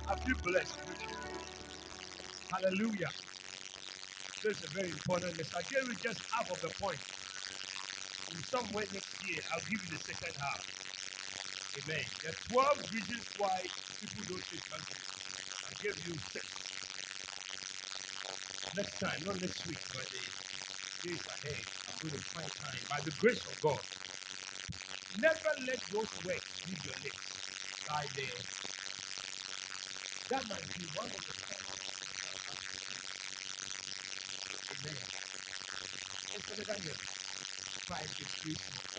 I 0.08 0.14
feel 0.16 0.36
blessed. 0.44 0.78
Hallelujah. 2.52 3.12
This 4.44 4.58
is 4.58 4.64
a 4.64 4.68
very 4.68 4.90
important 4.90 5.36
message. 5.36 5.54
I 5.56 5.62
gave 5.62 5.88
you 5.88 5.96
just 6.02 6.22
half 6.32 6.50
of 6.50 6.60
the 6.62 6.70
point. 6.80 7.00
In 8.30 8.42
some 8.42 8.72
way 8.72 8.86
next 8.92 9.16
year, 9.22 9.42
I'll 9.54 9.62
give 9.62 9.80
you 9.84 9.90
the 9.90 9.98
second 9.98 10.34
half. 10.38 10.62
Amen. 11.78 12.04
There 12.22 12.32
are 12.32 12.74
12 12.76 12.92
reasons 12.92 13.30
why 13.36 13.70
people 14.00 14.24
don't 14.28 14.44
take 14.52 14.64
country. 14.70 14.98
I 15.64 15.72
gave 15.82 15.96
you 16.06 16.18
six. 16.18 16.63
Next 18.74 18.98
time, 19.00 19.24
not 19.24 19.40
next 19.40 19.66
week, 19.66 19.80
but 19.92 20.04
the 20.12 20.24
days 21.08 21.24
ahead, 21.28 21.66
I'm 21.88 21.94
going 22.00 22.12
to 22.14 22.24
find 22.34 22.50
time 22.60 22.84
by 22.88 23.00
the 23.04 23.12
grace 23.12 23.46
of 23.46 23.60
God. 23.62 23.82
Never 25.16 25.52
let 25.68 25.80
those 25.92 26.14
words 26.22 26.44
leave 26.66 26.84
your 26.84 26.96
lips. 27.02 27.42
By 27.86 28.06
the 28.16 28.28
that 30.30 30.48
might 30.48 30.72
be 30.74 30.86
one 30.92 31.06
of 31.14 31.22
the. 31.26 31.34
Amen. 34.72 34.98
It's 36.34 36.50
another 36.50 36.80
name. 36.84 37.00
By 37.88 38.06
the 38.18 38.26
grace 38.42 38.68
of 38.74 38.82
God. 38.82 38.92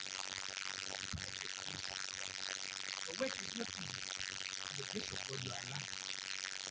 The 3.08 3.14
work 3.16 3.34
is 3.42 3.52
not 3.56 3.68
easy. 3.78 4.02
The 4.78 4.86
grace 4.92 5.12
of 5.12 5.20
God 5.28 5.40
you 5.44 5.52
are 5.52 5.64
alive. 5.68 5.94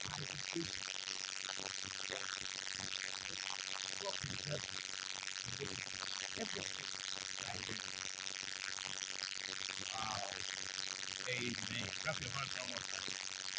By 0.04 0.18
the 0.20 0.38
grace 0.52 0.72
of 0.76 0.82
God 0.86 0.93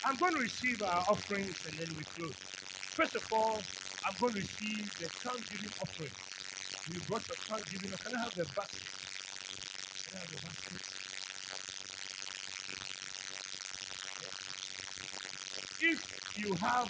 I'm 0.03 0.17
going 0.19 0.33
to 0.33 0.39
receive 0.39 0.81
our 0.81 1.05
offerings 1.09 1.57
and 1.65 1.79
then 1.79 1.95
we 1.97 2.05
close. 2.15 2.35
First 2.95 3.15
of 3.15 3.23
all, 3.31 3.67
I'm 4.05 4.15
going 4.19 4.33
to 4.33 4.39
receive 4.39 4.91
the 4.99 5.09
Thanksgiving 5.23 5.73
offering. 5.81 6.15
You 6.87 7.01
brought 7.01 7.27
your 7.27 7.37
Thanksgiving. 7.49 7.91
Can 8.03 8.15
I 8.15 8.23
have 8.23 8.35
the 8.35 8.45
basket? 8.45 8.89
Can 10.07 10.17
I 10.17 10.21
have 10.21 10.31
the 10.31 10.39
basket? 10.39 10.81
If 15.79 15.99
you 16.35 16.57
have 16.63 16.89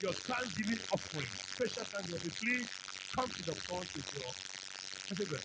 your 0.00 0.14
Thanksgiving 0.14 0.80
offering, 0.92 1.30
special 1.38 1.84
Thanksgiving, 1.92 2.32
please 2.42 2.68
come 3.14 3.32
to 3.34 3.42
the 3.44 3.56
front 3.66 3.88
with 3.96 4.06
your 4.14 4.34
everybody. 5.12 5.44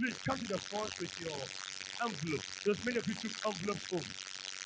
Please 0.00 0.18
come 0.28 0.40
to 0.40 0.46
the 0.48 0.60
front 0.70 0.92
with 1.00 1.10
your 1.18 1.50
envelope. 2.02 2.44
Those 2.66 2.78
many 2.84 2.98
of 2.98 3.08
you 3.08 3.14
took 3.14 3.32
envelopes 3.46 3.86
home. 3.90 4.14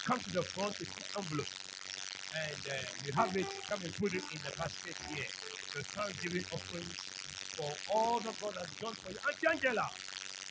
Come 0.06 0.22
to 0.24 0.30
the 0.30 0.44
front 0.54 0.76
with 0.80 0.88
your 0.96 1.06
envelope. 1.22 1.48
And 2.34 2.62
uh, 2.66 2.86
you 3.04 3.12
have 3.16 3.36
it, 3.36 3.46
come 3.70 3.84
and 3.84 3.96
put 3.98 4.14
it 4.14 4.24
in 4.32 4.40
the 4.44 4.52
basket 4.58 4.96
here. 5.08 5.28
The 5.74 5.84
Thanksgiving 5.96 6.46
offering 6.52 6.96
for 7.56 7.78
all 7.86 8.20
that 8.24 8.40
God 8.40 8.54
has 8.60 8.70
done 8.80 8.96
for 9.02 9.12
you. 9.12 9.18
Auntie 9.28 9.46
Angela, 9.50 9.88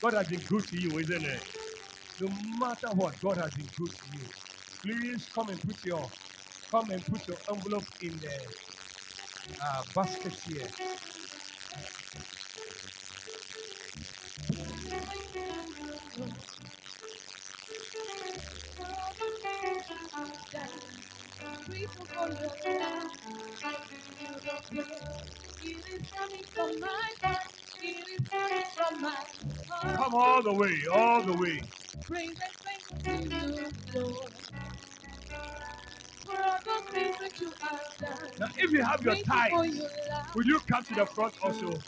God 0.01 0.15
has 0.15 0.27
been 0.27 0.41
good 0.47 0.67
to 0.67 0.77
you, 0.77 0.99
isn't 0.99 1.25
it? 1.25 1.43
No 2.19 2.29
matter 2.29 2.89
what, 2.93 3.21
God 3.21 3.39
has 3.39 3.53
been 3.53 3.69
good 3.77 3.91
to 3.91 4.07
you. 4.13 4.29
Please 4.83 5.29
come 5.33 5.49
and 5.49 5.61
put 5.63 5.83
your 5.85 6.11
come 6.71 6.91
and 6.91 7.05
put 7.07 7.27
your 7.27 7.39
envelope 7.51 7.87
in 8.01 8.19
the 8.21 8.37
heart. 9.47 9.87
Come 29.97 30.15
all 30.15 30.43
the 30.43 30.53
way, 30.53 30.73
all 30.93 31.25
the 31.25 31.33
way. 31.33 31.63
Now, 38.39 38.47
if 38.57 38.71
you 38.71 38.83
have 38.83 39.03
your 39.03 39.15
Grateful 39.15 39.35
for 39.35 39.65
tithes, 39.65 39.77
your 39.77 39.89
love. 40.11 40.25
will 40.35 40.45
you 40.45 40.61
come 40.69 40.85
to 40.85 40.95
the 40.95 41.05
front 41.15 41.33
also? 41.43 41.83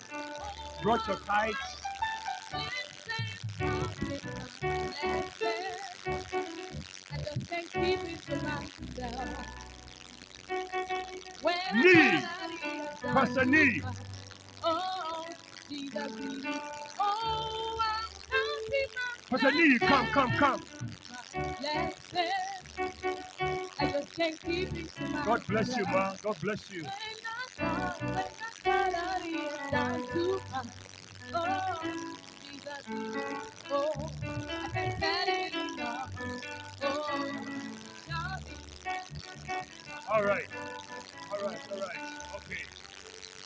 Brought 0.83 1.07
your 1.07 1.17
tithes. 1.27 1.57
I 7.11 7.17
just 7.17 7.49
can't 7.49 7.71
keep 7.73 7.99
it 8.01 8.25
to 8.27 8.35
myself. 8.37 9.45
When 11.41 11.55
God 25.25 25.41
bless 25.47 25.77
you, 25.77 25.85
ma. 25.87 26.15
God 26.23 26.37
bless 26.41 26.69
you. 26.69 26.83
When 26.83 26.91
I 26.91 27.47
thought, 27.59 28.01
when 28.01 28.17
I 28.17 28.23
thought 28.63 28.95
I 28.95 29.23
did 29.23 29.71
done 29.71 30.07
too 30.13 30.41
much. 30.51 30.67
Oh, 31.33 31.91
oh, 33.71 34.11
I 34.21 34.69
can't 34.73 34.99
tell 34.99 35.27
it 35.27 35.53
enough. 35.53 36.11
God, 36.81 38.43
All 40.11 40.23
right. 40.23 40.45
All 41.31 41.41
right. 41.41 41.61
All 41.71 41.79
right. 41.79 41.97
Okay. 42.37 42.63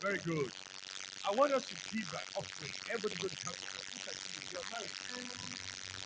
Very 0.02 0.20
good. 0.20 0.52
I 1.30 1.34
want 1.34 1.54
us 1.54 1.66
to 1.68 1.76
give 1.91 2.08
an 2.14 2.20
offering. 2.36 2.74
Everybody 2.90 3.16
go 3.22 3.28
to 3.30 3.38
come. 3.46 3.56
Look 3.94 4.08
at 4.08 4.16
you. 4.28 4.41
You're 4.52 4.64
married. 4.72 4.91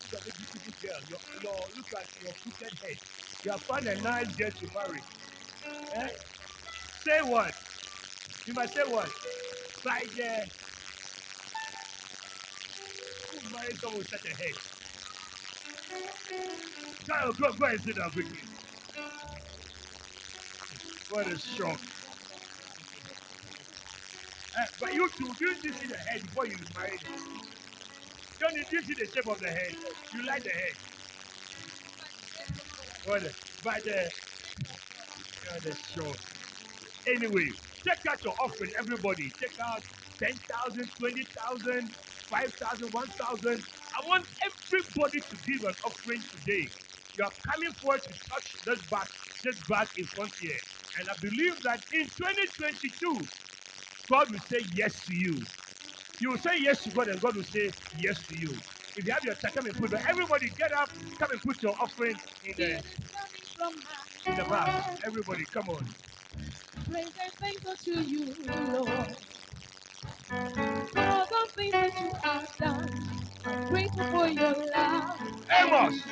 Look 0.03 0.13
at 0.21 0.25
the 0.25 0.33
beautiful 0.37 0.73
girl. 0.81 1.01
Your, 1.09 1.19
your, 1.43 1.59
look 1.77 1.93
at 1.93 2.07
your 2.21 2.33
crooked 2.43 2.73
head. 2.81 2.97
You 3.43 3.51
have 3.51 3.61
found 3.63 3.87
a 3.87 4.01
nice 4.01 4.33
girl 4.35 4.51
to 4.51 4.69
marry. 4.73 5.01
Eh? 5.95 6.07
Say 7.03 7.21
what? 7.23 7.53
You 8.45 8.53
must 8.53 8.73
say 8.73 8.83
what? 8.87 9.09
By 9.83 10.03
the 10.15 10.45
who 13.31 13.49
married 13.53 13.79
someone 13.79 13.97
with 13.99 14.07
such 14.09 14.25
a 14.25 14.35
head? 14.35 14.55
Child, 17.05 17.37
go, 17.37 17.51
go 17.53 17.65
and 17.65 17.81
sit 17.81 17.97
down 17.97 18.11
quickly. 18.11 18.39
What 21.09 21.27
a 21.27 21.37
shock. 21.37 21.81
Eh, 24.57 24.65
but 24.79 24.93
you 24.93 25.09
two, 25.17 25.33
didn't 25.39 25.63
you 25.63 25.73
see 25.73 25.87
the 25.87 25.97
head 25.97 26.21
before 26.21 26.47
you 26.47 26.57
married? 26.75 26.99
Don't 28.39 28.55
you 28.55 28.63
see 28.65 28.93
the 28.93 29.11
shape 29.13 29.27
of 29.27 29.39
the 29.39 29.49
head? 29.49 29.75
You 30.13 30.25
like 30.25 30.43
the 30.43 30.49
head? 30.49 30.92
What 33.03 33.23
a, 33.23 33.31
but 33.63 33.83
the, 33.85 34.11
what 35.47 35.65
a 35.65 35.75
shock. 35.75 36.19
Anyway, 37.07 37.57
take 37.87 37.99
out 38.09 38.23
your 38.23 38.35
offering, 38.43 38.71
everybody. 38.79 39.33
Take 39.41 39.57
out 39.61 39.83
10,000, 40.21 40.91
20,000, 40.99 41.95
5,000, 42.29 42.93
1,000. 42.93 43.63
I 43.93 44.07
want 44.07 44.27
everybody 44.45 45.21
to 45.21 45.35
give 45.47 45.63
an 45.67 45.75
offering 45.85 46.23
today. 46.31 46.71
You 47.17 47.25
are 47.25 47.33
coming 47.45 47.73
forward 47.81 48.01
to 48.07 48.13
touch 48.29 48.57
this 48.65 48.81
back, 48.91 49.09
this 49.43 49.61
back 49.69 49.89
in 49.97 50.07
front 50.15 50.33
here. 50.39 50.61
And 50.99 51.09
I 51.09 51.15
believe 51.21 51.61
that 51.63 51.83
in 51.91 52.09
2022, 52.17 53.29
God 54.09 54.31
will 54.31 54.39
say 54.39 54.61
yes 54.73 55.05
to 55.05 55.13
you. 55.13 55.47
You 56.19 56.31
will 56.31 56.37
say 56.37 56.57
yes 56.61 56.83
to 56.85 56.91
God, 56.91 57.09
and 57.09 57.21
God 57.21 57.35
will 57.35 57.43
say 57.43 57.75
yes 57.93 58.23
to 58.27 58.35
you. 58.35 58.63
If 58.95 59.05
you 59.05 59.13
have 59.13 59.23
your 59.23 59.35
check, 59.35 59.55
come 59.55 59.67
and 59.67 59.77
put 59.77 59.93
it. 59.93 60.01
Everybody 60.07 60.51
get 60.57 60.73
up, 60.73 60.89
come 61.19 61.31
and 61.31 61.41
put 61.43 61.61
your 61.63 61.75
offering 61.81 62.19
in 62.43 62.53
the 62.57 62.63
it 62.63 62.85
is 62.85 63.05
coming 63.13 63.47
from 63.57 63.83
my 63.83 64.31
in 64.31 64.37
the 64.37 64.43
bag. 64.45 64.99
Everybody, 65.05 65.45
come 65.53 65.69
on. 65.69 65.95
Praise 66.89 67.13
and 67.21 67.33
unto 67.67 67.91
you, 67.91 68.35
Lord. 68.47 69.17
For 70.93 71.27
the 71.29 71.47
things 71.55 71.73
that 71.73 71.99
you 71.99 72.13
have 72.23 72.47
done. 72.59 73.29
Grateful 73.69 74.05
for 74.11 74.27
your 74.27 74.55
love. 74.75 75.19
Amos, 75.51 76.03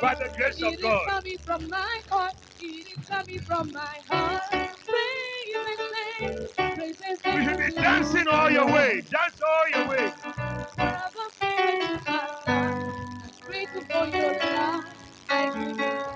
by 0.00 0.14
the 0.14 0.30
grace 0.36 0.62
of 0.62 0.74
It 0.74 0.80
is 0.80 1.00
coming 1.08 1.38
from 1.44 1.68
my 1.68 2.02
heart. 2.10 2.34
It 2.58 2.64
is 2.98 3.08
coming 3.08 3.40
from 3.40 3.72
my 3.72 4.00
heart. 4.10 4.42
Praise 4.50 5.66
and 5.68 5.90
thanks. 6.20 6.52
Praise 6.76 6.96
and 7.06 7.20
thanks. 7.22 7.44
You 7.44 7.50
should 7.50 7.58
be 7.76 7.82
dancing 7.82 8.28
all 8.28 8.50
your 8.50 8.66
way. 8.66 9.02
Dance 9.10 9.40
all 9.42 9.80
your 9.80 9.88
way. 9.88 10.12
I'm 13.78 13.84
grateful 13.88 14.34
for 15.76 16.15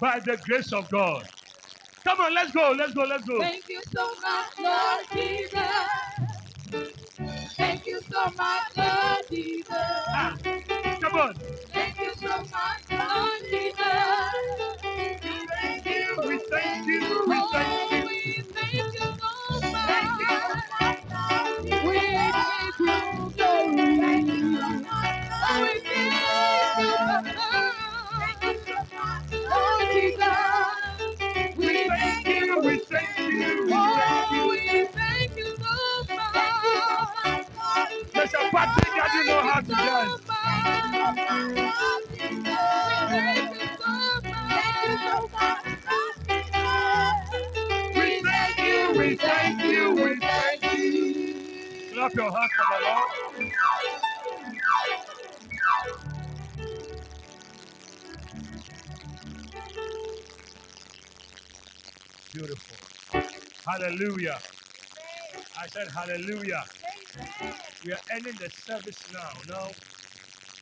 By 0.00 0.20
the 0.26 0.38
grace 0.48 0.72
of 0.72 0.90
God. 0.90 1.26
Come 2.06 2.20
on, 2.20 2.34
let's 2.34 2.52
go, 2.52 2.74
let's 2.78 2.92
go, 2.94 3.02
let's 3.04 3.24
go. 3.24 3.40
Thank 3.40 3.64
you 3.68 3.82
so 3.84 4.14
much, 4.20 4.52
Lord 4.58 5.06
Jesus. 5.12 5.60
Thank 7.56 7.86
you 7.86 8.00
so 8.10 8.30
much, 8.32 8.62
Lord 8.76 9.26
Jesus. 9.30 9.66
Ah, 9.70 10.36
come 11.02 11.14
on. 11.14 11.40
Thank 11.72 12.00
you 12.00 12.14
so 12.14 12.28
much, 12.28 12.82
Lord 12.90 13.33
Hallelujah. 63.84 64.40
I 65.56 65.66
said 65.68 65.88
hallelujah. 65.94 66.64
We 67.84 67.92
are 67.92 68.00
ending 68.10 68.38
the 68.40 68.50
service 68.50 69.06
now. 69.12 69.42
Now, 69.46 69.76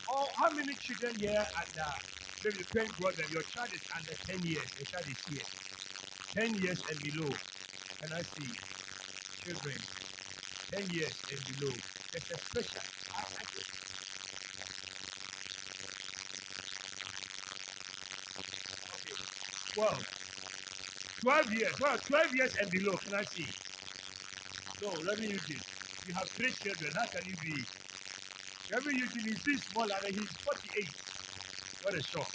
oh, 0.09 0.32
how 0.39 0.51
many 0.53 0.77
children 0.77 1.16
here 1.16 1.47
at 1.57 1.69
the 1.74 2.65
thank 2.74 2.90
God 3.01 3.15
that 3.19 3.31
your 3.31 3.44
child 3.44 3.70
is 3.74 3.86
under 3.97 4.15
10 4.27 4.44
years. 4.44 4.74
Your 4.78 4.86
child 4.86 5.07
is 5.09 5.23
here. 5.28 5.47
10 6.36 6.57
years 6.57 6.85
and 6.90 7.01
below. 7.03 7.40
Can 8.01 8.12
I 8.12 8.23
see 8.23 8.59
children? 9.39 9.78
10 10.73 10.90
years 10.90 11.24
and 11.31 11.40
below. 11.47 11.74
There's 12.12 12.31
a 12.31 12.39
special. 12.39 12.82
Okay. 18.94 19.16
12. 19.74 20.07
12 21.23 21.53
years. 21.53 21.81
Well, 21.81 21.99
12 21.99 22.35
years 22.35 22.55
and 22.61 22.70
below. 22.70 22.99
Can 22.99 23.15
I 23.15 23.24
see? 23.24 23.55
No, 24.81 24.94
let 25.07 25.19
me 25.19 25.28
use 25.28 25.47
this. 25.49 25.65
You 26.05 26.15
have 26.15 26.28
three 26.36 26.53
children. 26.53 26.93
How 26.97 27.07
can 27.09 27.27
you 27.27 27.36
be? 27.43 27.66
Let 28.70 28.85
me 28.85 28.94
use. 28.97 29.15
He's 29.15 29.40
still 29.40 29.59
smaller 29.59 29.97
than 30.05 30.15
he's 30.15 30.36
48. 30.44 30.97
What 31.82 31.97
a 31.97 32.03
shock. 32.03 32.31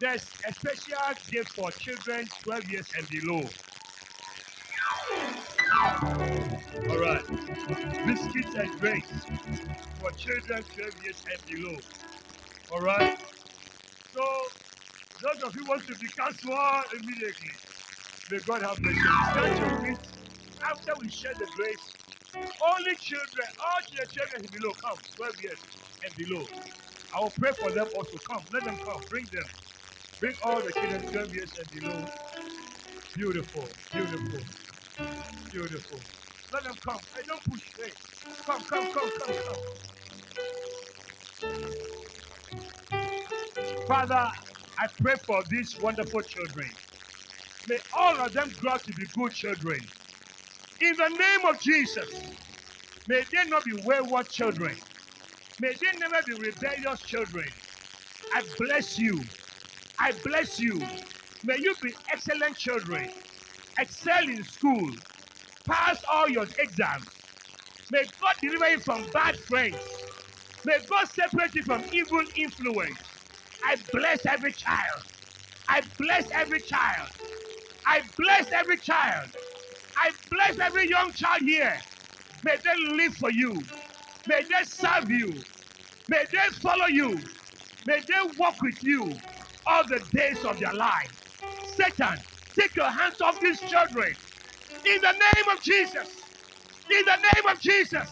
There's 0.00 0.36
a 0.48 0.52
special 0.52 0.96
gift 1.30 1.50
for 1.56 1.72
children 1.72 2.30
12 2.44 2.64
years 2.68 2.90
and 2.96 3.08
below. 3.08 3.54
All 6.90 6.98
right. 6.98 7.22
Biscuits 8.06 8.54
and 8.54 8.78
drinks 8.80 9.26
for 10.00 10.12
children 10.12 10.64
12 10.64 10.92
years 11.02 11.24
and 11.32 11.46
below. 11.46 11.78
All 12.70 12.82
right. 12.82 13.18
So, 14.14 14.20
those 15.22 15.42
of 15.42 15.54
you 15.56 15.66
want 15.66 15.86
to 15.88 15.96
become 15.96 16.32
small 16.34 16.82
immediately, 16.98 17.52
may 18.30 18.40
God 18.40 18.62
have 18.62 18.78
mercy. 18.80 19.10
Stand 19.20 19.56
to 19.56 19.64
your. 19.64 19.96
After 20.62 20.92
we 21.00 21.10
share 21.10 21.34
the 21.38 21.46
grace, 21.56 21.96
only 22.62 22.96
children, 22.98 23.48
all 23.60 23.80
the 23.90 24.06
children 24.08 24.48
below, 24.52 24.74
come 24.74 25.00
12 25.16 25.40
years 25.40 25.66
and 26.04 26.16
below. 26.16 26.46
I 27.14 27.20
will 27.20 27.30
pray 27.32 27.52
for 27.60 27.72
them 27.72 27.88
also. 27.96 28.18
Come, 28.26 28.46
let 28.52 28.64
them 28.64 28.78
come. 28.84 29.04
Bring 29.10 29.28
them. 29.32 29.46
Bring 30.20 30.36
all 30.42 30.62
the 30.62 30.72
children 30.72 31.02
12 31.10 31.34
years 31.34 31.56
and 31.58 31.70
below. 31.70 32.08
Beautiful, 33.14 33.68
beautiful, 33.92 34.46
beautiful. 35.52 36.02
Let 36.52 36.64
them 36.64 36.78
come. 36.84 37.00
Hey, 37.14 37.22
don't 37.26 37.44
push. 37.44 37.72
Hey, 37.78 37.92
come, 38.46 38.64
come, 38.70 38.92
come, 38.94 39.10
come, 39.18 39.36
come. 39.46 39.60
Father, 43.88 44.28
I 44.78 44.86
pray 45.02 45.16
for 45.26 45.44
these 45.50 45.78
wonderful 45.80 46.22
children. 46.22 46.76
May 47.66 47.78
all 47.92 48.20
of 48.26 48.34
them 48.34 48.56
grow 48.60 48.74
up 48.74 48.84
to 48.84 48.94
be 48.94 49.06
good 49.16 49.32
children. 49.32 49.90
In 50.80 50.96
the 50.96 51.08
name 51.08 51.46
of 51.48 51.60
Jesus, 51.60 52.10
may 53.06 53.24
they 53.32 53.48
not 53.48 53.64
be 53.64 53.72
wayward 53.74 54.28
children. 54.30 54.80
May 55.60 55.74
they 55.80 55.98
never 55.98 56.22
be 56.26 56.34
rebellious 56.34 57.02
children. 57.02 57.52
I 58.34 58.42
bless 58.58 58.98
you. 58.98 59.26
I 59.98 60.12
bless 60.24 60.60
you. 60.60 60.80
May 61.44 61.56
you 61.58 61.74
be 61.82 61.92
excellent 62.12 62.56
children. 62.56 63.10
Excel 63.78 64.24
in 64.24 64.44
school. 64.44 64.98
Pass 65.68 66.02
all 66.12 66.28
your 66.28 66.46
exams. 66.58 67.26
May 67.90 68.04
God 68.20 68.34
deliver 68.42 68.70
you 68.70 68.80
from 68.80 69.10
bad 69.12 69.36
friends. 69.48 69.82
May 70.64 70.78
God 70.90 71.08
separate 71.08 71.54
you 71.54 71.64
from 71.64 71.84
evil 71.92 72.24
influence. 72.36 72.98
I 73.64 73.76
bless 73.92 74.26
every 74.26 74.52
child. 74.54 75.04
I 75.68 75.82
bless 75.98 76.30
every 76.32 76.60
child. 76.62 77.10
I 77.90 78.02
bless 78.18 78.52
every 78.52 78.78
child. 78.80 79.30
I 79.96 80.12
bless 80.30 80.60
every 80.60 80.88
young 80.90 81.12
child 81.14 81.42
here. 81.42 81.82
May 82.44 82.56
they 82.64 82.76
live 82.96 83.14
for 83.16 83.30
you. 83.32 83.66
May 84.26 84.42
they 84.44 84.64
serve 84.64 85.10
you. 85.10 85.44
May 86.08 86.24
they 86.32 86.48
follow 86.62 86.86
you. 86.86 87.22
May 87.86 88.00
they 88.08 88.30
walk 88.38 88.56
with 88.62 88.82
you 88.82 89.20
all 89.66 89.84
the 89.88 90.00
days 90.14 90.44
of 90.46 90.60
their 90.60 90.74
life. 90.74 91.10
Satan, 91.64 92.24
take 92.58 92.76
your 92.76 92.90
hands 92.90 93.20
off 93.22 93.40
these 93.42 93.60
children. 93.60 94.16
In 94.70 95.02
the 95.02 95.12
name 95.12 95.56
of 95.56 95.62
Jesus. 95.62 96.30
In 96.90 97.04
the 97.06 97.16
name 97.16 97.46
of 97.54 97.60
Jesus. 97.60 98.08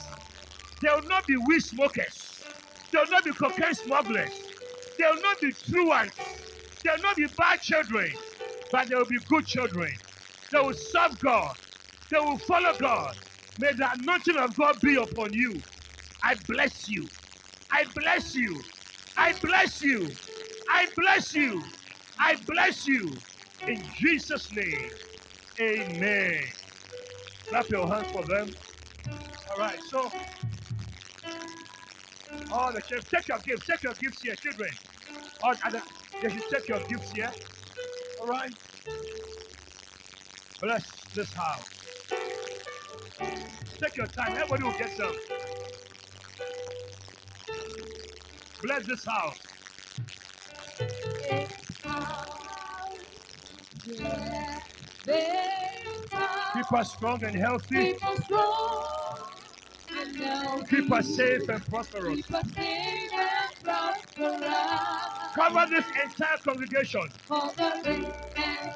They 0.83 0.91
will 0.91 1.09
not 1.09 1.27
be 1.27 1.37
weed 1.37 1.61
smokers. 1.61 2.45
They 2.93 3.01
will 3.01 3.09
not 3.11 3.25
be 3.25 3.33
cocaine 3.35 3.75
smugglers. 3.75 4.35
They 4.99 5.07
will 5.07 5.23
not 5.23 5.41
be 5.41 5.53
truants. 5.53 6.53
They 6.85 6.91
will 6.93 7.03
not 7.03 7.17
be 7.17 7.29
bad 7.39 7.61
children. 7.63 8.13
But 8.73 8.89
they 8.91 8.97
will 8.97 9.07
be 9.07 9.19
good 9.29 9.47
children. 9.47 9.99
They 10.53 10.61
will 10.61 10.75
serve 10.75 11.21
God. 11.21 11.57
They 12.11 12.19
will 12.21 12.39
follow 12.39 12.75
God. 12.79 13.17
May 13.59 13.73
the 13.75 13.89
anointing 13.95 14.37
of 14.39 14.57
God 14.57 14.81
be 14.83 14.97
upon 14.97 15.35
you. 15.35 15.65
I 16.23 16.37
bless 16.49 16.89
you. 16.89 17.11
I 17.71 17.85
bless 17.95 18.35
you. 18.37 18.65
I 19.17 19.35
bless 19.43 19.83
you. 19.83 20.19
I 20.71 20.89
bless 20.97 21.35
you. 21.35 21.65
I 22.19 22.37
bless 22.37 22.87
you. 22.87 23.23
In 23.67 23.85
Jesus' 23.95 24.51
name. 24.53 24.91
Amen. 25.61 26.53
Clap 27.49 27.71
your 27.71 27.93
hands 27.93 28.09
for 28.13 28.27
them. 28.27 28.57
All 29.51 29.59
right, 29.59 29.81
so 29.83 30.11
all 32.53 32.73
the 32.75 32.83
children, 32.83 33.07
take 33.15 33.29
your 33.29 33.41
gifts, 33.41 33.65
take 33.65 33.83
your 33.83 33.95
gifts 33.95 34.23
here, 34.23 34.37
children. 34.37 34.79
All 35.43 35.55
the, 35.73 35.83
they 36.23 36.31
should 36.31 36.43
take 36.53 36.69
your 36.69 36.81
gifts 36.89 37.13
here. 37.13 37.33
All 38.21 38.27
right. 38.27 38.53
Bless 40.61 41.07
this 41.15 41.35
house. 41.35 41.87
Take 43.83 43.97
your 43.97 44.09
time. 44.09 44.33
Everybody 44.37 44.65
will 44.65 44.79
get 44.79 44.91
some. 44.91 45.17
Bless 48.63 48.87
this 48.87 49.05
house. 49.07 49.39
Keep 56.55 56.73
us 56.73 56.93
strong 56.95 57.25
and 57.25 57.37
healthy. 57.37 57.95
Keep 57.95 58.07
us 58.07 58.21
and 59.91 60.19
healthy. 60.19 60.67
Keep 60.83 60.93
us 60.93 61.17
safe 61.17 61.49
and 61.49 61.67
prosperous. 61.67 62.17
Keep 62.17 62.35
us 62.35 62.47
safe 62.57 63.13
and 63.15 63.65
prosperous. 63.65 65.18
Cover 65.39 65.67
this 65.71 65.87
entire 66.05 66.39
congregation. 66.47 67.13
For 67.29 67.53
the 67.57 67.75
entire 67.87 68.75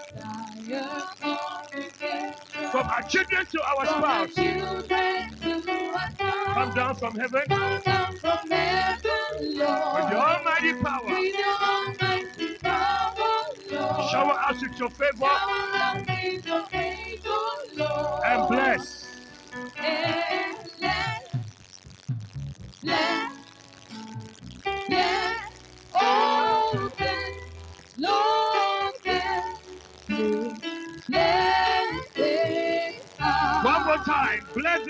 congregation. 1.22 2.70
From 2.72 2.86
our 2.88 3.02
children 3.08 3.46
to 3.52 3.60
our 3.62 3.86
spouse. 3.86 4.34
children 4.34 5.40
to 5.40 5.52
our 5.90 6.00
spouse. 6.14 6.54
Come 6.54 6.74
down 6.74 6.96
from 6.96 7.18
heaven 7.18 7.42
Come 7.48 7.82
down 7.82 8.18
from 8.20 8.50
heaven, 8.50 9.00
with 9.40 9.58
your 9.58 9.68
almighty 10.20 10.74
power. 10.82 11.06
With 11.06 11.34
your 11.34 11.56
almighty 11.62 12.58
power, 12.62 13.44
Lord. 13.70 14.10
Shower 14.12 14.38
us 14.50 14.62
with 14.62 14.78
your 14.78 14.90
favor 14.90 15.20
Shower 15.22 15.74
us 15.74 16.06
with 16.08 16.46
your 16.46 16.66
favor, 16.68 17.40
Lord. 17.76 18.22
and 18.26 18.48
bless. 18.48 19.08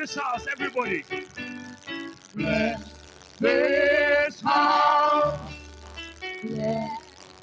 This 0.03 0.17
house, 0.17 0.47
everybody. 0.53 1.05
Bless 2.35 2.97
this 3.41 4.43
house. 4.43 5.55
Let 6.45 6.91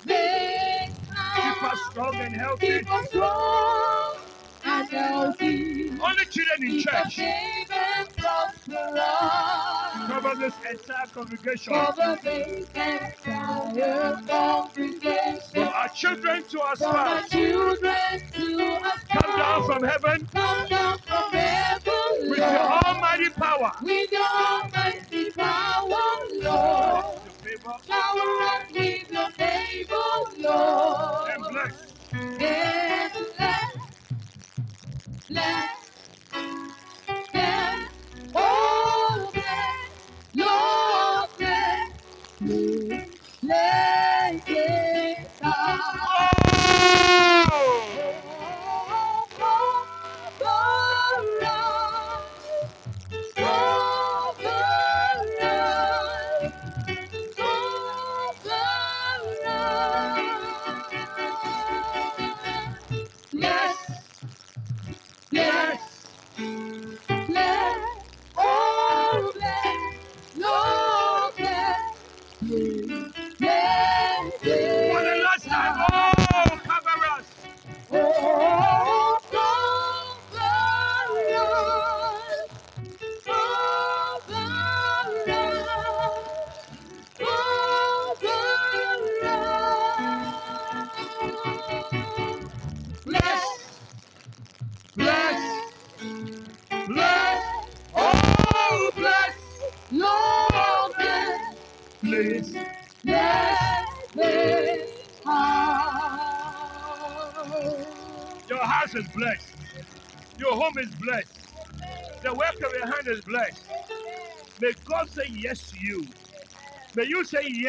this 0.05 0.89
Keep 1.35 1.63
us 1.63 1.79
strong 1.91 2.15
and 2.15 2.35
healthy. 2.35 2.67
Keep 2.79 2.91
us 2.91 3.07
strong 3.09 4.17
and 4.63 4.89
healthy. 4.91 5.91
All 6.01 6.15
the 6.17 6.25
children 6.29 6.63
in 6.63 6.69
Keep 6.71 6.87
church. 6.87 7.15
safe 7.15 7.71
and 7.71 8.17
prosperous. 8.17 9.01
Cover 10.07 10.35
this 10.39 10.55
entire 10.69 11.07
congregation. 11.13 11.73
Cover 11.73 12.19
the 12.23 12.57
entire 12.59 13.15
congregation. 14.27 15.51
From 15.53 15.67
our 15.69 15.89
children 15.89 16.47
to 16.49 16.61
our 16.61 16.75
From 16.77 16.95
our 16.95 17.23
children 17.23 18.31
to 18.33 18.79
us. 18.83 18.99
Come 19.11 19.37
down 19.39 19.65
from 19.65 19.83
heaven 19.83 20.29
Come 20.33 20.67
down 20.69 20.99
from 21.07 21.31
heaven, 21.33 21.98
with 22.27 22.37
your 22.37 22.47
almighty 22.47 23.29
power. 23.29 23.71
With 23.81 24.11
your 24.11 24.21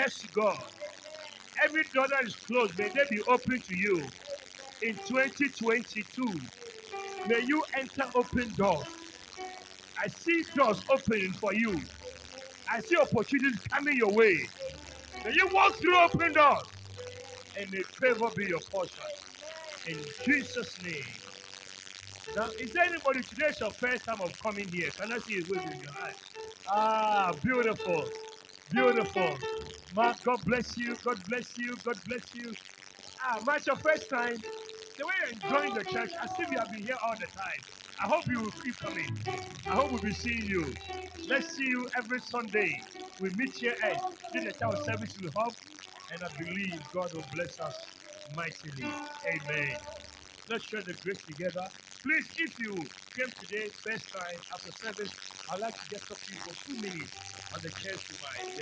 yes 0.01 0.27
God. 0.35 0.59
Every 1.65 1.85
door 1.95 2.09
that 2.09 2.27
is 2.27 2.37
closed, 2.37 2.77
may 2.79 2.89
they 2.89 3.05
be 3.11 3.21
open 3.29 3.63
to 3.63 3.75
you 3.75 4.13
in 4.83 4.99
2022. 5.09 6.43
May 7.29 7.41
you 7.47 7.65
enter 7.79 8.11
open 8.15 8.55
doors. 8.57 8.87
I 10.03 10.09
see 10.09 10.45
doors 10.57 10.83
opening 10.91 11.35
for 11.41 11.55
you. 11.55 11.89
I 12.69 12.81
see 12.81 12.97
opportunities 12.97 13.63
coming 13.73 13.97
your 13.99 14.13
way. 14.13 14.51
May 15.25 15.33
you 15.35 15.49
walk 15.53 15.75
through 15.81 15.99
open 16.05 16.35
doors 16.35 16.69
and 17.57 17.71
may 17.71 17.83
favor 18.01 18.31
be 18.37 18.47
your 18.47 18.61
portion. 18.61 19.05
In 19.87 20.05
Jesus' 20.25 20.79
name. 20.83 21.23
Now, 22.37 22.51
is 22.61 22.73
there 22.73 22.85
anybody 22.85 23.23
today 23.25 23.47
is 23.51 23.61
your 23.61 23.73
first 23.81 24.05
time 24.07 24.21
of 24.23 24.33
coming 24.43 24.71
here? 24.71 24.93
Can 24.93 25.13
I 25.13 25.19
see 25.19 25.39
a 25.41 25.45
wave 25.49 25.63
in 25.73 25.81
your 25.81 25.93
eyes? 26.03 26.17
Ah, 26.67 27.33
beautiful. 27.43 28.11
Beautiful. 28.71 29.39
Mark, 29.93 30.19
God 30.25 30.45
bless 30.45 30.77
you. 30.79 30.99
God 31.05 31.25
bless 31.29 31.57
you. 31.59 31.79
God 31.85 31.97
bless 32.07 32.35
you. 32.35 32.57
Ah, 33.21 33.41
Mark, 33.43 33.67
your 33.67 33.77
first 33.77 34.11
time. 34.11 34.43
The 34.99 35.07
way 35.07 35.13
you're 35.23 35.33
enjoying 35.33 35.75
the 35.75 35.85
church, 35.85 36.13
as 36.23 36.33
if 36.39 36.51
you 36.51 36.59
have 36.59 36.71
been 36.71 36.83
here 36.85 36.99
all 37.05 37.17
the 37.19 37.27
time. 37.29 37.65
I 38.01 38.09
hope 38.09 38.27
you 38.29 38.41
will 38.43 38.53
keep 38.53 38.79
coming. 38.81 39.25
I 39.67 39.75
hope 39.77 39.93
we'll 39.93 40.03
be 40.03 40.13
seeing 40.13 40.47
you. 40.47 40.77
Let's 41.29 41.57
see 41.57 41.67
you 41.67 41.91
every 41.97 42.21
Sunday. 42.21 42.83
We 43.21 43.31
meet 43.31 43.55
here 43.55 43.77
at 43.83 43.99
town 44.61 44.77
service 44.85 45.19
will 45.21 45.33
help, 45.33 45.57
and 46.11 46.25
I 46.25 46.29
believe 46.39 46.81
God 46.95 47.15
will 47.15 47.27
bless 47.35 47.61
us 47.61 47.93
mightily. 48.35 48.85
Amen. 49.27 49.79
Let's 50.49 50.65
share 50.65 50.83
the 50.83 50.95
grace 50.95 51.21
together. 51.25 51.71
Please, 52.05 52.33
if 52.37 52.59
you 52.59 52.91
came 53.17 53.33
today 53.39 53.71
first 53.85 54.11
time 54.13 54.43
after 54.55 54.73
service, 54.73 55.17
I'd 55.49 55.61
like 55.61 55.77
to 55.77 55.87
just 55.91 56.09
talk 56.09 56.23
to 56.25 56.33
you 56.33 56.39
for 56.45 56.57
two 56.67 56.77
minutes 56.79 57.21
on 57.55 57.63
the 57.63 57.71
chairs 57.71 58.03
to 58.05 58.15
my 58.21 58.53